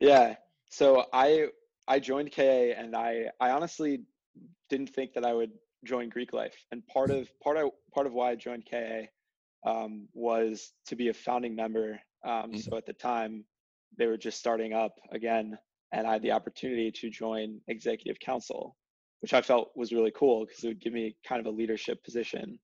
[0.00, 0.36] Yeah.
[0.70, 1.48] So I
[1.86, 4.00] I joined KA and I I honestly
[4.70, 5.52] didn't think that I would
[5.84, 6.56] join Greek life.
[6.72, 9.08] And part of part of part of why I joined KA
[9.66, 12.00] um, was to be a founding member.
[12.24, 12.58] Um, mm-hmm.
[12.58, 13.44] So at the time,
[13.96, 15.58] they were just starting up again,
[15.92, 18.76] and I had the opportunity to join executive council,
[19.20, 22.02] which I felt was really cool because it would give me kind of a leadership
[22.04, 22.58] position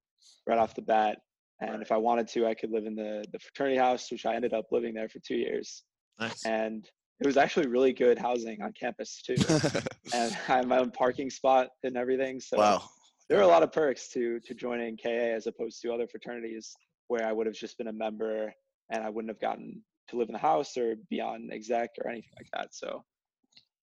[0.47, 1.19] right off the bat.
[1.61, 4.35] And if I wanted to, I could live in the the fraternity house, which I
[4.35, 5.85] ended up living there for two years.
[6.19, 6.44] Nice.
[6.44, 6.89] And
[7.20, 9.36] it was actually really good housing on campus too,
[10.15, 12.40] and I had my own parking spot and everything.
[12.40, 12.82] So wow.
[13.28, 16.74] there are a lot of perks to to joining KA as opposed to other fraternities
[17.07, 18.53] where I would have just been a member
[18.90, 22.11] and I wouldn't have gotten to live in the house or be on exec or
[22.11, 22.74] anything like that.
[22.74, 23.05] So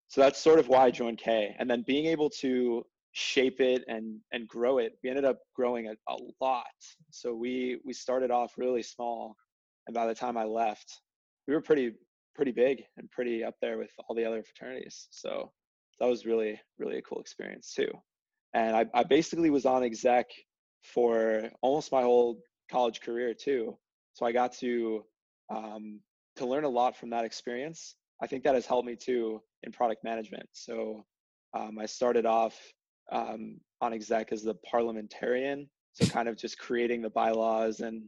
[0.09, 1.55] so that's sort of why I joined K.
[1.59, 5.87] And then being able to shape it and and grow it, we ended up growing
[5.87, 6.65] a, a lot.
[7.11, 9.35] So we we started off really small,
[9.87, 11.01] and by the time I left,
[11.47, 11.93] we were pretty
[12.35, 15.07] pretty big and pretty up there with all the other fraternities.
[15.11, 15.51] So
[15.99, 17.91] that was really really a cool experience too.
[18.55, 20.25] And I, I basically was on exec
[20.83, 22.39] for almost my whole
[22.71, 23.77] college career too.
[24.13, 25.03] So I got to
[25.53, 25.99] um,
[26.37, 27.95] to learn a lot from that experience.
[28.21, 30.49] I think that has helped me too in product management.
[30.51, 31.05] So
[31.53, 32.55] um, I started off
[33.11, 38.03] um, on exec as the parliamentarian, so kind of just creating the bylaws and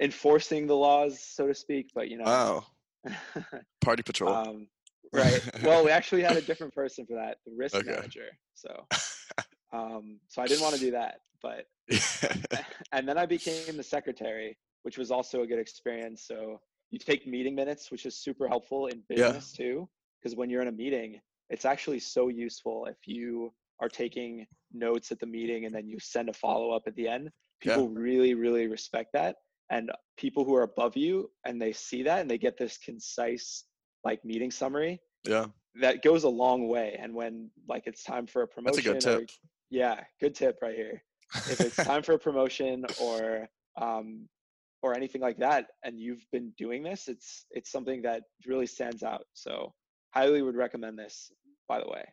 [0.00, 1.90] enforcing the laws, so to speak.
[1.94, 2.66] But you know, wow,
[3.80, 4.34] party patrol.
[4.34, 4.66] um,
[5.12, 5.42] right.
[5.64, 7.90] Well, we actually had a different person for that, the risk okay.
[7.90, 8.28] manager.
[8.54, 8.86] So,
[9.72, 11.66] um, so I didn't want to do that, but
[12.92, 16.24] and then I became the secretary, which was also a good experience.
[16.26, 16.60] So
[16.90, 19.64] you take meeting minutes, which is super helpful in business yeah.
[19.64, 19.88] too,
[20.20, 25.10] because when you're in a meeting, it's actually so useful if you are taking notes
[25.10, 27.30] at the meeting and then you send a follow up at the end.
[27.60, 28.00] People yeah.
[28.00, 29.36] really, really respect that.
[29.70, 33.64] And people who are above you and they see that and they get this concise
[34.04, 35.00] like meeting summary.
[35.24, 35.46] Yeah.
[35.80, 36.98] That goes a long way.
[37.00, 38.92] And when like it's time for a promotion.
[38.92, 39.22] That's a good tip.
[39.22, 39.26] Or,
[39.70, 41.02] yeah, good tip right here.
[41.34, 43.48] If it's time for a promotion or
[43.80, 44.28] um,
[44.82, 49.02] or anything like that, and you've been doing this, it's it's something that really stands
[49.02, 49.26] out.
[49.34, 49.72] So
[50.10, 51.30] highly would recommend this,
[51.68, 52.04] by the way.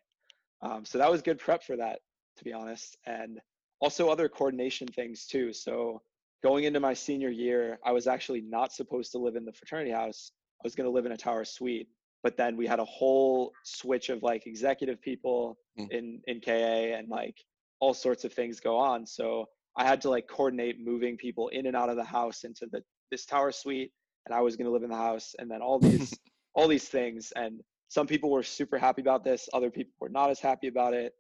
[0.62, 2.00] Um, so that was good prep for that,
[2.38, 3.40] to be honest, and
[3.80, 5.54] also other coordination things too.
[5.54, 6.02] So
[6.44, 9.92] going into my senior year, I was actually not supposed to live in the fraternity
[9.92, 10.32] house.
[10.60, 11.88] I was going to live in a tower suite.
[12.24, 15.90] But then we had a whole switch of like executive people mm.
[15.92, 17.38] in in KA and like
[17.80, 19.06] all sorts of things go on.
[19.06, 19.46] So
[19.78, 22.84] I had to like coordinate moving people in and out of the house into the
[23.12, 23.92] this tower suite,
[24.26, 26.14] and I was going to live in the house, and then all these
[26.56, 27.32] all these things.
[27.36, 30.94] And some people were super happy about this, other people were not as happy about
[30.94, 31.14] it.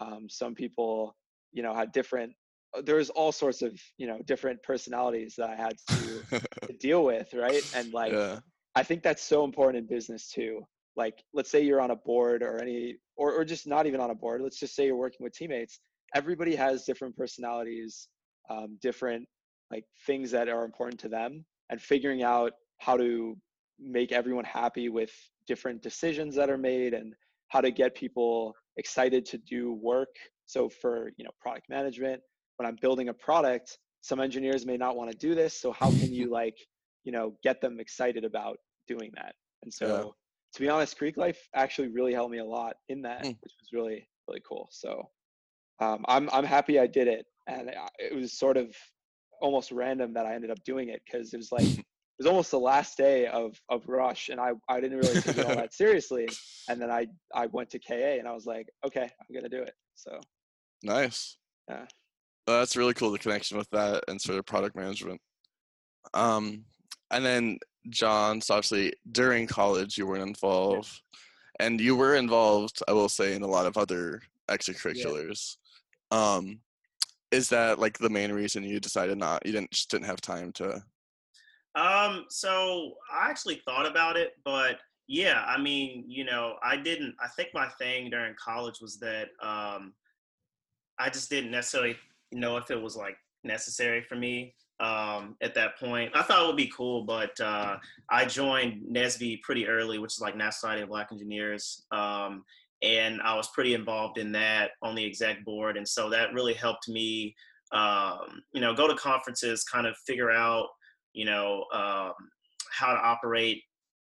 [0.00, 1.16] Um, some people,
[1.52, 2.32] you know, had different.
[2.76, 7.04] uh, There's all sorts of you know different personalities that I had to, to deal
[7.04, 7.62] with, right?
[7.74, 8.38] And like, yeah.
[8.74, 10.62] I think that's so important in business too.
[10.96, 14.10] Like, let's say you're on a board or any, or, or just not even on
[14.10, 14.42] a board.
[14.42, 15.80] Let's just say you're working with teammates.
[16.14, 18.08] Everybody has different personalities,
[18.50, 19.26] um, different
[19.70, 23.36] like things that are important to them, and figuring out how to
[23.78, 25.12] make everyone happy with
[25.46, 27.14] different decisions that are made and
[27.48, 30.14] how to get people excited to do work.
[30.46, 32.20] So for you know product management,
[32.56, 35.58] when I'm building a product, some engineers may not want to do this.
[35.60, 36.56] So how can you like
[37.04, 39.34] you know get them excited about doing that?
[39.62, 40.04] And so Yeah.
[40.54, 43.36] to be honest, Greek life actually really helped me a lot in that, Mm.
[43.40, 44.68] which was really really cool.
[44.70, 45.08] So
[45.82, 48.74] um, I'm I'm happy I did it, and it was sort of
[49.40, 51.84] almost random that I ended up doing it because it was like it
[52.18, 55.46] was almost the last day of of Rush, and I I didn't really take it
[55.46, 56.28] all that seriously,
[56.68, 59.62] and then I I went to KA and I was like, okay, I'm gonna do
[59.62, 59.74] it.
[59.94, 60.20] So
[60.82, 61.36] Nice.
[61.68, 61.86] Yeah.
[62.46, 63.12] That's really cool.
[63.12, 65.20] The connection with that and sort of product management.
[66.12, 66.64] Um,
[67.10, 71.02] and then John, so obviously during college you weren't involved,
[71.60, 75.56] and you were involved, I will say, in a lot of other extracurriculars.
[76.12, 76.60] Um,
[77.32, 79.44] is that like the main reason you decided not?
[79.44, 80.82] You didn't just didn't have time to.
[81.74, 84.78] Um, so I actually thought about it, but
[85.08, 87.14] yeah, I mean, you know, I didn't.
[87.20, 89.94] I think my thing during college was that um,
[90.98, 91.96] I just didn't necessarily
[92.30, 96.12] know if it was like necessary for me um, at that point.
[96.14, 97.76] I thought it would be cool, but uh,
[98.10, 101.84] I joined NSBE pretty early, which is like National Society of Black Engineers.
[101.90, 102.44] Um,
[102.82, 105.76] and I was pretty involved in that on the exec board.
[105.76, 107.34] And so that really helped me,
[107.70, 110.66] um, you know, go to conferences, kind of figure out,
[111.12, 112.12] you know, um,
[112.70, 113.62] how to operate,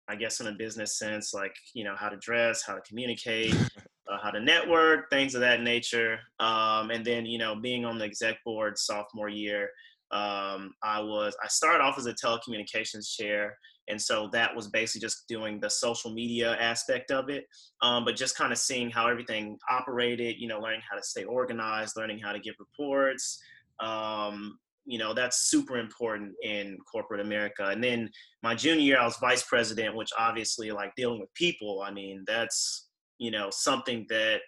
[0.09, 3.55] I guess, in a business sense, like, you know, how to dress, how to communicate,
[4.11, 6.19] uh, how to network, things of that nature.
[6.41, 9.71] Um, and then, you know, being on the exec board sophomore year,
[10.11, 13.57] um, I was, I started off as a telecommunications chair.
[13.89, 17.47] And so that was basically just doing the social media aspect of it,
[17.82, 21.24] um, but just kind of seeing how everything operated, you know, learning how to stay
[21.24, 23.43] organized, learning how to give reports.
[23.81, 27.66] Um, you know, that's super important in corporate America.
[27.66, 28.11] And then
[28.43, 32.24] my junior year, I was vice president, which obviously, like dealing with people, I mean,
[32.27, 32.89] that's,
[33.19, 34.40] you know, something that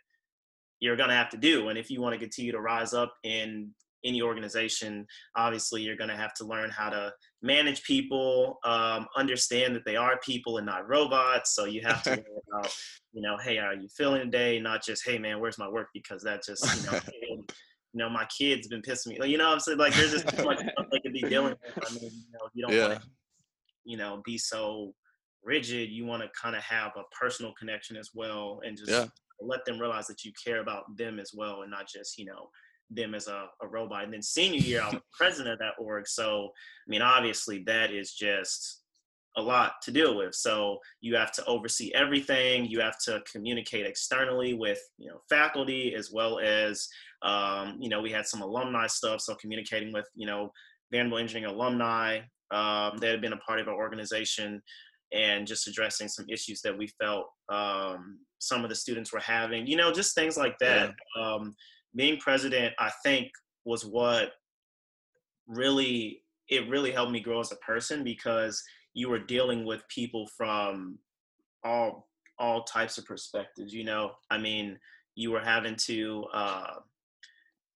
[0.78, 1.68] you're going to have to do.
[1.68, 3.70] And if you want to continue to rise up in
[4.04, 5.06] any organization,
[5.36, 7.12] obviously you're going to have to learn how to
[7.42, 11.54] manage people, um, understand that they are people and not robots.
[11.54, 12.12] So you have to
[12.52, 12.70] about,
[13.12, 14.60] you know, hey, how are you feeling today?
[14.60, 15.88] Not just, hey, man, where's my work?
[15.94, 17.00] Because that just, you know,
[17.96, 19.20] you know, my kids been pissing me.
[19.20, 21.52] Like, you know, I'm saying like there's just too much stuff they could be dealing
[21.52, 21.74] with.
[21.88, 22.88] I mean, you know, you don't Yeah.
[22.88, 23.08] want to,
[23.84, 24.94] you know, be so
[25.42, 25.90] rigid.
[25.90, 29.06] You want to kind of have a personal connection as well, and just Yeah.
[29.40, 32.50] let them realize that you care about them as well, and not just, you know,
[32.90, 34.04] them as a, a robot.
[34.04, 36.06] And then senior year, I was president of that org.
[36.06, 36.50] So,
[36.86, 38.82] I mean, obviously, that is just
[39.36, 40.34] a lot to deal with.
[40.34, 42.66] So you have to oversee everything.
[42.66, 46.88] You have to communicate externally with you know faculty as well as
[47.22, 49.20] um, you know we had some alumni stuff.
[49.20, 50.50] So communicating with you know
[50.90, 54.62] Vanderbilt Engineering alumni um, that had been a part of our organization
[55.12, 59.66] and just addressing some issues that we felt um, some of the students were having.
[59.66, 60.94] You know, just things like that.
[61.20, 61.54] Um,
[61.96, 63.30] being president, I think,
[63.64, 64.32] was what
[65.46, 68.62] really it really helped me grow as a person because
[68.94, 70.98] you were dealing with people from
[71.64, 72.08] all
[72.38, 74.12] all types of perspectives you know?
[74.30, 74.78] I mean
[75.14, 76.74] you were having to uh,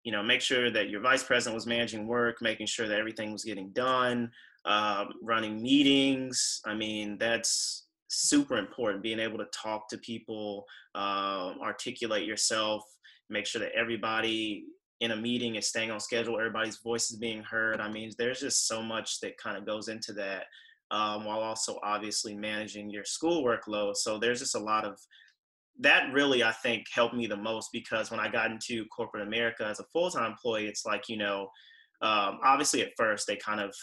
[0.04, 3.32] you know make sure that your vice president was managing work making sure that everything
[3.32, 4.32] was getting done
[4.66, 6.62] um, running meetings.
[6.66, 10.66] I mean that's super important being able to talk to people
[10.96, 12.84] uh, articulate yourself
[13.30, 14.66] make sure that everybody
[15.00, 17.80] in a meeting is staying on schedule everybody's voice is being heard.
[17.80, 20.46] I mean there's just so much that kind of goes into that
[20.92, 23.96] um, while also obviously managing your school workload.
[23.98, 24.98] So there's just a lot of
[25.80, 29.66] that really i think helped me the most because when i got into corporate america
[29.66, 31.48] as a full-time employee it's like you know
[32.02, 33.74] um, obviously at first they kind of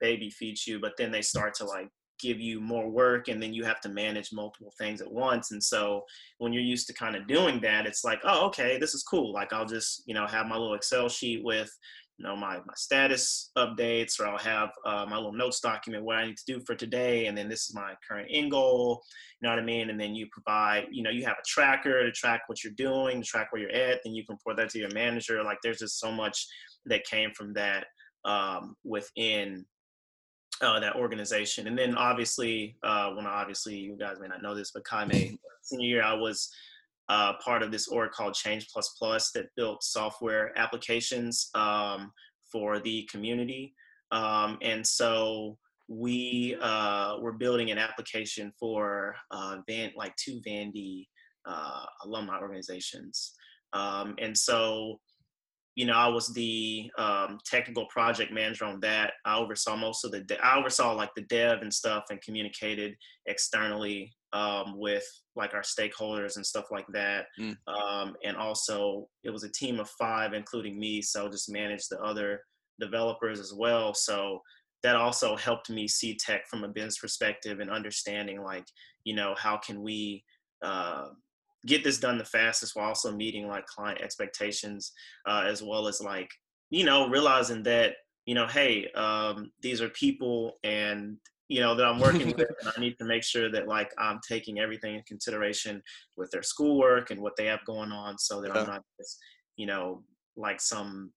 [0.00, 1.88] baby feed you but then they start to like
[2.22, 5.50] give you more work and then you have to manage multiple things at once.
[5.50, 6.04] And so
[6.38, 9.32] when you're used to kind of doing that it's like oh okay this is cool.
[9.32, 11.70] Like i'll just you know have my little excel sheet with
[12.18, 16.18] you know my, my status updates or i'll have uh, my little notes document what
[16.18, 19.02] i need to do for today and then this is my current end goal.
[19.40, 19.90] You know what i mean?
[19.90, 23.22] And then you provide you know you have a tracker to track what you're doing
[23.22, 25.42] track where you're at then you can report that to your manager.
[25.42, 26.46] Like there's just so much
[26.86, 27.86] that came from that
[28.24, 29.64] um, within
[30.60, 31.66] uh, that organization.
[31.66, 35.36] And then obviously, uh, when obviously you guys may not know this, but Kai May
[35.62, 36.50] senior year, I was
[37.08, 42.12] uh, part of this org called Change Plus Plus that built software applications um,
[42.50, 43.74] for the community.
[44.10, 45.58] Um, and so
[45.88, 51.06] we uh, were building an application for uh, Van, like two Vandy
[51.46, 53.32] uh, alumni organizations.
[53.72, 55.00] Um, and so,
[55.74, 59.14] you know, I was the um, technical project manager on that.
[59.24, 62.94] I oversaw most of the, de- I oversaw like the dev and stuff and communicated
[63.26, 65.04] externally um, with
[65.34, 67.26] like our stakeholders and stuff like that.
[67.40, 67.56] Mm.
[67.66, 71.00] Um, and also, it was a team of five, including me.
[71.00, 72.40] So just managed the other
[72.78, 73.94] developers as well.
[73.94, 74.40] So
[74.82, 78.64] that also helped me see tech from a business perspective and understanding like,
[79.04, 80.22] you know, how can we
[80.62, 81.06] uh,
[81.66, 84.92] get this done the fastest while also meeting like client expectations,
[85.26, 86.30] uh, as well as like,
[86.70, 87.94] you know, realizing that,
[88.26, 91.16] you know, hey, um, these are people and
[91.48, 94.20] you know that I'm working with, and I need to make sure that like I'm
[94.26, 95.82] taking everything in consideration
[96.16, 98.62] with their schoolwork and what they have going on, so that yeah.
[98.62, 99.18] I'm not just,
[99.56, 100.02] you know,
[100.34, 101.12] like some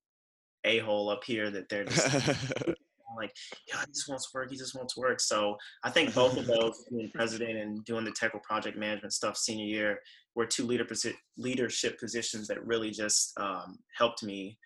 [0.66, 2.30] a hole up here that they're just
[3.16, 3.34] like,
[3.68, 5.20] yeah, he just wants work, he just wants work.
[5.20, 9.38] So I think both of those, being president and doing the technical project management stuff
[9.38, 10.00] senior year,
[10.36, 14.58] were two leader posi- leadership positions that really just um, helped me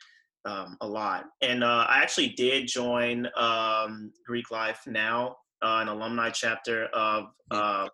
[0.45, 1.26] um, a lot.
[1.41, 7.26] And uh, I actually did join um, Greek Life now, uh, an alumni chapter of
[7.51, 7.88] uh,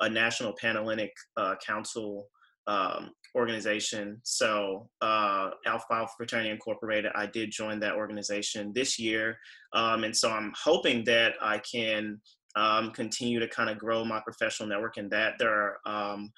[0.00, 2.28] a national Panhellenic uh, council
[2.66, 4.20] um, organization.
[4.24, 9.38] So, uh, Alpha Fraternity Incorporated, I did join that organization this year.
[9.72, 12.20] Um, and so I'm hoping that I can
[12.56, 15.34] um, continue to kind of grow my professional network in that.
[15.38, 16.30] There are um,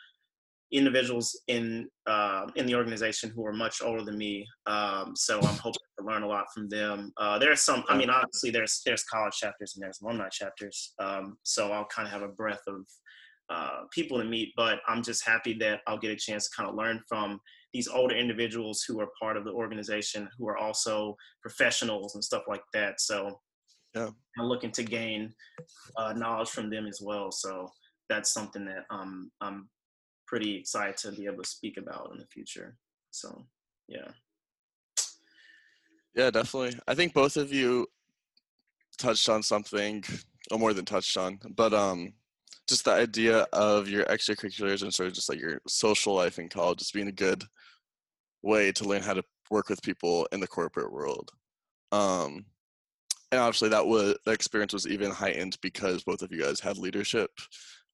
[0.73, 5.57] individuals in uh, in the organization who are much older than me, um, so I'm
[5.57, 7.13] hoping to learn a lot from them.
[7.17, 11.39] Uh, there's some, I mean, obviously there's there's college chapters and there's alumni chapters, um,
[11.43, 12.87] so I'll kind of have a breadth of
[13.51, 16.69] uh, people to meet, but I'm just happy that I'll get a chance to kind
[16.69, 17.41] of learn from
[17.73, 22.43] these older individuals who are part of the organization, who are also professionals and stuff
[22.49, 23.01] like that.
[23.01, 23.41] So
[23.95, 24.11] yeah.
[24.39, 25.35] I'm looking to gain
[25.99, 27.31] uh, knowledge from them as well.
[27.33, 27.69] So
[28.09, 29.69] that's something that um, I'm
[30.27, 32.77] pretty excited to be able to speak about in the future.
[33.11, 33.47] So
[33.89, 34.09] yeah.
[36.15, 36.79] Yeah, definitely.
[36.87, 37.89] I think both of you
[38.99, 40.05] touched on something,
[40.51, 42.13] or more than touched on, but um,
[42.69, 46.49] just the idea of your extracurriculars and sort of just like your social life in
[46.49, 47.43] college just being a good
[48.43, 51.31] way to learn how to work with people in the corporate world.
[51.93, 52.47] Um,
[53.33, 56.79] and obviously that was the experience was even heightened because both of you guys had
[56.79, 57.31] leadership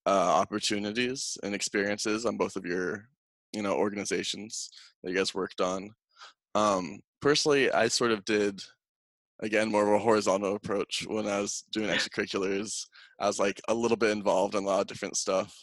[0.06, 3.08] uh, opportunities and experiences on both of your
[3.52, 4.70] you know organizations
[5.02, 5.90] that you guys worked on.
[6.54, 8.62] Um, personally, I sort of did
[9.42, 12.86] again more of a horizontal approach when I was doing extracurriculars.
[13.18, 15.54] I was like a little bit involved in a lot of different stuff.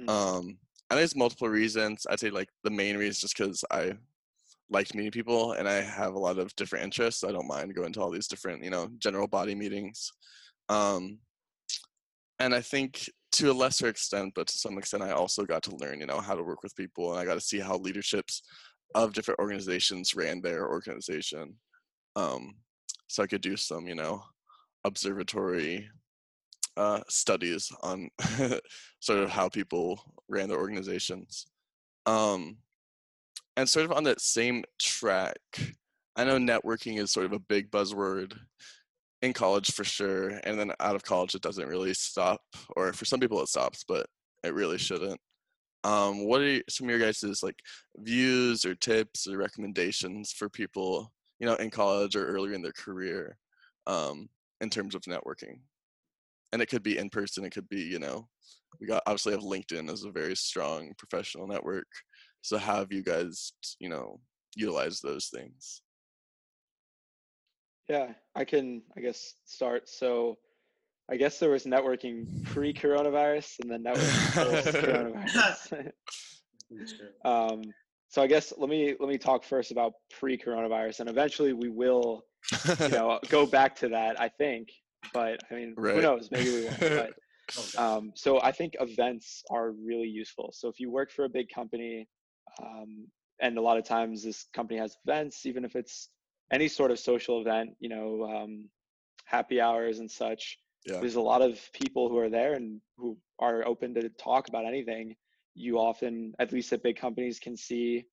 [0.00, 0.08] Mm.
[0.08, 0.58] Um,
[0.90, 2.06] and there's multiple reasons.
[2.08, 3.94] I'd say like the main reason just because I
[4.70, 7.24] liked meeting people and I have a lot of different interests.
[7.24, 10.12] I don't mind going to all these different, you know, general body meetings.
[10.68, 11.18] Um,
[12.38, 15.76] and I think to a lesser extent, but to some extent, I also got to
[15.76, 18.42] learn, you know, how to work with people and I got to see how leaderships
[18.94, 21.54] of different organizations ran their organization.
[22.14, 22.54] Um,
[23.06, 24.22] so I could do some, you know,
[24.84, 25.88] observatory
[26.76, 28.08] uh, studies on
[29.00, 31.46] sort of how people ran their organizations.
[32.04, 32.58] Um,
[33.56, 35.38] and sort of on that same track,
[36.14, 38.38] I know networking is sort of a big buzzword
[39.22, 42.40] in college for sure, and then out of college it doesn't really stop,
[42.76, 44.06] or for some people it stops, but
[44.44, 45.20] it really shouldn't.
[45.84, 47.58] Um, what are some of your guys' like
[47.96, 52.72] views or tips or recommendations for people you know, in college or earlier in their
[52.72, 53.36] career
[53.86, 54.28] um,
[54.60, 55.60] in terms of networking.
[56.52, 58.28] And it could be in person, it could be, you know,
[58.80, 61.86] we got obviously have LinkedIn as a very strong professional network.
[62.42, 64.20] So how have you guys, you know,
[64.54, 65.82] utilize those things?
[67.88, 69.88] Yeah, I can, I guess, start.
[69.88, 70.36] So
[71.10, 74.66] I guess there was networking pre coronavirus and then networking post
[75.72, 75.92] coronavirus.
[77.24, 77.62] um,
[78.08, 82.24] so I guess let me let me talk first about pre-coronavirus, and eventually we will,
[82.80, 84.20] you know, go back to that.
[84.20, 84.68] I think,
[85.12, 85.96] but I mean, right.
[85.96, 86.28] who knows?
[86.30, 86.80] Maybe we won't.
[86.80, 90.50] But, um, so I think events are really useful.
[90.52, 92.08] So if you work for a big company,
[92.62, 93.06] um,
[93.40, 96.08] and a lot of times this company has events, even if it's
[96.52, 98.68] any sort of social event, you know, um,
[99.24, 100.58] happy hours and such.
[100.86, 101.00] Yeah.
[101.00, 104.64] There's a lot of people who are there and who are open to talk about
[104.64, 105.16] anything
[105.56, 108.04] you often, at least at big companies, can see,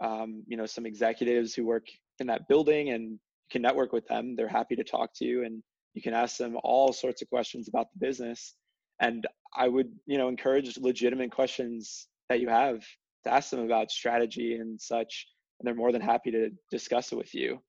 [0.00, 1.86] um, you know, some executives who work
[2.18, 3.18] in that building and you
[3.50, 4.36] can network with them.
[4.36, 5.62] They're happy to talk to you and
[5.94, 8.54] you can ask them all sorts of questions about the business.
[9.00, 9.26] And
[9.56, 12.84] I would, you know, encourage legitimate questions that you have
[13.24, 15.26] to ask them about strategy and such,
[15.58, 17.60] and they're more than happy to discuss it with you.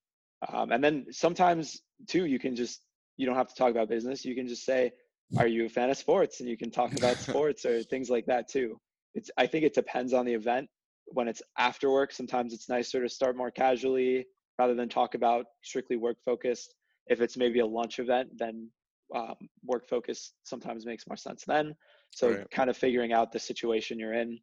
[0.52, 2.82] Um, and then sometimes too, you can just
[3.18, 4.24] you don't have to talk about business.
[4.24, 4.92] You can just say,
[5.38, 8.26] "Are you a fan of sports?" and you can talk about sports or things like
[8.28, 8.80] that too.
[9.16, 10.70] It's I think it depends on the event.
[11.08, 14.28] When it's after work, sometimes it's nicer to start more casually
[14.60, 16.76] rather than talk about strictly work focused.
[17.08, 18.70] If it's maybe a lunch event, then
[19.16, 21.76] um, work focus sometimes makes more sense then.
[22.12, 22.48] So Right.
[22.52, 24.40] kind of figuring out the situation you're in.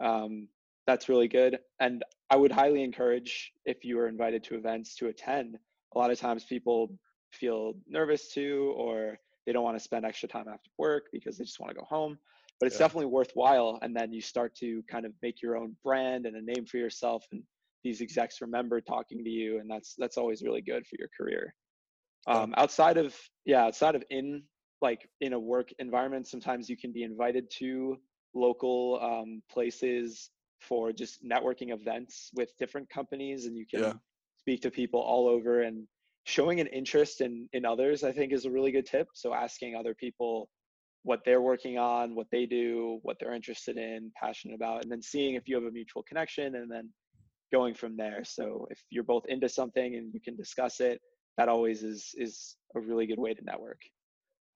[0.00, 0.48] Um,
[0.86, 1.58] that's really good.
[1.80, 5.56] And I would highly encourage if you are invited to events to attend.
[5.94, 6.96] A lot of times people
[7.32, 11.44] feel nervous to, or they don't want to spend extra time after work because they
[11.44, 12.18] just want to go home.
[12.60, 12.78] But it's Yeah.
[12.78, 13.78] definitely worthwhile.
[13.82, 16.78] And then you start to kind of make your own brand and a name for
[16.78, 17.24] yourself.
[17.32, 17.42] And
[17.84, 19.60] these execs remember talking to you.
[19.60, 21.54] And that's that's always really good for your career.
[22.26, 24.44] Um, outside of yeah, outside of in
[24.80, 27.96] like in a work environment, sometimes you can be invited to
[28.34, 30.30] local um, places
[30.60, 33.92] for just networking events with different companies, and you can Yeah.
[34.38, 35.62] speak to people all over.
[35.62, 35.86] And
[36.24, 39.08] showing an interest in in others, I think, is a really good tip.
[39.14, 40.48] So asking other people
[41.06, 45.00] what they're working on, what they do, what they're interested in, passionate about, and then
[45.00, 46.90] seeing if you have a mutual connection, and then
[47.52, 48.24] going from there.
[48.24, 51.00] So if you're both into something and you can discuss it,
[51.38, 53.80] that always is is a really good way to network.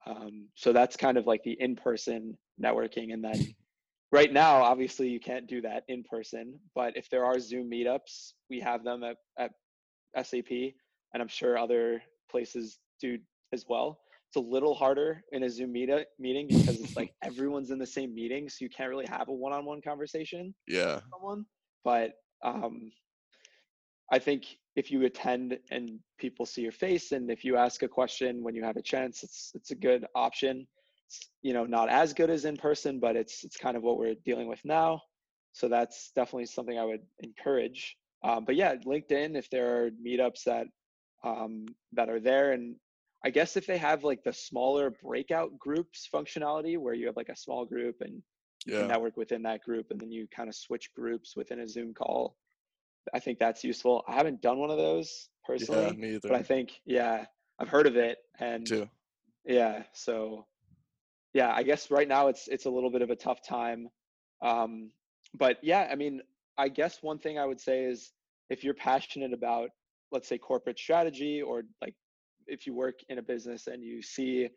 [0.05, 3.47] Um, so that's kind of like the in-person networking, and then
[4.11, 6.59] right now, obviously, you can't do that in person.
[6.75, 10.51] But if there are Zoom meetups, we have them at, at SAP,
[11.13, 13.19] and I'm sure other places do
[13.53, 13.99] as well.
[14.33, 17.85] It's a little harder in a Zoom meet- meeting because it's like everyone's in the
[17.85, 20.95] same meeting, so you can't really have a one-on-one conversation Yeah.
[20.95, 21.45] with someone.
[21.83, 22.93] But um,
[24.09, 24.45] I think
[24.77, 28.55] if you attend and people see your face, and if you ask a question when
[28.55, 30.65] you have a chance, it's it's a good option.
[31.07, 33.97] It's, you know, not as good as in person, but it's it's kind of what
[33.97, 35.01] we're dealing with now.
[35.51, 37.97] So that's definitely something I would encourage.
[38.23, 40.67] Um, but yeah, LinkedIn, if there are meetups that
[41.25, 42.77] um, that are there, and
[43.23, 47.29] I guess if they have like the smaller breakout groups functionality, where you have like
[47.29, 48.21] a small group and
[48.65, 48.79] you Yeah.
[48.79, 51.93] can network within that group and then you kind of switch groups within a zoom
[51.95, 52.35] call
[53.15, 55.91] i think that's useful i haven't done one of those personally Yeah.
[55.93, 56.19] Me either.
[56.29, 57.25] but i think yeah
[57.57, 58.87] i've heard of it and too.
[59.45, 60.45] yeah so
[61.33, 63.89] yeah i guess right now it's it's a little bit of a tough time
[64.43, 64.91] um
[65.33, 66.21] but yeah i mean
[66.59, 68.13] i guess one thing i would say is
[68.51, 69.71] if you're passionate about
[70.11, 71.95] let's say corporate strategy or like
[72.47, 74.49] if you work in a business and you see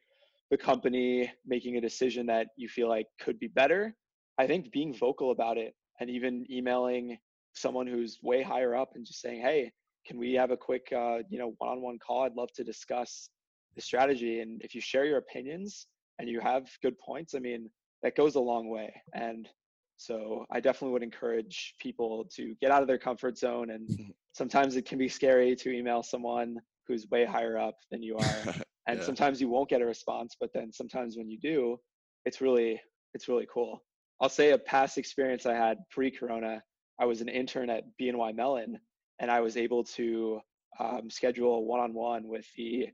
[0.50, 3.94] the company making a decision that you feel like could be better
[4.38, 7.16] i think being vocal about it and even emailing
[7.54, 9.70] someone who's way higher up and just saying hey
[10.06, 12.24] can we have a quick uh, you know one-on-one call?
[12.24, 13.30] I'd love to discuss
[13.74, 14.40] the strategy.
[14.40, 15.86] And if you share your opinions
[16.18, 17.68] and you have good points i mean
[18.02, 18.92] that goes a long way.
[19.14, 19.48] And
[19.96, 24.74] so i definitely would encourage people to get out of their comfort zone and sometimes
[24.76, 26.56] it can be scary to email someone
[26.86, 28.54] who's way higher up than you are.
[28.86, 29.06] And Yeah.
[29.06, 31.78] sometimes you won't get a response but then sometimes when you do
[32.26, 32.78] it's really
[33.14, 33.82] it's really cool.
[34.20, 36.62] I'll say a past experience i had pre-corona
[37.00, 38.78] i was an intern at bny mellon
[39.20, 40.38] and i was able to
[40.78, 42.88] um, schedule a one-on-one with the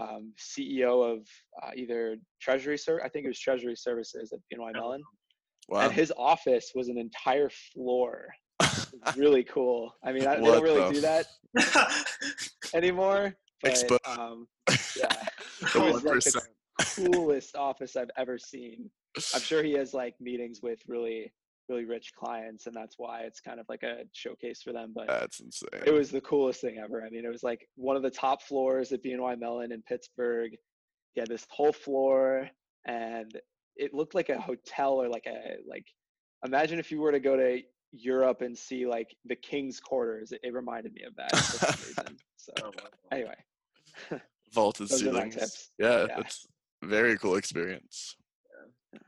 [0.00, 1.20] um, ceo of
[1.62, 5.02] uh, either treasury ser- i think it was treasury services at bny mellon.
[5.70, 5.80] wow.
[5.84, 8.28] and his office was an entire floor.
[9.16, 9.94] Really cool.
[10.04, 11.24] I mean I, they don't really the do that
[12.74, 14.46] anymore but Expo- um,
[14.96, 15.26] yeah
[15.62, 16.42] it was like the
[16.80, 18.90] coolest office I've ever seen.
[19.34, 21.32] I'm sure he has like meetings with really,
[21.68, 24.92] really rich clients, and that's why it's kind of like a showcase for them.
[24.94, 25.82] But That's insane.
[25.86, 27.04] it was the coolest thing ever.
[27.04, 30.52] I mean, it was like one of the top floors at BNY Mellon in Pittsburgh.
[31.12, 32.48] He had this whole floor,
[32.86, 33.32] and
[33.76, 35.86] it looked like a hotel or like a like.
[36.44, 37.60] Imagine if you were to go to
[37.92, 40.32] Europe and see like the King's Quarters.
[40.32, 42.16] It, it reminded me of that for some reason.
[42.36, 42.88] So Oh, wow.
[43.12, 43.34] anyway,
[44.52, 45.70] vaulted those ceilings.
[45.78, 46.16] Yeah, Yeah.
[46.16, 46.46] that's
[46.82, 48.16] very cool experience.
[48.92, 48.98] How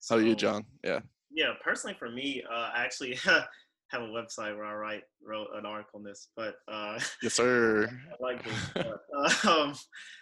[0.00, 0.64] So, are you, John?
[0.82, 1.00] Yeah.
[1.30, 3.18] Yeah, personally for me, uh, actually
[3.90, 7.88] have a website where I write wrote an article on this, but uh, Yes, sir.
[8.10, 8.70] I like this.
[8.74, 9.74] but, um,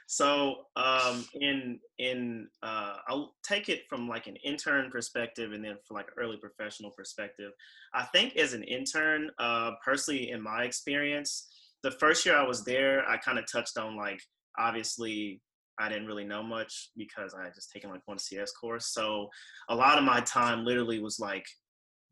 [0.06, 5.76] so um, in in uh, I'll take it from like an intern perspective, and then
[5.86, 7.52] from like an early professional perspective.
[7.94, 11.48] I think as an intern, uh, personally, in my experience,
[11.82, 14.20] the first year I was there, I kind of touched on like
[14.58, 15.40] obviously
[15.78, 18.92] I didn't really know much because I had just taken like one CS course.
[18.92, 19.28] So
[19.68, 21.46] a lot of my time literally was like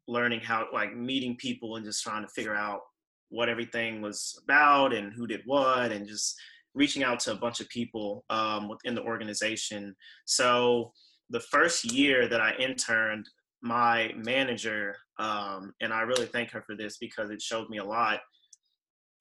[0.09, 2.81] learning how like meeting people and just trying to figure out
[3.29, 6.37] what everything was about and who did what and just
[6.75, 9.95] reaching out to a bunch of people um, within the organization.
[10.27, 10.93] So
[11.31, 13.29] the first year that I interned,
[13.63, 17.85] my manager um, and I really thank her for this because it showed me a
[17.85, 18.21] lot.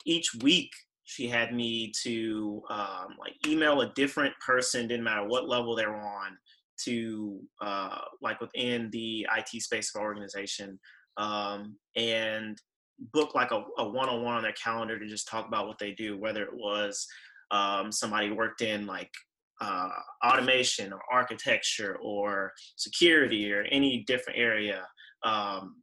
[0.06, 0.70] Each week,
[1.06, 5.86] she had me to um, like email a different person, didn't matter what level they
[5.86, 6.38] were on,
[6.84, 10.80] to uh, like within the IT space of our organization,
[11.18, 12.58] um, and
[13.14, 16.18] book like a, a one-on-one on their calendar to just talk about what they do,
[16.18, 17.06] whether it was
[17.52, 19.12] um, somebody worked in like
[19.62, 19.90] uh,
[20.26, 24.86] automation or architecture or security or any different area
[25.24, 25.76] um,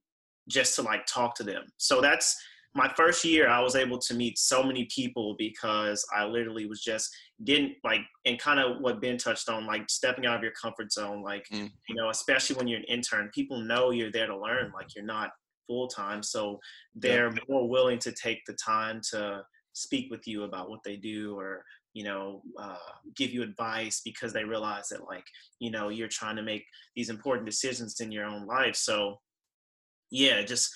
[0.49, 1.65] just to like talk to them.
[1.79, 2.37] So that's
[2.75, 6.81] my first year i was able to meet so many people because i literally was
[6.81, 10.53] just didn't like and kind of what ben touched on like stepping out of your
[10.61, 11.71] comfort zone like mm.
[11.89, 15.05] you know especially when you're an intern people know you're there to learn like you're
[15.05, 15.31] not
[15.67, 16.59] full time so
[16.95, 17.41] they're yeah.
[17.49, 19.43] more willing to take the time to
[19.75, 22.77] speak with you about what they do or you know uh,
[23.17, 25.25] give you advice because they realize that like
[25.59, 26.65] you know you're trying to make
[26.97, 29.17] these important decisions in your own life so
[30.11, 30.71] yeah just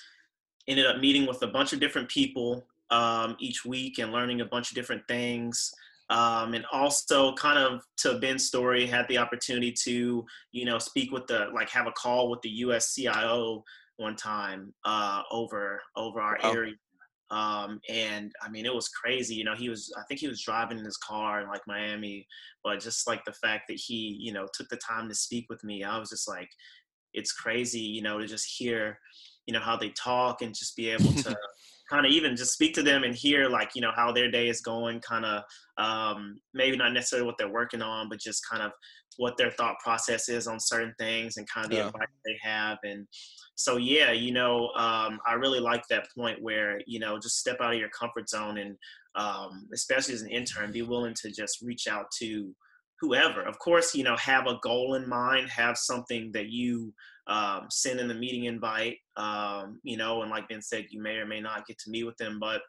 [0.67, 4.45] ended up meeting with a bunch of different people um, each week and learning a
[4.45, 5.73] bunch of different things
[6.09, 11.11] um, and also kind of to ben's story had the opportunity to you know speak
[11.11, 13.63] with the like have a call with the us cio
[13.97, 16.51] one time uh, over over our wow.
[16.51, 16.73] area
[17.29, 19.35] um, and I mean, it was crazy.
[19.35, 22.25] You know, he was, I think he was driving in his car in like Miami,
[22.63, 25.63] but just like the fact that he, you know, took the time to speak with
[25.63, 26.49] me, I was just like,
[27.13, 28.99] it's crazy, you know, to just hear,
[29.47, 31.35] you know, how they talk and just be able to
[31.89, 34.49] kind of even just speak to them and hear like, you know, how their day
[34.49, 35.43] is going, kind of,
[35.77, 38.71] um, maybe not necessarily what they're working on, but just kind of
[39.15, 41.87] what their thought process is on certain things and kind of the yeah.
[41.87, 42.77] advice they have.
[42.83, 43.07] And
[43.55, 47.57] so, yeah, you know, um, I really like that point where, you know, just step
[47.61, 48.75] out of your comfort zone and
[49.15, 52.53] um, especially as an intern, be willing to just reach out to
[52.99, 53.43] whoever.
[53.43, 56.93] Of course, you know, have a goal in mind, have something that you
[57.27, 61.17] um, send in the meeting invite, um, you know, and like Ben said, you may
[61.17, 62.61] or may not get to meet with them, but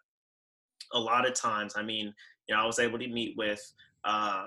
[0.93, 2.13] a lot of times, I mean,
[2.49, 3.61] you know, I was able to meet with
[4.05, 4.47] uh,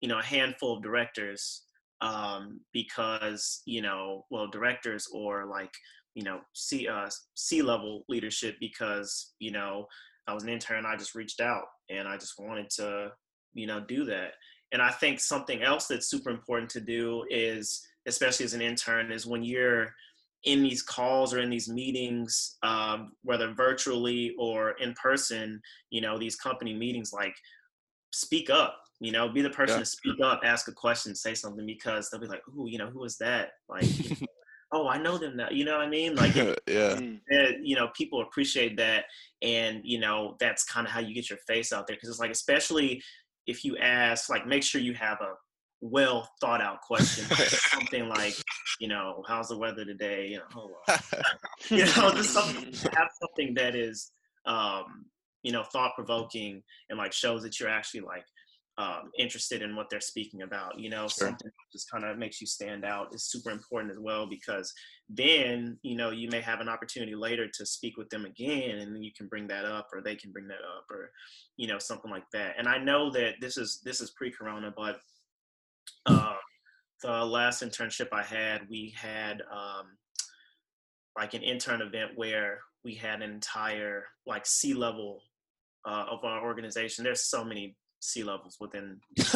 [0.00, 1.62] you know a handful of directors
[2.00, 5.72] um, because you know well directors or like
[6.14, 9.86] you know C uh, C level leadership because you know
[10.26, 13.12] I was an intern I just reached out and I just wanted to
[13.54, 14.32] you know do that
[14.72, 19.10] and I think something else that's super important to do is especially as an intern
[19.10, 19.94] is when you're
[20.44, 25.60] in these calls or in these meetings um, whether virtually or in person
[25.90, 27.34] you know these company meetings like
[28.12, 29.80] speak up you know, be the person yeah.
[29.80, 32.88] to speak up, ask a question, say something because they'll be like, "Ooh, you know,
[32.88, 33.84] who is that?" Like,
[34.72, 35.48] oh, I know them now.
[35.50, 36.14] You know what I mean?
[36.16, 37.20] Like, yeah, it, mm.
[37.62, 39.04] you know, people appreciate that,
[39.42, 42.18] and you know, that's kind of how you get your face out there because it's
[42.18, 43.02] like, especially
[43.46, 45.34] if you ask, like, make sure you have a
[45.80, 47.24] well thought out question,
[47.70, 48.34] something like,
[48.80, 50.28] you know, how's the weather today?
[50.28, 50.70] You know,
[51.70, 54.12] you know, just something, have something that is,
[54.46, 55.06] um,
[55.42, 58.24] you know, thought provoking and like shows that you're actually like
[58.78, 60.78] um, interested in what they're speaking about.
[60.78, 61.28] You know, sure.
[61.28, 64.72] something just kind of makes you stand out is super important as well because
[65.08, 68.94] then you know you may have an opportunity later to speak with them again, and
[68.94, 71.10] then you can bring that up, or they can bring that up, or
[71.56, 72.54] you know something like that.
[72.58, 74.98] And I know that this is this is pre-corona, but
[76.06, 76.34] uh,
[77.02, 79.96] the last internship I had, we had um,
[81.16, 85.22] like an intern event where we had an entire like C level
[85.86, 87.04] uh, of our organization.
[87.04, 87.76] There's so many
[88.06, 89.00] C levels within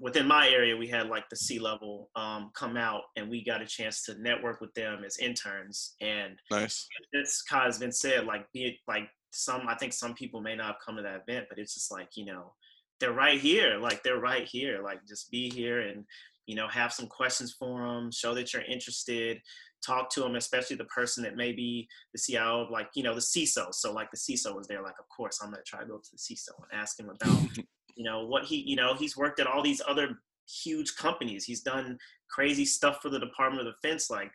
[0.00, 3.62] within my area we had like the C level um, come out and we got
[3.62, 6.88] a chance to network with them as interns and nice.
[7.12, 10.40] it's kind of has been said like be it like some i think some people
[10.40, 12.52] may not have come to that event but it's just like you know
[12.98, 16.04] they're right here like they're right here like just be here and
[16.50, 19.40] you know have some questions for them show that you're interested
[19.84, 23.14] talk to them, especially the person that may be the CIO of like, you know,
[23.14, 23.74] the CISO.
[23.74, 26.10] So like the CISO was there, like, of course, I'm gonna try to go to
[26.12, 27.40] the CISO and ask him about,
[27.96, 30.20] you know, what he, you know, he's worked at all these other
[30.62, 31.44] huge companies.
[31.44, 31.98] He's done
[32.28, 34.10] crazy stuff for the Department of Defense.
[34.10, 34.30] Like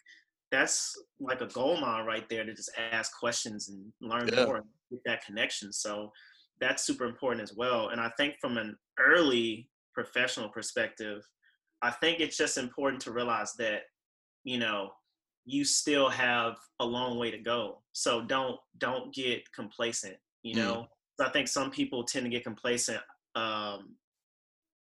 [0.51, 4.45] that's like a gold mine right there to just ask questions and learn yeah.
[4.45, 5.73] more with that connection.
[5.73, 6.11] So
[6.59, 7.89] that's super important as well.
[7.89, 11.21] And I think from an early professional perspective,
[11.81, 13.81] I think it's just important to realize that,
[14.43, 14.91] you know,
[15.45, 17.81] you still have a long way to go.
[17.93, 20.15] So don't don't get complacent.
[20.43, 20.88] You know, mm.
[21.19, 23.02] so I think some people tend to get complacent
[23.35, 23.95] um,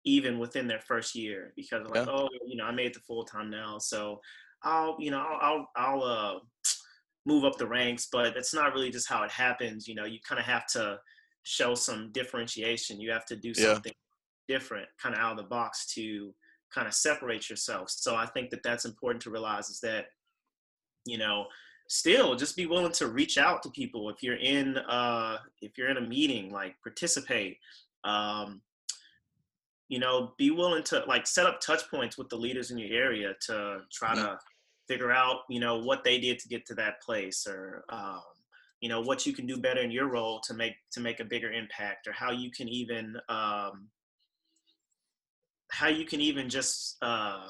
[0.05, 2.13] even within their first year because like, yeah.
[2.13, 4.19] oh, you know, I made the full time now, so
[4.63, 6.39] I'll you know I'll I'll, I'll uh,
[7.25, 8.07] move up the ranks.
[8.11, 9.87] But that's not really just how it happens.
[9.87, 10.97] You know, you kind of have to
[11.43, 13.01] show some differentiation.
[13.01, 13.91] You have to do something
[14.47, 14.55] yeah.
[14.57, 16.33] different, kind of out of the box to
[16.73, 17.89] kind of separate yourself.
[17.89, 20.07] So I think that that's important to realize is that,
[21.05, 21.45] you know,
[21.87, 25.89] still just be willing to reach out to people if you're in uh if you're
[25.89, 27.57] in a meeting like participate
[28.05, 28.61] um
[29.89, 32.97] you know be willing to like set up touch points with the leaders in your
[32.97, 34.37] area to try to
[34.87, 38.21] figure out you know what they did to get to that place or um
[38.79, 41.25] you know what you can do better in your role to make to make a
[41.25, 43.87] bigger impact or how you can even um
[45.73, 47.47] how you can even just uh,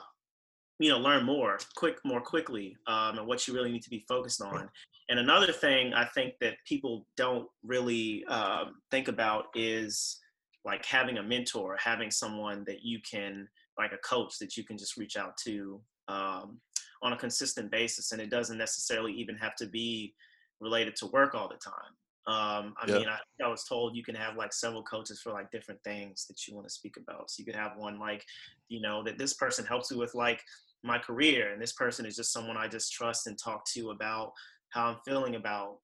[0.79, 4.05] you know learn more quick more quickly um, and what you really need to be
[4.07, 4.69] focused on.
[5.09, 10.19] And another thing i think that people don't really um, think about is
[10.65, 13.47] like having a mentor having someone that you can
[13.77, 16.59] like a coach that you can just reach out to um,
[17.03, 20.13] on a consistent basis and it doesn't necessarily even have to be
[20.61, 21.93] related to work all the time
[22.25, 22.99] um, I Yeah.
[22.99, 26.25] mean, I, I was told you can have like several coaches for like different things
[26.27, 27.29] that you want to speak about.
[27.29, 28.23] So you could have one like,
[28.69, 30.41] you know, that this person helps you with like
[30.83, 34.31] my career, and this person is just someone I just trust and talk to about
[34.69, 35.79] how I'm feeling about,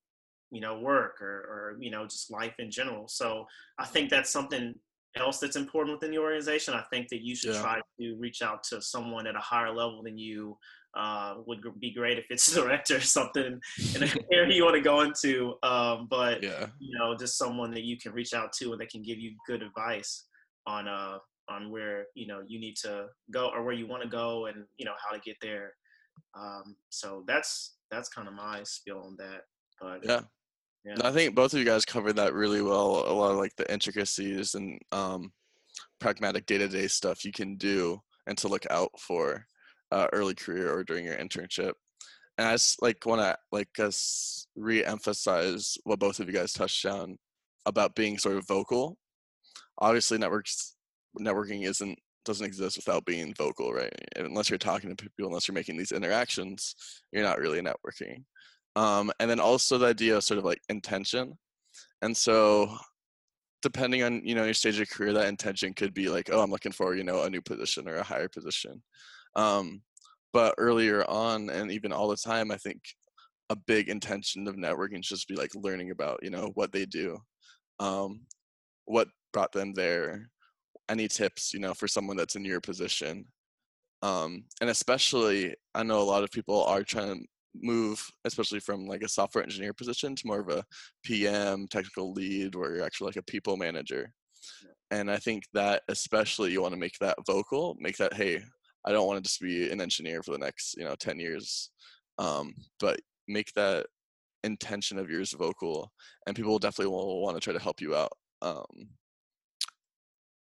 [0.52, 3.08] you know, work or, or you know, just life in general.
[3.08, 3.46] So
[3.78, 4.76] I think that's something
[5.16, 6.74] else that's important within the organization.
[6.74, 7.62] I think that you should Yeah.
[7.62, 10.58] try to reach out to someone at a higher level than you.
[10.98, 13.60] Uh, would be great if it's a director or something
[13.96, 15.54] in an area you want to go into.
[15.62, 16.68] Um, but Yeah.
[16.80, 19.36] you know, just someone that you can reach out to and that can give you
[19.46, 20.26] good advice
[20.66, 24.10] on uh on where you know you need to go or where you want to
[24.10, 25.74] go and you know how to get there.
[26.40, 29.42] Um, so that's that's kind of my spiel on that.
[29.80, 30.22] But Yeah.
[30.86, 33.04] yeah, I think both of you guys covered that really well.
[33.08, 35.32] A lot of like the intricacies and um,
[36.00, 39.46] pragmatic day to day stuff you can do and to look out for
[39.92, 41.74] uh, early career or during your internship.
[42.38, 46.86] And I just like want to like us re-emphasize what both of you guys touched
[46.86, 47.18] on
[47.66, 48.98] about being sort of vocal.
[49.80, 50.76] Obviously, networks
[51.20, 53.94] networking isn't doesn't exist without being vocal, right?
[54.16, 56.76] Unless you're talking to people, unless you're making these interactions,
[57.12, 58.24] you're not really networking
[58.76, 61.38] um, and then also the idea of sort of like intention
[62.02, 62.78] and so
[63.62, 66.52] depending on you know your stage of career that intention could be like oh i'm
[66.52, 68.82] looking for you know a new position or a higher position
[69.36, 69.82] um,
[70.34, 72.82] but earlier on and even all the time i think
[73.50, 76.86] a big intention of networking should just be like learning about you know what they
[76.86, 77.18] do
[77.80, 78.22] um,
[78.86, 80.30] what brought them there
[80.90, 83.26] any tips you know for someone that's in your position.
[84.02, 88.86] Um, and especially i know a lot of people are trying to move especially from
[88.86, 90.64] like a software engineer position to more of a
[91.04, 94.14] pm technical lead where you're actually like a people manager.
[94.92, 98.42] And i think that especially you want to make that vocal make that hey
[98.86, 101.72] i don't want to just be an engineer for the next you know 10 years
[102.18, 103.86] um, but make that
[104.44, 105.92] intention of yours vocal
[106.28, 108.12] and people will definitely will want to try to help you out
[108.42, 108.66] um,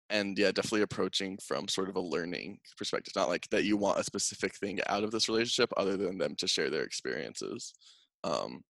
[0.09, 3.99] and yeah definitely approaching from sort of a learning perspective not like that you want
[3.99, 7.73] a specific thing out of this relationship other than them to share their experiences
[8.23, 8.61] um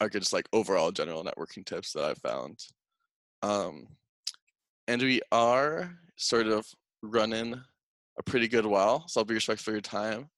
[0.00, 2.58] are just like overall general networking tips that i've found
[3.42, 3.86] um
[4.88, 6.66] and we are sort of
[7.02, 7.54] running
[8.18, 10.28] a pretty good while so i'll be respectful of your time.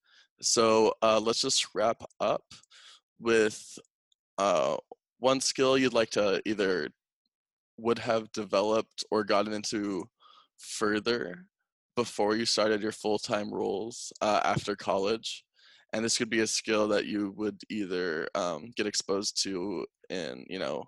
[0.40, 2.42] So uh, let's just wrap up
[3.18, 3.78] with
[4.36, 4.76] uh,
[5.18, 6.90] one skill you'd like to either
[7.78, 10.04] would have developed or gotten into
[10.58, 11.46] further
[11.94, 15.44] before you started your full-time roles uh, after college
[15.92, 20.44] and this could be a skill that you would either um, get exposed to in
[20.48, 20.84] you know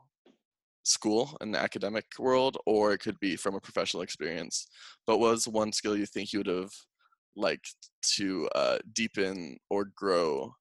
[0.88, 4.68] school in the academic world or it could be from a professional experience
[5.06, 6.72] but was one skill you think you would have
[7.36, 10.52] liked to uh, deepen or grow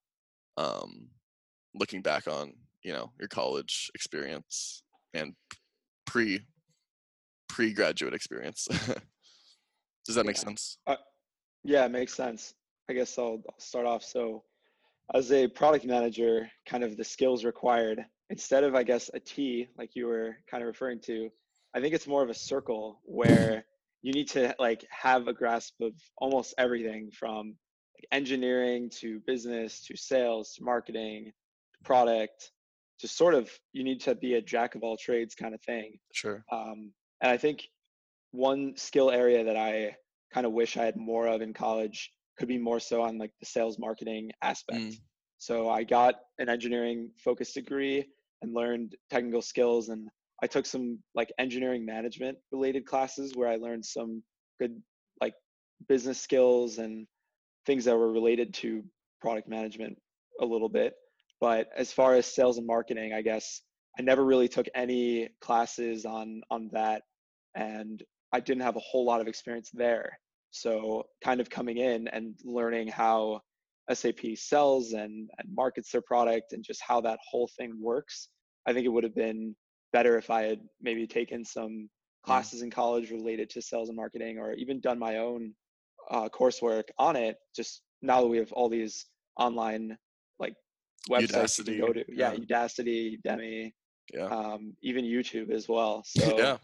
[0.58, 1.08] um,
[1.74, 2.52] looking back on
[2.84, 4.84] you know your college experience
[5.14, 5.34] and
[6.06, 6.42] pre
[7.48, 8.68] pre graduate experience
[10.06, 10.44] does that make Yeah.
[10.44, 10.78] sense
[11.68, 12.54] Yeah, it makes sense.
[12.90, 14.02] I guess I'll, I'll start off.
[14.02, 14.44] So,
[15.14, 19.68] as a product manager, kind of the skills required, instead of, I guess, a T,
[19.78, 21.30] like you were kind of referring to,
[21.76, 23.66] I think it's more of a circle where
[24.02, 27.56] you need to like have a grasp of almost everything from
[27.96, 32.52] like, engineering to business to sales to marketing to product
[33.00, 35.98] to sort of you need to be a jack of all trades kind of thing
[36.14, 36.92] sure um,
[37.22, 37.68] and I think
[38.32, 39.96] one skill area that I
[40.34, 43.32] kind of wish I had more of in college could be more so on like
[43.40, 44.80] the sales marketing aspect.
[44.80, 45.00] Mm.
[45.40, 48.06] So I got an engineering focused degree
[48.42, 50.08] and learned technical skills and
[50.42, 54.22] I took some like engineering management related classes where I learned some
[54.60, 54.82] good
[55.20, 55.34] like
[55.88, 57.08] business skills and
[57.66, 58.84] things that were related to
[59.20, 59.98] product management
[60.42, 60.94] a little bit.
[61.42, 63.62] But as far as sales and marketing, I guess
[63.98, 67.04] I never really took any classes on on that,
[67.56, 68.02] and
[68.32, 70.20] I didn't have a whole lot of experience there.
[70.52, 73.42] So kind of coming in and learning how
[73.94, 78.30] SAP sells and, and markets their product and just how that whole thing works.
[78.68, 79.56] I think it would have been
[79.94, 81.90] better if I had maybe taken some
[82.26, 85.54] classes in college related to sales and marketing or even done my own
[86.12, 87.38] uh, coursework on it.
[87.56, 89.06] Just now that we have all these
[89.40, 89.98] online
[90.40, 90.54] like
[91.10, 92.04] websites you can go to.
[92.10, 92.40] Yeah, yeah.
[92.40, 93.72] Udacity, Udemy,
[94.14, 94.26] Yeah.
[94.26, 96.04] um, even YouTube as well.
[96.06, 96.58] So yeah.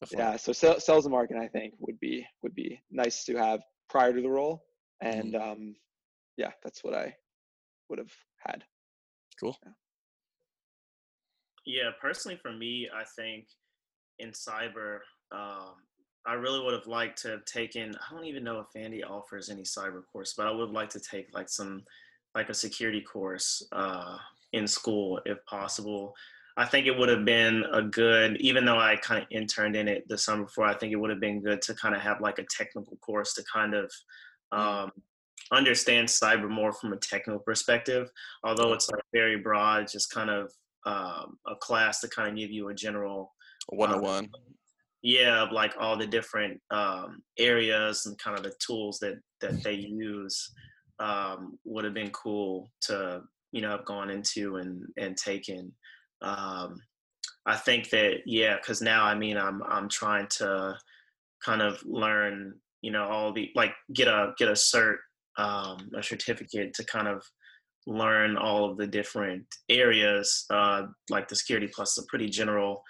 [0.00, 0.24] definitely.
[0.24, 4.12] yeah, so sales and marketing I think would be would be nice to have prior
[4.14, 4.62] to the role,
[5.04, 5.18] Mm-hmm.
[5.18, 5.74] and um,
[6.36, 7.14] yeah, that's what I
[7.88, 8.64] would have had.
[9.38, 9.56] Cool.
[11.64, 13.46] Yeah, personally for me, I think
[14.18, 14.98] in cyber,
[15.30, 15.74] um,
[16.26, 17.94] I really would have liked to have taken.
[17.94, 21.00] I don't even know if Vandy offers any cyber course, but I would like to
[21.00, 21.82] take like some,
[22.34, 24.16] like a security course uh,
[24.52, 26.14] in school if possible.
[26.56, 29.88] I think it would have been a good, even though I kind of interned in
[29.88, 30.66] it the summer before.
[30.66, 33.32] I think it would have been good to kind of have like a technical course
[33.34, 33.90] to kind of
[34.52, 34.92] um,
[35.52, 38.10] understand cyber more from a technical perspective.
[38.44, 40.52] Although it's like very broad, just kind of
[40.86, 43.32] um, a class to kind of give you a general
[43.68, 44.28] 101.
[45.02, 49.62] yeah of like all the different um, areas and kind of the tools that that
[49.62, 50.52] they use
[50.98, 53.22] um, would have been cool to
[53.52, 55.72] you know have gone into and and taken
[56.22, 56.80] um,
[57.46, 60.76] i think that yeah because now i mean i'm i'm trying to
[61.44, 64.96] kind of learn you know all the like get a get a cert
[65.38, 67.22] um, a certificate to kind of
[67.86, 72.82] learn all of the different areas uh, like the security plus a pretty general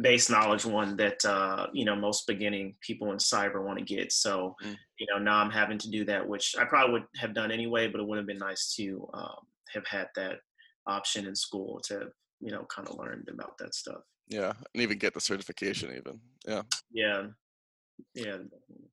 [0.00, 4.10] base knowledge one that uh, you know most beginning people in cyber want to get
[4.12, 4.76] so Mm.
[4.98, 7.86] you know now i'm having to do that which i probably would have done anyway
[7.86, 9.36] but it would have been nice to um,
[9.74, 10.38] have had that
[10.86, 12.08] option in school to
[12.40, 14.52] you know kind of learn about that stuff Yeah.
[14.74, 16.18] And even get the certification even.
[16.48, 16.62] Yeah.
[16.92, 17.26] yeah
[18.14, 18.38] yeah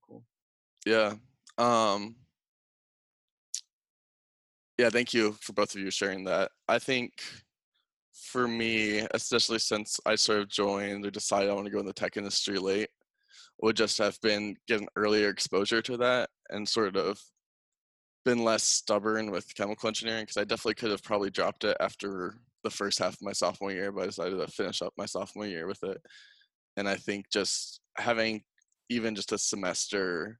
[0.05, 0.23] cool
[0.85, 1.13] Yeah.
[1.57, 2.15] Um
[4.77, 6.51] Yeah, thank you for both of you sharing that.
[6.67, 7.11] I think
[8.13, 11.85] for me, especially since I sort of joined or decided I want to go in
[11.85, 12.89] the tech industry late,
[13.61, 17.19] would just have been get an earlier exposure to that and sort of
[18.25, 22.35] been less stubborn with chemical engineering because I definitely could have probably dropped it after
[22.63, 25.45] the first half of my sophomore year, but I decided to finish up my sophomore
[25.47, 26.01] year with it.
[26.75, 28.43] And I think just having
[28.89, 30.39] even just a semester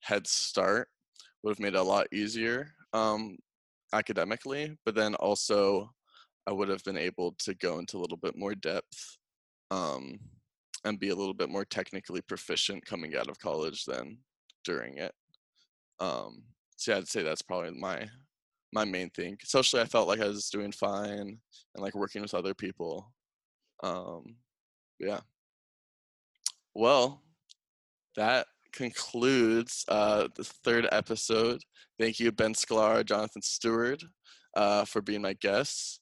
[0.00, 0.88] head start
[1.42, 3.36] would have made it a lot easier um,
[3.92, 5.90] academically, but then also
[6.46, 9.18] I would have been able to go into a little bit more depth
[9.70, 10.18] um,
[10.84, 14.18] and be a little bit more technically proficient coming out of college than
[14.64, 15.12] during it.
[15.98, 16.42] Um,
[16.76, 18.06] so yeah, I'd say that's probably my
[18.72, 19.38] my main thing.
[19.42, 21.38] Socially, I felt like I was doing fine and
[21.78, 23.12] like working with other people.
[23.82, 24.36] Um,
[24.98, 25.20] yeah.
[26.74, 27.22] Well,
[28.16, 28.46] that
[28.76, 31.62] concludes uh, the third episode.
[31.98, 34.02] Thank you, Ben Sklar, Jonathan Steward,
[34.54, 36.00] uh, for being my guests.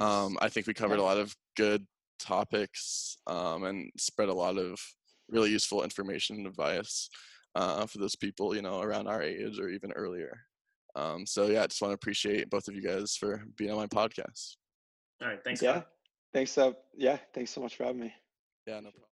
[0.00, 1.86] Um, I think we covered a lot of good
[2.18, 4.80] topics um, and spread a lot of
[5.28, 7.08] really useful information and advice
[7.54, 10.38] uh, for those people, you know, around our age or even earlier.
[10.94, 13.76] Um, so yeah, I just want to appreciate both of you guys for being on
[13.76, 14.56] my podcast.
[15.22, 15.86] all right thanks yeah, Kyle.
[16.34, 16.56] thanks.
[16.58, 18.14] Uh, yeah, thanks so much for having me.
[18.66, 19.11] Yeah, no problem.